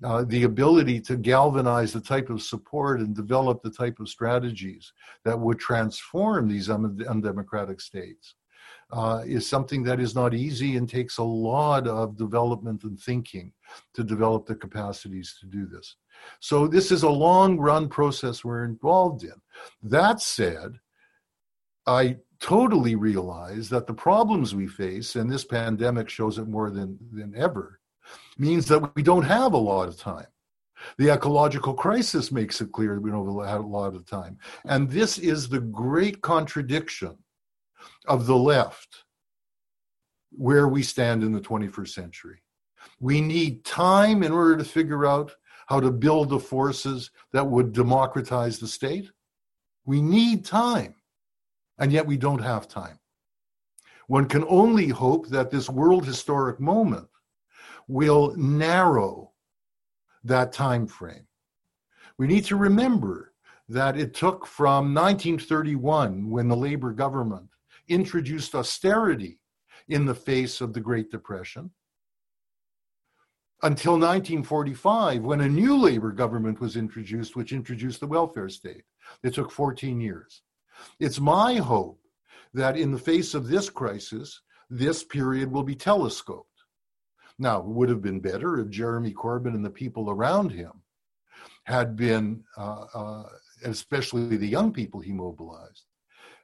uh, 0.03 0.23
the 0.28 0.43
ability 0.43 0.99
to 1.01 1.15
galvanize 1.15 1.93
the 1.93 2.01
type 2.01 2.30
of 2.30 2.41
support 2.41 2.99
and 2.99 3.15
develop 3.15 3.61
the 3.61 3.71
type 3.71 3.99
of 3.99 4.09
strategies 4.09 4.93
that 5.25 5.39
would 5.39 5.59
transform 5.59 6.47
these 6.47 6.69
undemocratic 6.69 7.82
states 7.82 8.36
uh, 8.91 9.21
is 9.25 9.47
something 9.47 9.84
that 9.84 9.99
is 9.99 10.15
not 10.15 10.34
easy 10.34 10.78
and 10.78 10.89
takes 10.89 11.17
a 11.17 11.23
lot 11.23 11.88
of 11.88 12.17
development 12.17 12.84
and 12.84 12.99
thinking 12.99 13.51
to 13.93 14.03
develop 14.03 14.45
the 14.45 14.55
capacities 14.55 15.36
to 15.39 15.45
do 15.45 15.65
this. 15.65 15.95
So, 16.39 16.67
this 16.67 16.91
is 16.91 17.03
a 17.03 17.09
long 17.09 17.57
run 17.57 17.89
process 17.89 18.43
we're 18.43 18.65
involved 18.65 19.23
in. 19.23 19.34
That 19.84 20.21
said, 20.21 20.80
I 21.86 22.17
totally 22.39 22.95
realize 22.95 23.69
that 23.69 23.88
the 23.88 23.93
problems 23.93 24.53
we 24.53 24.67
face, 24.67 25.15
and 25.15 25.29
this 25.29 25.45
pandemic 25.45 26.09
shows 26.09 26.38
it 26.38 26.47
more 26.47 26.69
than, 26.69 26.97
than 27.11 27.33
ever, 27.35 27.79
means 28.38 28.67
that 28.67 28.95
we 28.95 29.03
don't 29.03 29.23
have 29.23 29.53
a 29.53 29.57
lot 29.57 29.88
of 29.88 29.97
time. 29.97 30.27
The 30.97 31.09
ecological 31.09 31.73
crisis 31.73 32.31
makes 32.31 32.61
it 32.61 32.71
clear 32.71 32.95
that 32.95 33.01
we 33.01 33.11
don't 33.11 33.45
have 33.45 33.63
a 33.63 33.67
lot 33.67 33.95
of 33.95 34.05
time. 34.05 34.38
And 34.65 34.89
this 34.89 35.17
is 35.17 35.49
the 35.49 35.59
great 35.59 36.21
contradiction 36.21 37.17
of 38.07 38.27
the 38.27 38.35
left 38.35 39.03
where 40.31 40.67
we 40.67 40.83
stand 40.83 41.23
in 41.23 41.31
the 41.31 41.41
21st 41.41 41.89
century. 41.89 42.43
We 42.99 43.21
need 43.21 43.65
time 43.65 44.23
in 44.23 44.31
order 44.31 44.57
to 44.57 44.63
figure 44.63 45.05
out 45.05 45.33
how 45.67 45.79
to 45.79 45.91
build 45.91 46.29
the 46.29 46.39
forces 46.39 47.11
that 47.33 47.47
would 47.47 47.73
democratize 47.73 48.59
the 48.59 48.67
state. 48.67 49.09
We 49.85 50.01
need 50.01 50.45
time, 50.45 50.95
and 51.80 51.91
yet 51.91 52.05
we 52.05 52.17
don't 52.17 52.41
have 52.41 52.67
time. 52.67 52.99
One 54.07 54.25
can 54.25 54.45
only 54.47 54.88
hope 54.88 55.28
that 55.28 55.51
this 55.51 55.69
world 55.69 56.05
historic 56.05 56.59
moment 56.59 57.07
will 57.88 58.36
narrow 58.36 59.32
that 60.23 60.53
time 60.53 60.88
frame. 60.88 61.28
We 62.17 62.28
need 62.28 62.45
to 62.45 62.55
remember 62.55 63.34
that 63.69 63.97
it 63.97 64.13
took 64.13 64.45
from 64.45 64.93
1931, 64.93 66.30
when 66.30 66.47
the 66.47 66.55
Labor 66.55 66.91
government 66.91 67.49
introduced 67.89 68.55
austerity 68.55 69.39
in 69.89 70.05
the 70.05 70.15
face 70.15 70.61
of 70.61 70.73
the 70.73 70.80
Great 70.80 71.11
Depression, 71.11 71.71
until 73.63 73.93
1945, 73.93 75.23
when 75.23 75.41
a 75.41 75.49
new 75.49 75.75
Labor 75.78 76.11
government 76.11 76.59
was 76.59 76.78
introduced, 76.78 77.36
which 77.36 77.51
introduced 77.51 77.99
the 77.99 78.07
welfare 78.07 78.49
state. 78.49 78.84
It 79.23 79.34
took 79.34 79.51
14 79.51 79.99
years. 79.99 80.43
It's 80.99 81.19
my 81.19 81.55
hope 81.55 81.99
that 82.53 82.78
in 82.78 82.91
the 82.91 82.99
face 82.99 83.34
of 83.34 83.47
this 83.47 83.69
crisis, 83.69 84.41
this 84.69 85.03
period 85.03 85.51
will 85.51 85.63
be 85.63 85.75
telescoped 85.75 86.47
now, 87.39 87.59
it 87.59 87.67
would 87.67 87.89
have 87.89 88.01
been 88.01 88.19
better 88.19 88.59
if 88.59 88.69
Jeremy 88.69 89.13
Corbyn 89.13 89.53
and 89.53 89.63
the 89.63 89.69
people 89.69 90.09
around 90.09 90.51
him 90.51 90.71
had 91.65 91.95
been, 91.95 92.43
uh, 92.57 92.86
uh, 92.93 93.30
especially 93.63 94.38
the 94.38 94.47
young 94.47 94.73
people 94.73 94.99
he 94.99 95.11
mobilized, 95.11 95.86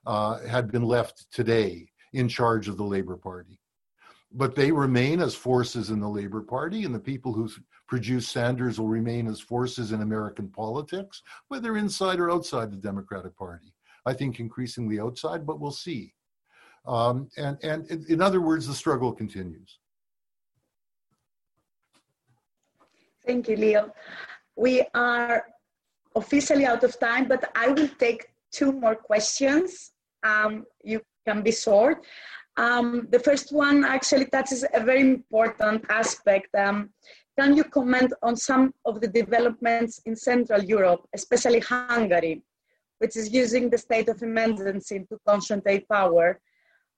uh, 0.05 0.39
had 0.45 0.71
been 0.71 0.83
left 0.83 1.25
today 1.31 1.89
in 2.13 2.27
charge 2.27 2.67
of 2.67 2.77
the 2.77 2.83
Labour 2.83 3.17
Party. 3.17 3.59
But 4.31 4.55
they 4.55 4.71
remain 4.71 5.19
as 5.19 5.33
forces 5.33 5.89
in 5.89 5.99
the 5.99 6.09
Labour 6.09 6.41
Party, 6.41 6.83
and 6.85 6.93
the 6.93 6.99
people 6.99 7.33
who 7.33 7.49
produce 7.87 8.27
Sanders 8.27 8.79
will 8.79 8.87
remain 8.87 9.27
as 9.27 9.39
forces 9.39 9.91
in 9.91 10.01
American 10.01 10.49
politics, 10.49 11.21
whether 11.47 11.77
inside 11.77 12.19
or 12.19 12.31
outside 12.31 12.71
the 12.71 12.77
Democratic 12.77 13.35
Party. 13.35 13.73
I 14.05 14.13
think 14.13 14.39
increasingly 14.39 14.99
outside, 14.99 15.45
but 15.45 15.59
we'll 15.59 15.71
see. 15.71 16.13
Um, 16.85 17.29
and, 17.37 17.57
and 17.63 17.89
in 18.09 18.21
other 18.21 18.41
words, 18.41 18.67
the 18.67 18.73
struggle 18.73 19.11
continues. 19.13 19.79
Thank 23.25 23.47
you, 23.47 23.55
Leo. 23.55 23.93
We 24.57 24.85
are 24.93 25.45
officially 26.15 26.65
out 26.65 26.83
of 26.83 26.99
time, 26.99 27.27
but 27.27 27.49
I 27.55 27.69
will 27.69 27.87
take 27.97 28.27
two 28.51 28.71
more 28.73 28.95
questions. 28.95 29.91
Um, 30.23 30.65
you 30.83 31.01
can 31.25 31.41
be 31.41 31.51
short. 31.51 32.05
Um, 32.57 33.07
the 33.09 33.19
first 33.19 33.51
one 33.51 33.83
actually 33.83 34.25
touches 34.25 34.65
a 34.73 34.83
very 34.83 35.01
important 35.01 35.85
aspect. 35.89 36.53
Um, 36.55 36.89
can 37.39 37.57
you 37.57 37.63
comment 37.63 38.13
on 38.21 38.35
some 38.35 38.73
of 38.85 39.01
the 39.01 39.07
developments 39.07 39.99
in 40.05 40.15
Central 40.15 40.61
Europe, 40.63 41.07
especially 41.15 41.61
Hungary, 41.61 42.43
which 43.03 43.15
is 43.21 43.33
using 43.33 43.69
the 43.69 43.77
state 43.77 44.07
of 44.09 44.17
emergency 44.23 45.05
to 45.09 45.19
concentrate 45.27 45.83
power? 45.89 46.39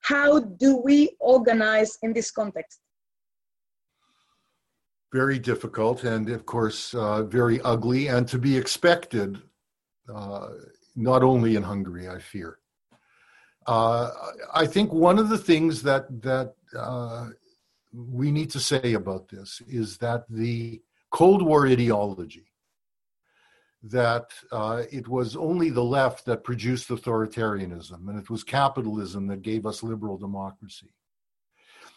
How 0.02 0.40
do 0.40 0.78
we 0.88 1.00
organize 1.20 1.98
in 2.04 2.14
this 2.14 2.30
context? 2.30 2.80
very 5.16 5.40
difficult 5.40 6.04
and, 6.04 6.24
of 6.30 6.46
course, 6.46 6.94
uh, 6.94 7.24
very 7.24 7.58
ugly 7.62 8.08
and 8.08 8.28
to 8.28 8.38
be 8.38 8.54
expected, 8.58 9.30
uh, 10.14 10.48
not 11.10 11.22
only 11.24 11.56
in 11.56 11.64
Hungary, 11.64 12.06
I 12.10 12.20
fear. 12.20 12.60
Uh, 13.66 14.12
I 14.54 14.66
think 14.74 14.88
one 14.92 15.18
of 15.18 15.28
the 15.30 15.42
things 15.52 15.74
that 15.84 16.04
that 16.30 16.50
uh, 16.88 17.30
we 17.94 18.28
need 18.38 18.50
to 18.56 18.62
say 18.72 18.88
about 19.02 19.24
this 19.34 19.50
is 19.82 19.98
that 20.06 20.22
the 20.30 20.82
Cold 21.20 21.42
War 21.50 21.62
ideology, 21.76 22.48
that 23.92 24.32
uh, 24.52 24.84
it 24.92 25.08
was 25.08 25.36
only 25.36 25.70
the 25.70 25.84
left 25.84 26.26
that 26.26 26.44
produced 26.44 26.90
authoritarianism, 26.90 28.08
and 28.08 28.20
it 28.20 28.30
was 28.30 28.44
capitalism 28.44 29.28
that 29.28 29.42
gave 29.42 29.66
us 29.66 29.84
liberal 29.84 30.18
democracy 30.18 30.94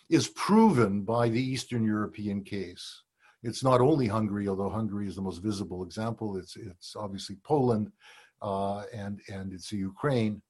is 0.09 0.29
proven 0.29 1.03
by 1.03 1.29
the 1.29 1.41
Eastern 1.41 1.85
European 1.85 2.43
case. 2.43 3.03
It's 3.43 3.63
not 3.63 3.81
only 3.81 4.07
Hungary, 4.07 4.49
although 4.49 4.71
Hungary 4.71 5.07
is 5.07 5.17
the 5.17 5.23
most 5.23 5.43
visible 5.43 5.83
example. 5.85 6.37
It's 6.37 6.57
it's 6.57 6.97
obviously 6.97 7.37
Poland, 7.45 7.93
uh, 8.43 8.83
and 8.93 9.21
and 9.29 9.53
it's 9.53 9.71
Ukraine. 9.71 10.43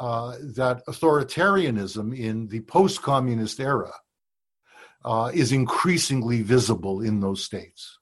Uh, 0.00 0.36
that 0.54 0.82
authoritarianism 0.86 2.18
in 2.18 2.48
the 2.48 2.60
post-communist 2.60 3.60
era 3.60 3.92
uh, 5.04 5.30
is 5.34 5.52
increasingly 5.52 6.40
visible 6.40 7.02
in 7.02 7.20
those 7.20 7.44
states, 7.44 7.98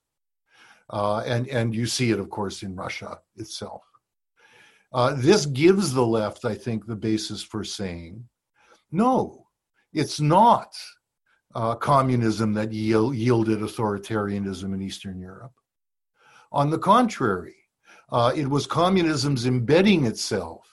uh, 0.91 1.23
and 1.25 1.47
and 1.47 1.73
you 1.73 1.85
see 1.85 2.11
it, 2.11 2.19
of 2.19 2.29
course, 2.29 2.63
in 2.63 2.75
Russia 2.75 3.19
itself. 3.35 3.83
Uh, 4.93 5.13
this 5.15 5.45
gives 5.45 5.93
the 5.93 6.05
left, 6.05 6.43
I 6.43 6.53
think, 6.53 6.85
the 6.85 6.97
basis 6.97 7.41
for 7.41 7.63
saying, 7.63 8.25
no, 8.91 9.47
it's 9.93 10.19
not 10.19 10.75
uh, 11.55 11.75
communism 11.75 12.53
that 12.53 12.73
yield, 12.73 13.15
yielded 13.15 13.59
authoritarianism 13.59 14.73
in 14.73 14.81
Eastern 14.81 15.17
Europe. 15.19 15.53
On 16.51 16.69
the 16.69 16.77
contrary, 16.77 17.55
uh, 18.11 18.33
it 18.35 18.47
was 18.47 18.67
communism's 18.67 19.45
embedding 19.45 20.05
itself 20.05 20.67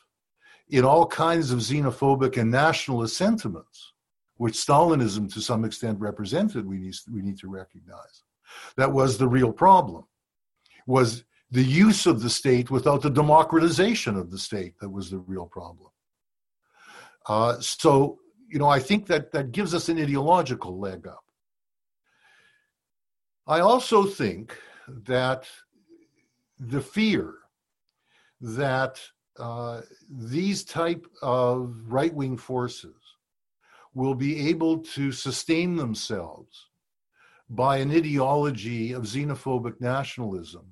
in 0.70 0.84
all 0.84 1.06
kinds 1.06 1.52
of 1.52 1.60
xenophobic 1.60 2.36
and 2.36 2.50
nationalist 2.50 3.16
sentiments, 3.16 3.92
which 4.36 4.54
Stalinism 4.54 5.32
to 5.32 5.40
some 5.40 5.64
extent 5.64 5.98
represented, 6.00 6.66
we 6.66 6.78
need, 6.78 6.94
we 7.12 7.22
need 7.22 7.38
to 7.38 7.48
recognize. 7.48 8.24
That 8.76 8.92
was 8.92 9.16
the 9.16 9.28
real 9.28 9.52
problem, 9.52 10.04
was 10.88 11.24
the 11.50 11.62
use 11.62 12.06
of 12.06 12.22
the 12.22 12.30
state 12.30 12.70
without 12.70 13.02
the 13.02 13.10
democratization 13.10 14.16
of 14.16 14.30
the 14.30 14.38
state 14.38 14.74
that 14.80 14.88
was 14.88 15.10
the 15.10 15.18
real 15.18 15.44
problem. 15.44 15.90
Uh, 17.26 17.60
so, 17.60 18.18
you 18.48 18.58
know, 18.58 18.68
I 18.68 18.78
think 18.78 19.06
that 19.06 19.30
that 19.32 19.52
gives 19.52 19.74
us 19.74 19.90
an 19.90 20.00
ideological 20.00 20.78
leg 20.78 21.06
up. 21.06 21.24
I 23.46 23.60
also 23.60 24.04
think 24.04 24.56
that 24.86 25.46
the 26.58 26.80
fear 26.80 27.34
that 28.40 28.98
uh, 29.38 29.82
these 30.10 30.64
type 30.64 31.06
of 31.20 31.76
right-wing 31.86 32.38
forces 32.38 32.96
will 33.94 34.14
be 34.14 34.48
able 34.48 34.78
to 34.78 35.12
sustain 35.12 35.76
themselves 35.76 36.68
by 37.50 37.76
an 37.76 37.90
ideology 37.90 38.92
of 38.92 39.02
xenophobic 39.02 39.80
nationalism 39.80 40.64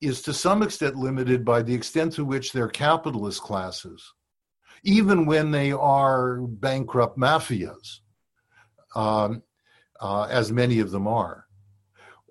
is 0.00 0.22
to 0.22 0.32
some 0.32 0.62
extent 0.62 0.96
limited 0.96 1.44
by 1.44 1.62
the 1.62 1.74
extent 1.74 2.12
to 2.12 2.24
which 2.24 2.52
they're 2.52 2.68
capitalist 2.68 3.42
classes, 3.42 4.02
even 4.84 5.26
when 5.26 5.50
they 5.50 5.72
are 5.72 6.38
bankrupt 6.40 7.18
mafias, 7.18 8.00
um, 8.94 9.42
uh, 10.00 10.24
as 10.30 10.52
many 10.52 10.78
of 10.78 10.90
them 10.90 11.08
are, 11.08 11.46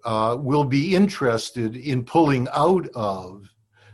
uh, 0.06 0.38
will 0.40 0.64
be 0.64 0.96
interested 0.96 1.76
in 1.76 2.06
pulling 2.06 2.48
out 2.54 2.88
of 2.96 3.50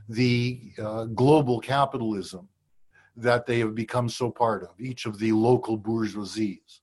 the 0.10 0.72
uh, 0.80 1.06
global 1.06 1.60
capitalism 1.60 2.48
that 3.16 3.46
they 3.46 3.60
have 3.60 3.74
become 3.74 4.10
so 4.10 4.30
part 4.30 4.64
of, 4.64 4.80
each 4.80 5.06
of 5.06 5.18
the 5.18 5.32
local 5.32 5.78
bourgeoisies. 5.78 6.80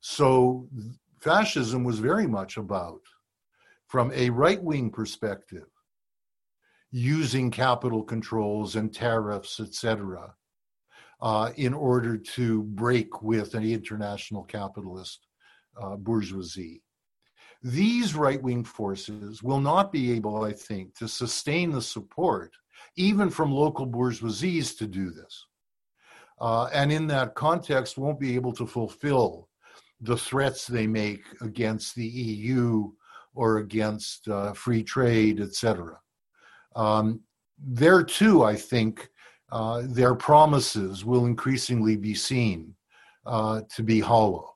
So 0.00 0.68
fascism 1.20 1.84
was 1.84 1.98
very 1.98 2.26
much 2.26 2.56
about, 2.56 3.00
from 3.86 4.12
a 4.12 4.30
right 4.30 4.62
wing 4.62 4.90
perspective, 4.90 5.66
using 6.92 7.50
capital 7.50 8.02
controls 8.02 8.76
and 8.76 8.94
tariffs, 8.94 9.58
etc., 9.58 10.34
uh, 11.22 11.50
in 11.56 11.72
order 11.72 12.18
to 12.18 12.62
break 12.64 13.22
with 13.22 13.54
any 13.54 13.72
international 13.72 14.44
capitalist 14.44 15.26
uh, 15.80 15.96
bourgeoisie. 15.96 16.82
These 17.62 18.14
right 18.14 18.42
wing 18.42 18.64
forces 18.64 19.42
will 19.42 19.60
not 19.60 19.92
be 19.92 20.12
able, 20.12 20.44
I 20.44 20.52
think, 20.52 20.96
to 20.96 21.08
sustain 21.08 21.70
the 21.70 21.80
support, 21.80 22.52
even 22.96 23.30
from 23.30 23.52
local 23.52 23.86
bourgeoisies, 23.86 24.76
to 24.78 24.86
do 24.86 25.10
this. 25.10 25.46
Uh, 26.40 26.68
and 26.74 26.90
in 26.90 27.06
that 27.06 27.36
context, 27.36 27.96
won't 27.96 28.18
be 28.18 28.34
able 28.34 28.52
to 28.52 28.66
fulfill 28.66 29.48
the 30.00 30.16
threats 30.16 30.66
they 30.66 30.88
make 30.88 31.22
against 31.40 31.94
the 31.94 32.06
EU 32.06 32.90
or 33.34 33.58
against 33.58 34.28
uh, 34.28 34.52
free 34.52 34.82
trade, 34.82 35.40
etc. 35.40 35.96
Um, 36.74 37.20
there 37.58 38.02
too, 38.02 38.42
I 38.42 38.56
think 38.56 39.08
uh, 39.50 39.82
their 39.84 40.14
promises 40.14 41.04
will 41.04 41.26
increasingly 41.26 41.96
be 41.96 42.14
seen 42.14 42.74
uh, 43.26 43.62
to 43.74 43.82
be 43.82 44.00
hollow 44.00 44.54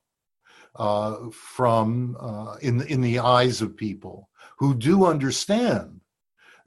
uh, 0.76 1.30
from 1.30 2.16
uh, 2.18 2.56
in 2.62 2.82
in 2.82 3.00
the 3.00 3.18
eyes 3.18 3.62
of 3.62 3.76
people 3.76 4.28
who 4.58 4.74
do 4.74 5.04
understand 5.04 6.00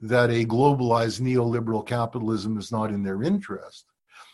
that 0.00 0.30
a 0.30 0.46
globalized 0.46 1.20
neoliberal 1.20 1.86
capitalism 1.86 2.56
is 2.56 2.72
not 2.72 2.90
in 2.90 3.02
their 3.02 3.22
interest, 3.22 3.84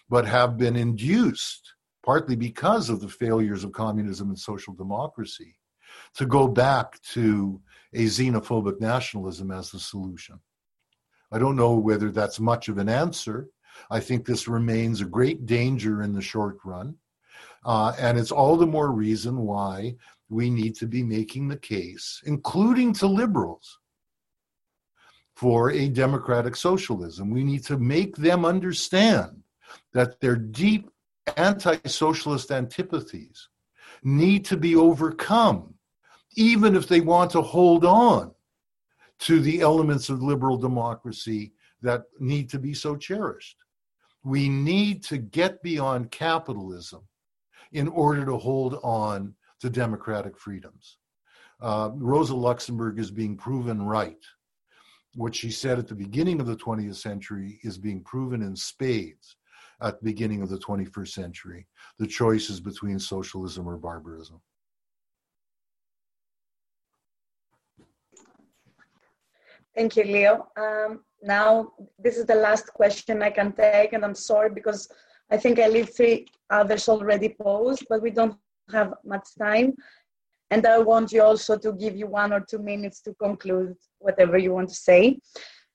but 0.08 0.26
have 0.26 0.56
been 0.56 0.76
induced 0.76 1.74
partly 2.04 2.36
because 2.36 2.88
of 2.88 3.00
the 3.00 3.08
failures 3.08 3.64
of 3.64 3.72
communism 3.72 4.28
and 4.28 4.38
social 4.38 4.72
democracy 4.74 5.56
to 6.14 6.24
go 6.24 6.46
back 6.46 7.00
to 7.02 7.60
a 7.94 8.04
xenophobic 8.04 8.80
nationalism 8.80 9.50
as 9.50 9.70
the 9.70 9.78
solution. 9.78 10.38
I 11.32 11.38
don't 11.38 11.56
know 11.56 11.74
whether 11.74 12.10
that's 12.10 12.40
much 12.40 12.68
of 12.68 12.78
an 12.78 12.88
answer. 12.88 13.48
I 13.90 14.00
think 14.00 14.24
this 14.24 14.48
remains 14.48 15.00
a 15.00 15.06
great 15.06 15.46
danger 15.46 16.02
in 16.02 16.12
the 16.12 16.22
short 16.22 16.58
run. 16.64 16.96
Uh, 17.64 17.92
and 17.98 18.16
it's 18.18 18.30
all 18.30 18.56
the 18.56 18.66
more 18.66 18.92
reason 18.92 19.38
why 19.38 19.96
we 20.28 20.50
need 20.50 20.74
to 20.76 20.86
be 20.86 21.02
making 21.02 21.48
the 21.48 21.56
case, 21.56 22.22
including 22.24 22.92
to 22.94 23.06
liberals, 23.06 23.78
for 25.34 25.70
a 25.70 25.88
democratic 25.88 26.56
socialism. 26.56 27.30
We 27.30 27.44
need 27.44 27.64
to 27.64 27.76
make 27.76 28.16
them 28.16 28.44
understand 28.44 29.42
that 29.92 30.20
their 30.20 30.36
deep 30.36 30.90
anti 31.36 31.76
socialist 31.86 32.50
antipathies 32.50 33.48
need 34.02 34.44
to 34.46 34.56
be 34.56 34.76
overcome, 34.76 35.74
even 36.36 36.76
if 36.76 36.86
they 36.88 37.00
want 37.00 37.32
to 37.32 37.42
hold 37.42 37.84
on 37.84 38.32
to 39.20 39.40
the 39.40 39.60
elements 39.60 40.08
of 40.08 40.22
liberal 40.22 40.56
democracy 40.56 41.52
that 41.82 42.04
need 42.18 42.50
to 42.50 42.58
be 42.58 42.74
so 42.74 42.96
cherished. 42.96 43.56
We 44.24 44.48
need 44.48 45.04
to 45.04 45.18
get 45.18 45.62
beyond 45.62 46.10
capitalism 46.10 47.02
in 47.72 47.88
order 47.88 48.24
to 48.26 48.36
hold 48.36 48.78
on 48.82 49.34
to 49.60 49.70
democratic 49.70 50.38
freedoms. 50.38 50.98
Uh, 51.60 51.90
Rosa 51.94 52.34
Luxemburg 52.34 52.98
is 52.98 53.10
being 53.10 53.36
proven 53.36 53.82
right. 53.82 54.22
What 55.14 55.34
she 55.34 55.50
said 55.50 55.78
at 55.78 55.88
the 55.88 55.94
beginning 55.94 56.40
of 56.40 56.46
the 56.46 56.56
20th 56.56 56.96
century 56.96 57.58
is 57.62 57.78
being 57.78 58.02
proven 58.02 58.42
in 58.42 58.54
spades 58.54 59.36
at 59.80 59.98
the 59.98 60.04
beginning 60.04 60.42
of 60.42 60.50
the 60.50 60.58
21st 60.58 61.08
century. 61.08 61.66
The 61.98 62.06
choice 62.06 62.50
is 62.50 62.60
between 62.60 62.98
socialism 62.98 63.66
or 63.66 63.78
barbarism. 63.78 64.40
Thank 69.76 69.94
you, 69.96 70.04
Leo. 70.04 70.48
Um, 70.56 71.00
now, 71.22 71.72
this 71.98 72.16
is 72.16 72.24
the 72.24 72.34
last 72.34 72.68
question 72.68 73.22
I 73.22 73.28
can 73.28 73.52
take, 73.52 73.92
and 73.92 74.02
I'm 74.02 74.14
sorry 74.14 74.48
because 74.48 74.88
I 75.30 75.36
think 75.36 75.58
I 75.58 75.68
leave 75.68 75.90
three 75.94 76.26
others 76.48 76.88
already 76.88 77.36
posed, 77.38 77.84
but 77.90 78.00
we 78.00 78.10
don't 78.10 78.36
have 78.72 78.94
much 79.04 79.28
time. 79.38 79.74
And 80.50 80.66
I 80.66 80.78
want 80.78 81.12
you 81.12 81.22
also 81.22 81.58
to 81.58 81.72
give 81.72 81.94
you 81.94 82.06
one 82.06 82.32
or 82.32 82.40
two 82.40 82.58
minutes 82.58 83.02
to 83.02 83.12
conclude 83.14 83.74
whatever 83.98 84.38
you 84.38 84.54
want 84.54 84.70
to 84.70 84.74
say. 84.74 85.18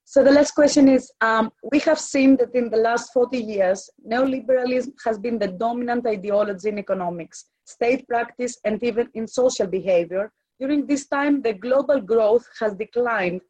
So 0.05 0.23
the 0.23 0.31
last 0.31 0.51
question 0.51 0.89
is, 0.89 1.11
um, 1.21 1.51
we 1.71 1.77
have 1.79 1.99
seen 1.99 2.37
that 2.37 2.55
in 2.55 2.71
the 2.71 2.77
last 2.77 3.13
40 3.13 3.37
years, 3.37 3.87
neoliberalism 4.09 4.93
has 5.05 5.19
been 5.19 5.37
the 5.37 5.49
dominant 5.49 6.07
ideology 6.07 6.69
in 6.69 6.79
economics, 6.79 7.45
state 7.65 8.07
practice, 8.07 8.57
and 8.65 8.81
even 8.83 9.09
in 9.13 9.27
social 9.27 9.67
behavior. 9.67 10.31
During 10.59 10.87
this 10.87 11.07
time, 11.07 11.41
the 11.43 11.53
global 11.53 12.01
growth 12.01 12.47
has 12.59 12.73
declined 12.73 13.41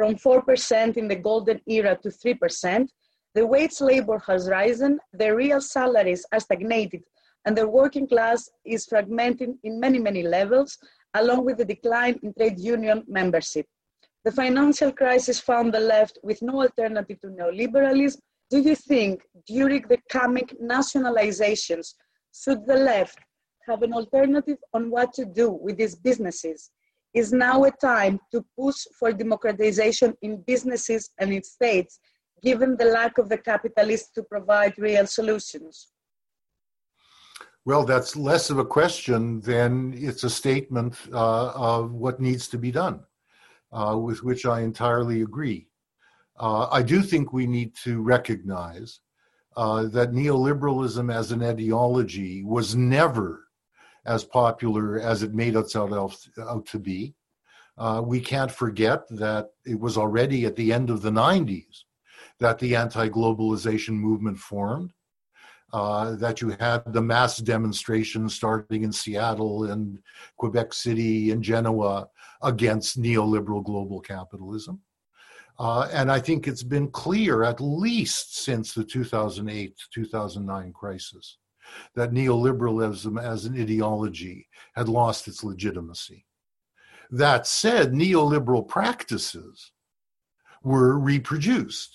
from 0.00 0.14
4% 0.14 0.96
in 0.96 1.08
the 1.08 1.14
golden 1.14 1.60
era 1.66 1.94
to 2.02 2.08
3%, 2.08 2.88
the 3.34 3.44
wage 3.44 3.82
labor 3.82 4.18
has 4.26 4.48
risen, 4.48 4.98
the 5.12 5.36
real 5.36 5.60
salaries 5.60 6.24
are 6.32 6.40
stagnated, 6.40 7.02
and 7.44 7.54
the 7.54 7.68
working 7.68 8.08
class 8.08 8.48
is 8.64 8.86
fragmented 8.86 9.50
in 9.62 9.78
many, 9.78 9.98
many 9.98 10.22
levels, 10.22 10.78
along 11.12 11.44
with 11.44 11.58
the 11.58 11.66
decline 11.66 12.18
in 12.22 12.32
trade 12.32 12.58
union 12.58 13.04
membership. 13.08 13.66
The 14.24 14.32
financial 14.32 14.90
crisis 14.90 15.38
found 15.38 15.74
the 15.74 15.80
left 15.80 16.18
with 16.22 16.40
no 16.40 16.62
alternative 16.62 17.20
to 17.20 17.26
neoliberalism. 17.26 18.20
Do 18.48 18.58
you 18.58 18.76
think 18.76 19.20
during 19.46 19.82
the 19.82 19.98
coming 20.08 20.48
nationalizations, 20.62 21.92
should 22.34 22.66
the 22.66 22.76
left 22.76 23.18
have 23.68 23.82
an 23.82 23.92
alternative 23.92 24.56
on 24.72 24.90
what 24.90 25.12
to 25.12 25.26
do 25.26 25.50
with 25.50 25.76
these 25.76 25.94
businesses? 25.94 26.70
Is 27.14 27.32
now 27.32 27.64
a 27.64 27.70
time 27.70 28.20
to 28.32 28.44
push 28.58 28.86
for 28.98 29.12
democratization 29.12 30.14
in 30.22 30.42
businesses 30.46 31.10
and 31.18 31.32
in 31.32 31.42
states, 31.42 31.98
given 32.42 32.76
the 32.76 32.84
lack 32.84 33.18
of 33.18 33.28
the 33.28 33.38
capitalists 33.38 34.10
to 34.12 34.22
provide 34.22 34.78
real 34.78 35.06
solutions? 35.06 35.88
Well, 37.64 37.84
that's 37.84 38.16
less 38.16 38.50
of 38.50 38.58
a 38.58 38.64
question 38.64 39.40
than 39.40 39.92
it's 39.96 40.24
a 40.24 40.30
statement 40.30 40.96
uh, 41.12 41.50
of 41.50 41.92
what 41.92 42.20
needs 42.20 42.48
to 42.48 42.58
be 42.58 42.70
done, 42.70 43.00
uh, 43.72 43.96
with 43.98 44.22
which 44.22 44.46
I 44.46 44.60
entirely 44.60 45.22
agree. 45.22 45.68
Uh, 46.38 46.68
I 46.70 46.82
do 46.82 47.02
think 47.02 47.32
we 47.32 47.46
need 47.46 47.74
to 47.84 48.00
recognize 48.00 49.00
uh, 49.56 49.84
that 49.88 50.12
neoliberalism 50.12 51.12
as 51.14 51.32
an 51.32 51.42
ideology 51.42 52.42
was 52.42 52.74
never 52.74 53.44
as 54.06 54.24
popular 54.24 55.00
as 55.00 55.22
it 55.22 55.34
made 55.34 55.56
itself 55.56 55.92
out, 55.92 56.66
to 56.66 56.78
be. 56.78 57.14
Uh, 57.78 58.02
we 58.04 58.20
can't 58.20 58.50
forget 58.50 59.08
that 59.08 59.50
it 59.64 59.78
was 59.78 59.96
already 59.96 60.44
at 60.44 60.56
the 60.56 60.72
end 60.72 60.90
of 60.90 61.02
the 61.02 61.10
90s 61.10 61.84
that 62.38 62.58
the 62.58 62.74
anti 62.76 63.08
globalization 63.08 63.90
movement 63.90 64.38
formed 64.38 64.92
uh, 65.72 66.16
that 66.16 66.40
you 66.40 66.56
had 66.58 66.82
the 66.86 67.00
mass 67.00 67.38
demonstrations 67.38 68.34
starting 68.34 68.82
in 68.82 68.92
Seattle 68.92 69.64
and 69.70 69.98
Quebec 70.36 70.72
City 70.72 71.30
and 71.30 71.42
Genoa 71.42 72.08
against 72.42 73.00
neoliberal 73.00 73.62
global 73.62 74.00
capitalism. 74.00 74.80
Uh, 75.58 75.88
and 75.92 76.10
I 76.10 76.18
think 76.18 76.48
it's 76.48 76.62
been 76.62 76.90
clear, 76.90 77.42
at 77.44 77.60
least 77.60 78.42
since 78.42 78.72
the 78.72 78.82
2008 78.82 79.74
2009 79.92 80.72
crisis, 80.72 81.36
that 81.94 82.12
neoliberalism 82.12 83.20
as 83.20 83.44
an 83.44 83.60
ideology 83.60 84.48
had 84.74 84.88
lost 84.88 85.28
its 85.28 85.44
legitimacy. 85.44 86.26
That 87.10 87.46
said, 87.46 87.92
neoliberal 87.92 88.66
practices 88.66 89.72
were 90.62 90.98
reproduced 90.98 91.92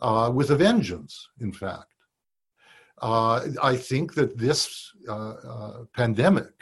uh, 0.00 0.30
with 0.34 0.50
a 0.50 0.56
vengeance, 0.56 1.28
in 1.40 1.52
fact. 1.52 1.86
Uh, 3.00 3.48
I 3.62 3.76
think 3.76 4.14
that 4.14 4.38
this 4.38 4.92
uh, 5.08 5.30
uh 5.30 5.84
pandemic 5.92 6.52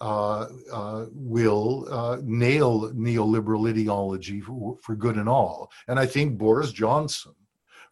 uh, 0.00 0.46
uh, 0.72 1.06
will 1.12 1.84
nail 2.22 2.90
neoliberal 2.92 3.68
ideology 3.68 4.40
for, 4.40 4.78
for, 4.82 4.94
good 4.94 5.16
and 5.16 5.28
all. 5.28 5.70
And 5.88 5.98
I 5.98 6.06
think 6.06 6.38
Boris 6.38 6.72
Johnson, 6.72 7.34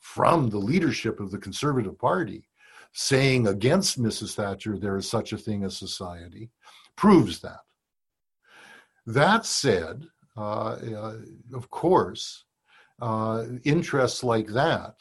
from 0.00 0.48
the 0.48 0.58
leadership 0.58 1.20
of 1.20 1.30
the 1.30 1.36
Conservative 1.36 1.98
Party, 1.98 2.47
saying 2.92 3.46
against 3.46 4.00
Mrs. 4.00 4.34
Thatcher 4.34 4.78
there 4.78 4.96
is 4.96 5.08
such 5.08 5.32
a 5.32 5.38
thing 5.38 5.64
as 5.64 5.76
society, 5.76 6.50
proves 6.96 7.40
that. 7.40 7.60
That 9.06 9.46
said, 9.46 10.06
of 10.36 11.70
course, 11.70 12.44
interests 13.64 14.24
like 14.24 14.48
that 14.48 14.94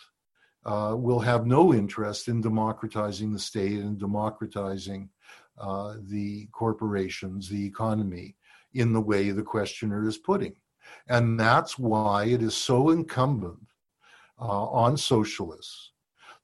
uh, 0.65 0.95
will 0.97 1.19
have 1.19 1.45
no 1.45 1.73
interest 1.73 2.27
in 2.27 2.41
democratizing 2.41 3.31
the 3.31 3.39
state 3.39 3.79
and 3.79 3.99
democratizing 3.99 5.09
uh, 5.57 5.95
the 6.09 6.47
corporations, 6.51 7.49
the 7.49 7.65
economy, 7.65 8.35
in 8.73 8.93
the 8.93 9.01
way 9.01 9.31
the 9.31 9.41
questioner 9.41 10.07
is 10.07 10.17
putting. 10.17 10.55
And 11.07 11.39
that's 11.39 11.79
why 11.79 12.25
it 12.25 12.41
is 12.41 12.55
so 12.55 12.89
incumbent 12.89 13.65
uh, 14.39 14.65
on 14.67 14.97
socialists 14.97 15.91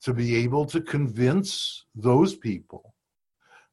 to 0.04 0.14
be 0.14 0.36
able 0.36 0.66
to 0.66 0.82
convince 0.82 1.86
those 1.96 2.36
people 2.36 2.94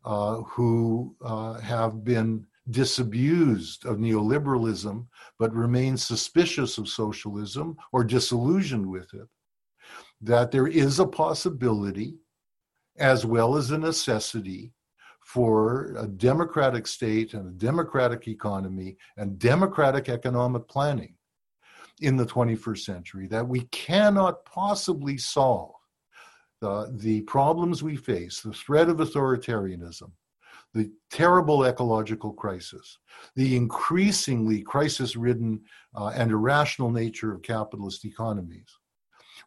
uh, 0.05 0.37
who 0.43 1.15
uh, 1.23 1.55
have 1.61 2.05
been 2.05 2.47
disabused 2.71 3.85
of 3.85 3.97
neoliberalism 3.97 5.07
but 5.39 5.53
remain 5.55 5.97
suspicious 5.97 6.79
of 6.79 6.89
socialism 6.89 7.77
or 7.93 8.05
disillusioned 8.05 8.87
with 8.87 9.13
it 9.13 9.27
that 10.21 10.51
there 10.51 10.69
is 10.69 11.01
a 11.01 11.07
possibility 11.07 12.15
as 12.99 13.27
well 13.27 13.57
as 13.57 13.71
a 13.71 13.79
necessity 13.79 14.73
for 15.21 15.95
a 15.99 16.07
democratic 16.07 16.87
state 16.87 17.35
and 17.35 17.49
a 17.49 17.59
democratic 17.59 18.29
economy 18.29 18.97
and 19.17 19.39
democratic 19.39 20.09
economic 20.09 20.67
planning 20.69 21.15
in 22.01 22.17
the 22.17 22.27
21st 22.27 22.79
century 22.79 23.27
that 23.27 23.47
we 23.47 23.63
cannot 23.73 24.45
possibly 24.45 25.19
solve 25.19 25.80
the, 26.61 27.23
problems 27.27 27.83
we 27.83 27.97
face, 27.97 28.41
the 28.41 28.53
threat 28.53 28.89
of 28.89 28.99
authoritarianism, 28.99 30.11
the 30.75 30.91
terrible 31.11 31.65
ecological 31.65 32.33
crisis, 32.33 32.99
the 33.35 33.57
increasingly 33.57 34.63
crisis 34.63 35.17
ridden 35.17 35.61
uh, 35.97 36.13
and 36.15 36.31
irrational 36.31 36.91
nature 36.91 37.33
of 37.33 37.43
capitalist 37.43 38.05
economies, 38.05 38.79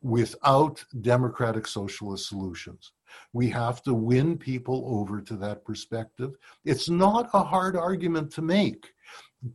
without 0.01 0.84
democratic 1.01 1.66
socialist 1.66 2.28
solutions. 2.28 2.91
We 3.32 3.49
have 3.51 3.82
to 3.84 3.93
win 3.93 4.38
people 4.38 4.84
over 4.88 5.22
to 5.22 5.36
that 5.38 5.64
perspective. 5.64 6.36
It's 6.66 6.89
not 6.89 7.30
a 7.34 7.43
hard 7.43 7.78
argument 7.78 8.32
to 8.34 8.41
make, 8.41 8.91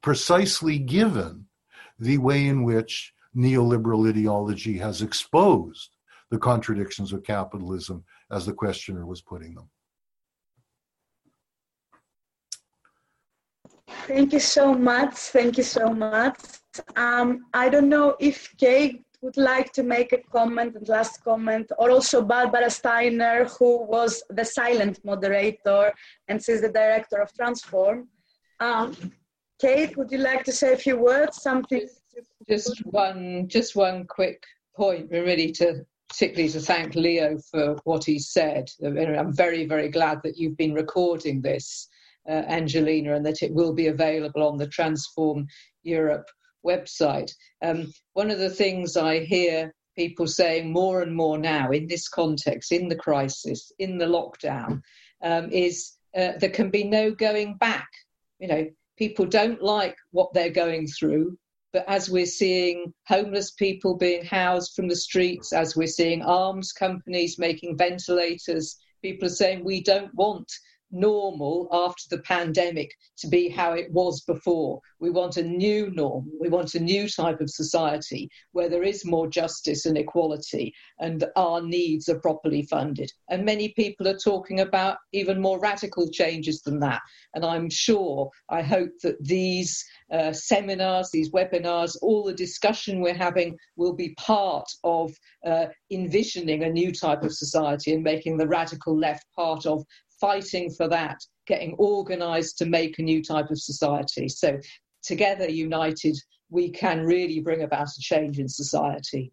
precisely 0.00 0.78
given 0.78 1.46
the 1.98 2.18
way 2.18 2.46
in 2.46 2.62
which 2.62 3.12
neoliberal 3.36 4.08
ideology 4.08 4.78
has 4.78 5.02
exposed 5.02 5.90
the 6.30 6.38
contradictions 6.38 7.12
of 7.12 7.22
capitalism 7.22 8.04
as 8.30 8.46
the 8.46 8.52
questioner 8.52 9.06
was 9.06 9.22
putting 9.22 9.54
them. 9.54 9.68
Thank 14.06 14.32
you 14.32 14.40
so 14.40 14.74
much. 14.74 15.14
Thank 15.14 15.56
you 15.58 15.62
so 15.62 15.88
much. 15.92 16.38
Um, 16.96 17.46
I 17.52 17.68
don't 17.68 17.88
know 17.88 18.16
if 18.20 18.54
Kate 18.56 19.04
would 19.20 19.36
like 19.36 19.72
to 19.72 19.82
make 19.82 20.12
a 20.12 20.18
comment 20.30 20.76
and 20.76 20.88
last 20.88 21.22
comment, 21.24 21.70
or 21.78 21.90
also 21.90 22.22
Barbara 22.22 22.70
Steiner, 22.70 23.44
who 23.46 23.84
was 23.84 24.22
the 24.30 24.44
silent 24.44 25.04
moderator 25.04 25.92
and 26.28 26.42
she's 26.42 26.60
the 26.60 26.68
director 26.68 27.20
of 27.20 27.32
Transform. 27.34 28.08
Um, 28.60 28.96
Kate, 29.60 29.96
would 29.96 30.10
you 30.10 30.18
like 30.18 30.44
to 30.44 30.52
say 30.52 30.72
a 30.72 30.76
few 30.76 30.96
words? 30.96 31.42
Something? 31.42 31.88
Just 32.48 32.78
one, 32.86 33.48
just 33.48 33.74
one 33.74 34.06
quick 34.06 34.44
point, 34.76 35.10
really, 35.10 35.50
to 35.52 35.84
particularly 36.08 36.50
to 36.50 36.60
thank 36.60 36.94
Leo 36.94 37.38
for 37.50 37.76
what 37.84 38.04
he 38.04 38.18
said. 38.18 38.68
I'm 38.84 39.32
very, 39.34 39.66
very 39.66 39.88
glad 39.88 40.20
that 40.22 40.36
you've 40.36 40.56
been 40.56 40.74
recording 40.74 41.40
this, 41.40 41.88
uh, 42.28 42.44
Angelina, 42.48 43.14
and 43.14 43.26
that 43.26 43.42
it 43.42 43.52
will 43.52 43.74
be 43.74 43.88
available 43.88 44.42
on 44.42 44.56
the 44.56 44.66
Transform 44.66 45.46
Europe 45.82 46.26
website. 46.66 47.30
Um, 47.62 47.92
one 48.14 48.30
of 48.30 48.38
the 48.38 48.50
things 48.50 48.96
I 48.96 49.20
hear 49.20 49.72
people 49.96 50.26
saying 50.26 50.72
more 50.72 51.02
and 51.02 51.14
more 51.14 51.38
now 51.38 51.70
in 51.70 51.86
this 51.88 52.08
context, 52.08 52.72
in 52.72 52.88
the 52.88 52.96
crisis, 52.96 53.72
in 53.78 53.98
the 53.98 54.06
lockdown, 54.06 54.80
um, 55.22 55.50
is 55.50 55.96
uh, 56.16 56.32
there 56.38 56.50
can 56.50 56.70
be 56.70 56.84
no 56.84 57.10
going 57.10 57.56
back. 57.56 57.88
You 58.38 58.48
know, 58.48 58.66
people 58.96 59.26
don't 59.26 59.62
like 59.62 59.96
what 60.12 60.32
they're 60.32 60.50
going 60.50 60.86
through. 60.86 61.36
But 61.72 61.84
as 61.86 62.08
we're 62.08 62.26
seeing 62.26 62.94
homeless 63.06 63.50
people 63.50 63.96
being 63.96 64.24
housed 64.24 64.72
from 64.74 64.88
the 64.88 64.96
streets, 64.96 65.52
as 65.52 65.76
we're 65.76 65.86
seeing 65.86 66.22
arms 66.22 66.72
companies 66.72 67.38
making 67.38 67.76
ventilators, 67.76 68.76
people 69.02 69.26
are 69.26 69.30
saying 69.30 69.64
we 69.64 69.82
don't 69.82 70.14
want 70.14 70.50
normal 70.90 71.68
after 71.72 72.04
the 72.10 72.22
pandemic 72.22 72.94
to 73.18 73.28
be 73.28 73.48
how 73.48 73.72
it 73.72 73.90
was 73.92 74.22
before. 74.22 74.80
We 75.00 75.10
want 75.10 75.36
a 75.36 75.42
new 75.42 75.90
norm. 75.90 76.30
We 76.40 76.48
want 76.48 76.74
a 76.74 76.80
new 76.80 77.08
type 77.08 77.40
of 77.40 77.50
society 77.50 78.30
where 78.52 78.68
there 78.68 78.82
is 78.82 79.04
more 79.04 79.28
justice 79.28 79.86
and 79.86 79.98
equality 79.98 80.74
and 80.98 81.24
our 81.36 81.60
needs 81.60 82.08
are 82.08 82.20
properly 82.20 82.62
funded. 82.62 83.12
And 83.28 83.44
many 83.44 83.70
people 83.70 84.08
are 84.08 84.16
talking 84.18 84.60
about 84.60 84.98
even 85.12 85.40
more 85.40 85.60
radical 85.60 86.08
changes 86.10 86.62
than 86.62 86.80
that. 86.80 87.00
And 87.34 87.44
I'm 87.44 87.68
sure, 87.70 88.30
I 88.48 88.62
hope 88.62 88.90
that 89.02 89.22
these 89.22 89.84
uh, 90.12 90.32
seminars, 90.32 91.10
these 91.10 91.30
webinars, 91.30 91.96
all 92.00 92.24
the 92.24 92.34
discussion 92.34 93.00
we're 93.00 93.14
having 93.14 93.56
will 93.76 93.94
be 93.94 94.14
part 94.14 94.68
of 94.84 95.12
uh, 95.44 95.66
envisioning 95.90 96.64
a 96.64 96.70
new 96.70 96.92
type 96.92 97.22
of 97.22 97.34
society 97.34 97.92
and 97.92 98.02
making 98.02 98.38
the 98.38 98.48
radical 98.48 98.96
left 98.96 99.24
part 99.36 99.66
of 99.66 99.84
fighting 100.20 100.70
for 100.70 100.88
that, 100.88 101.18
getting 101.46 101.74
organized 101.78 102.58
to 102.58 102.66
make 102.66 102.98
a 102.98 103.02
new 103.02 103.22
type 103.22 103.50
of 103.50 103.58
society. 103.58 104.28
So, 104.28 104.58
together, 105.02 105.48
united, 105.48 106.16
we 106.50 106.70
can 106.70 107.04
really 107.04 107.40
bring 107.40 107.62
about 107.62 107.88
a 107.88 108.00
change 108.00 108.38
in 108.38 108.48
society. 108.48 109.32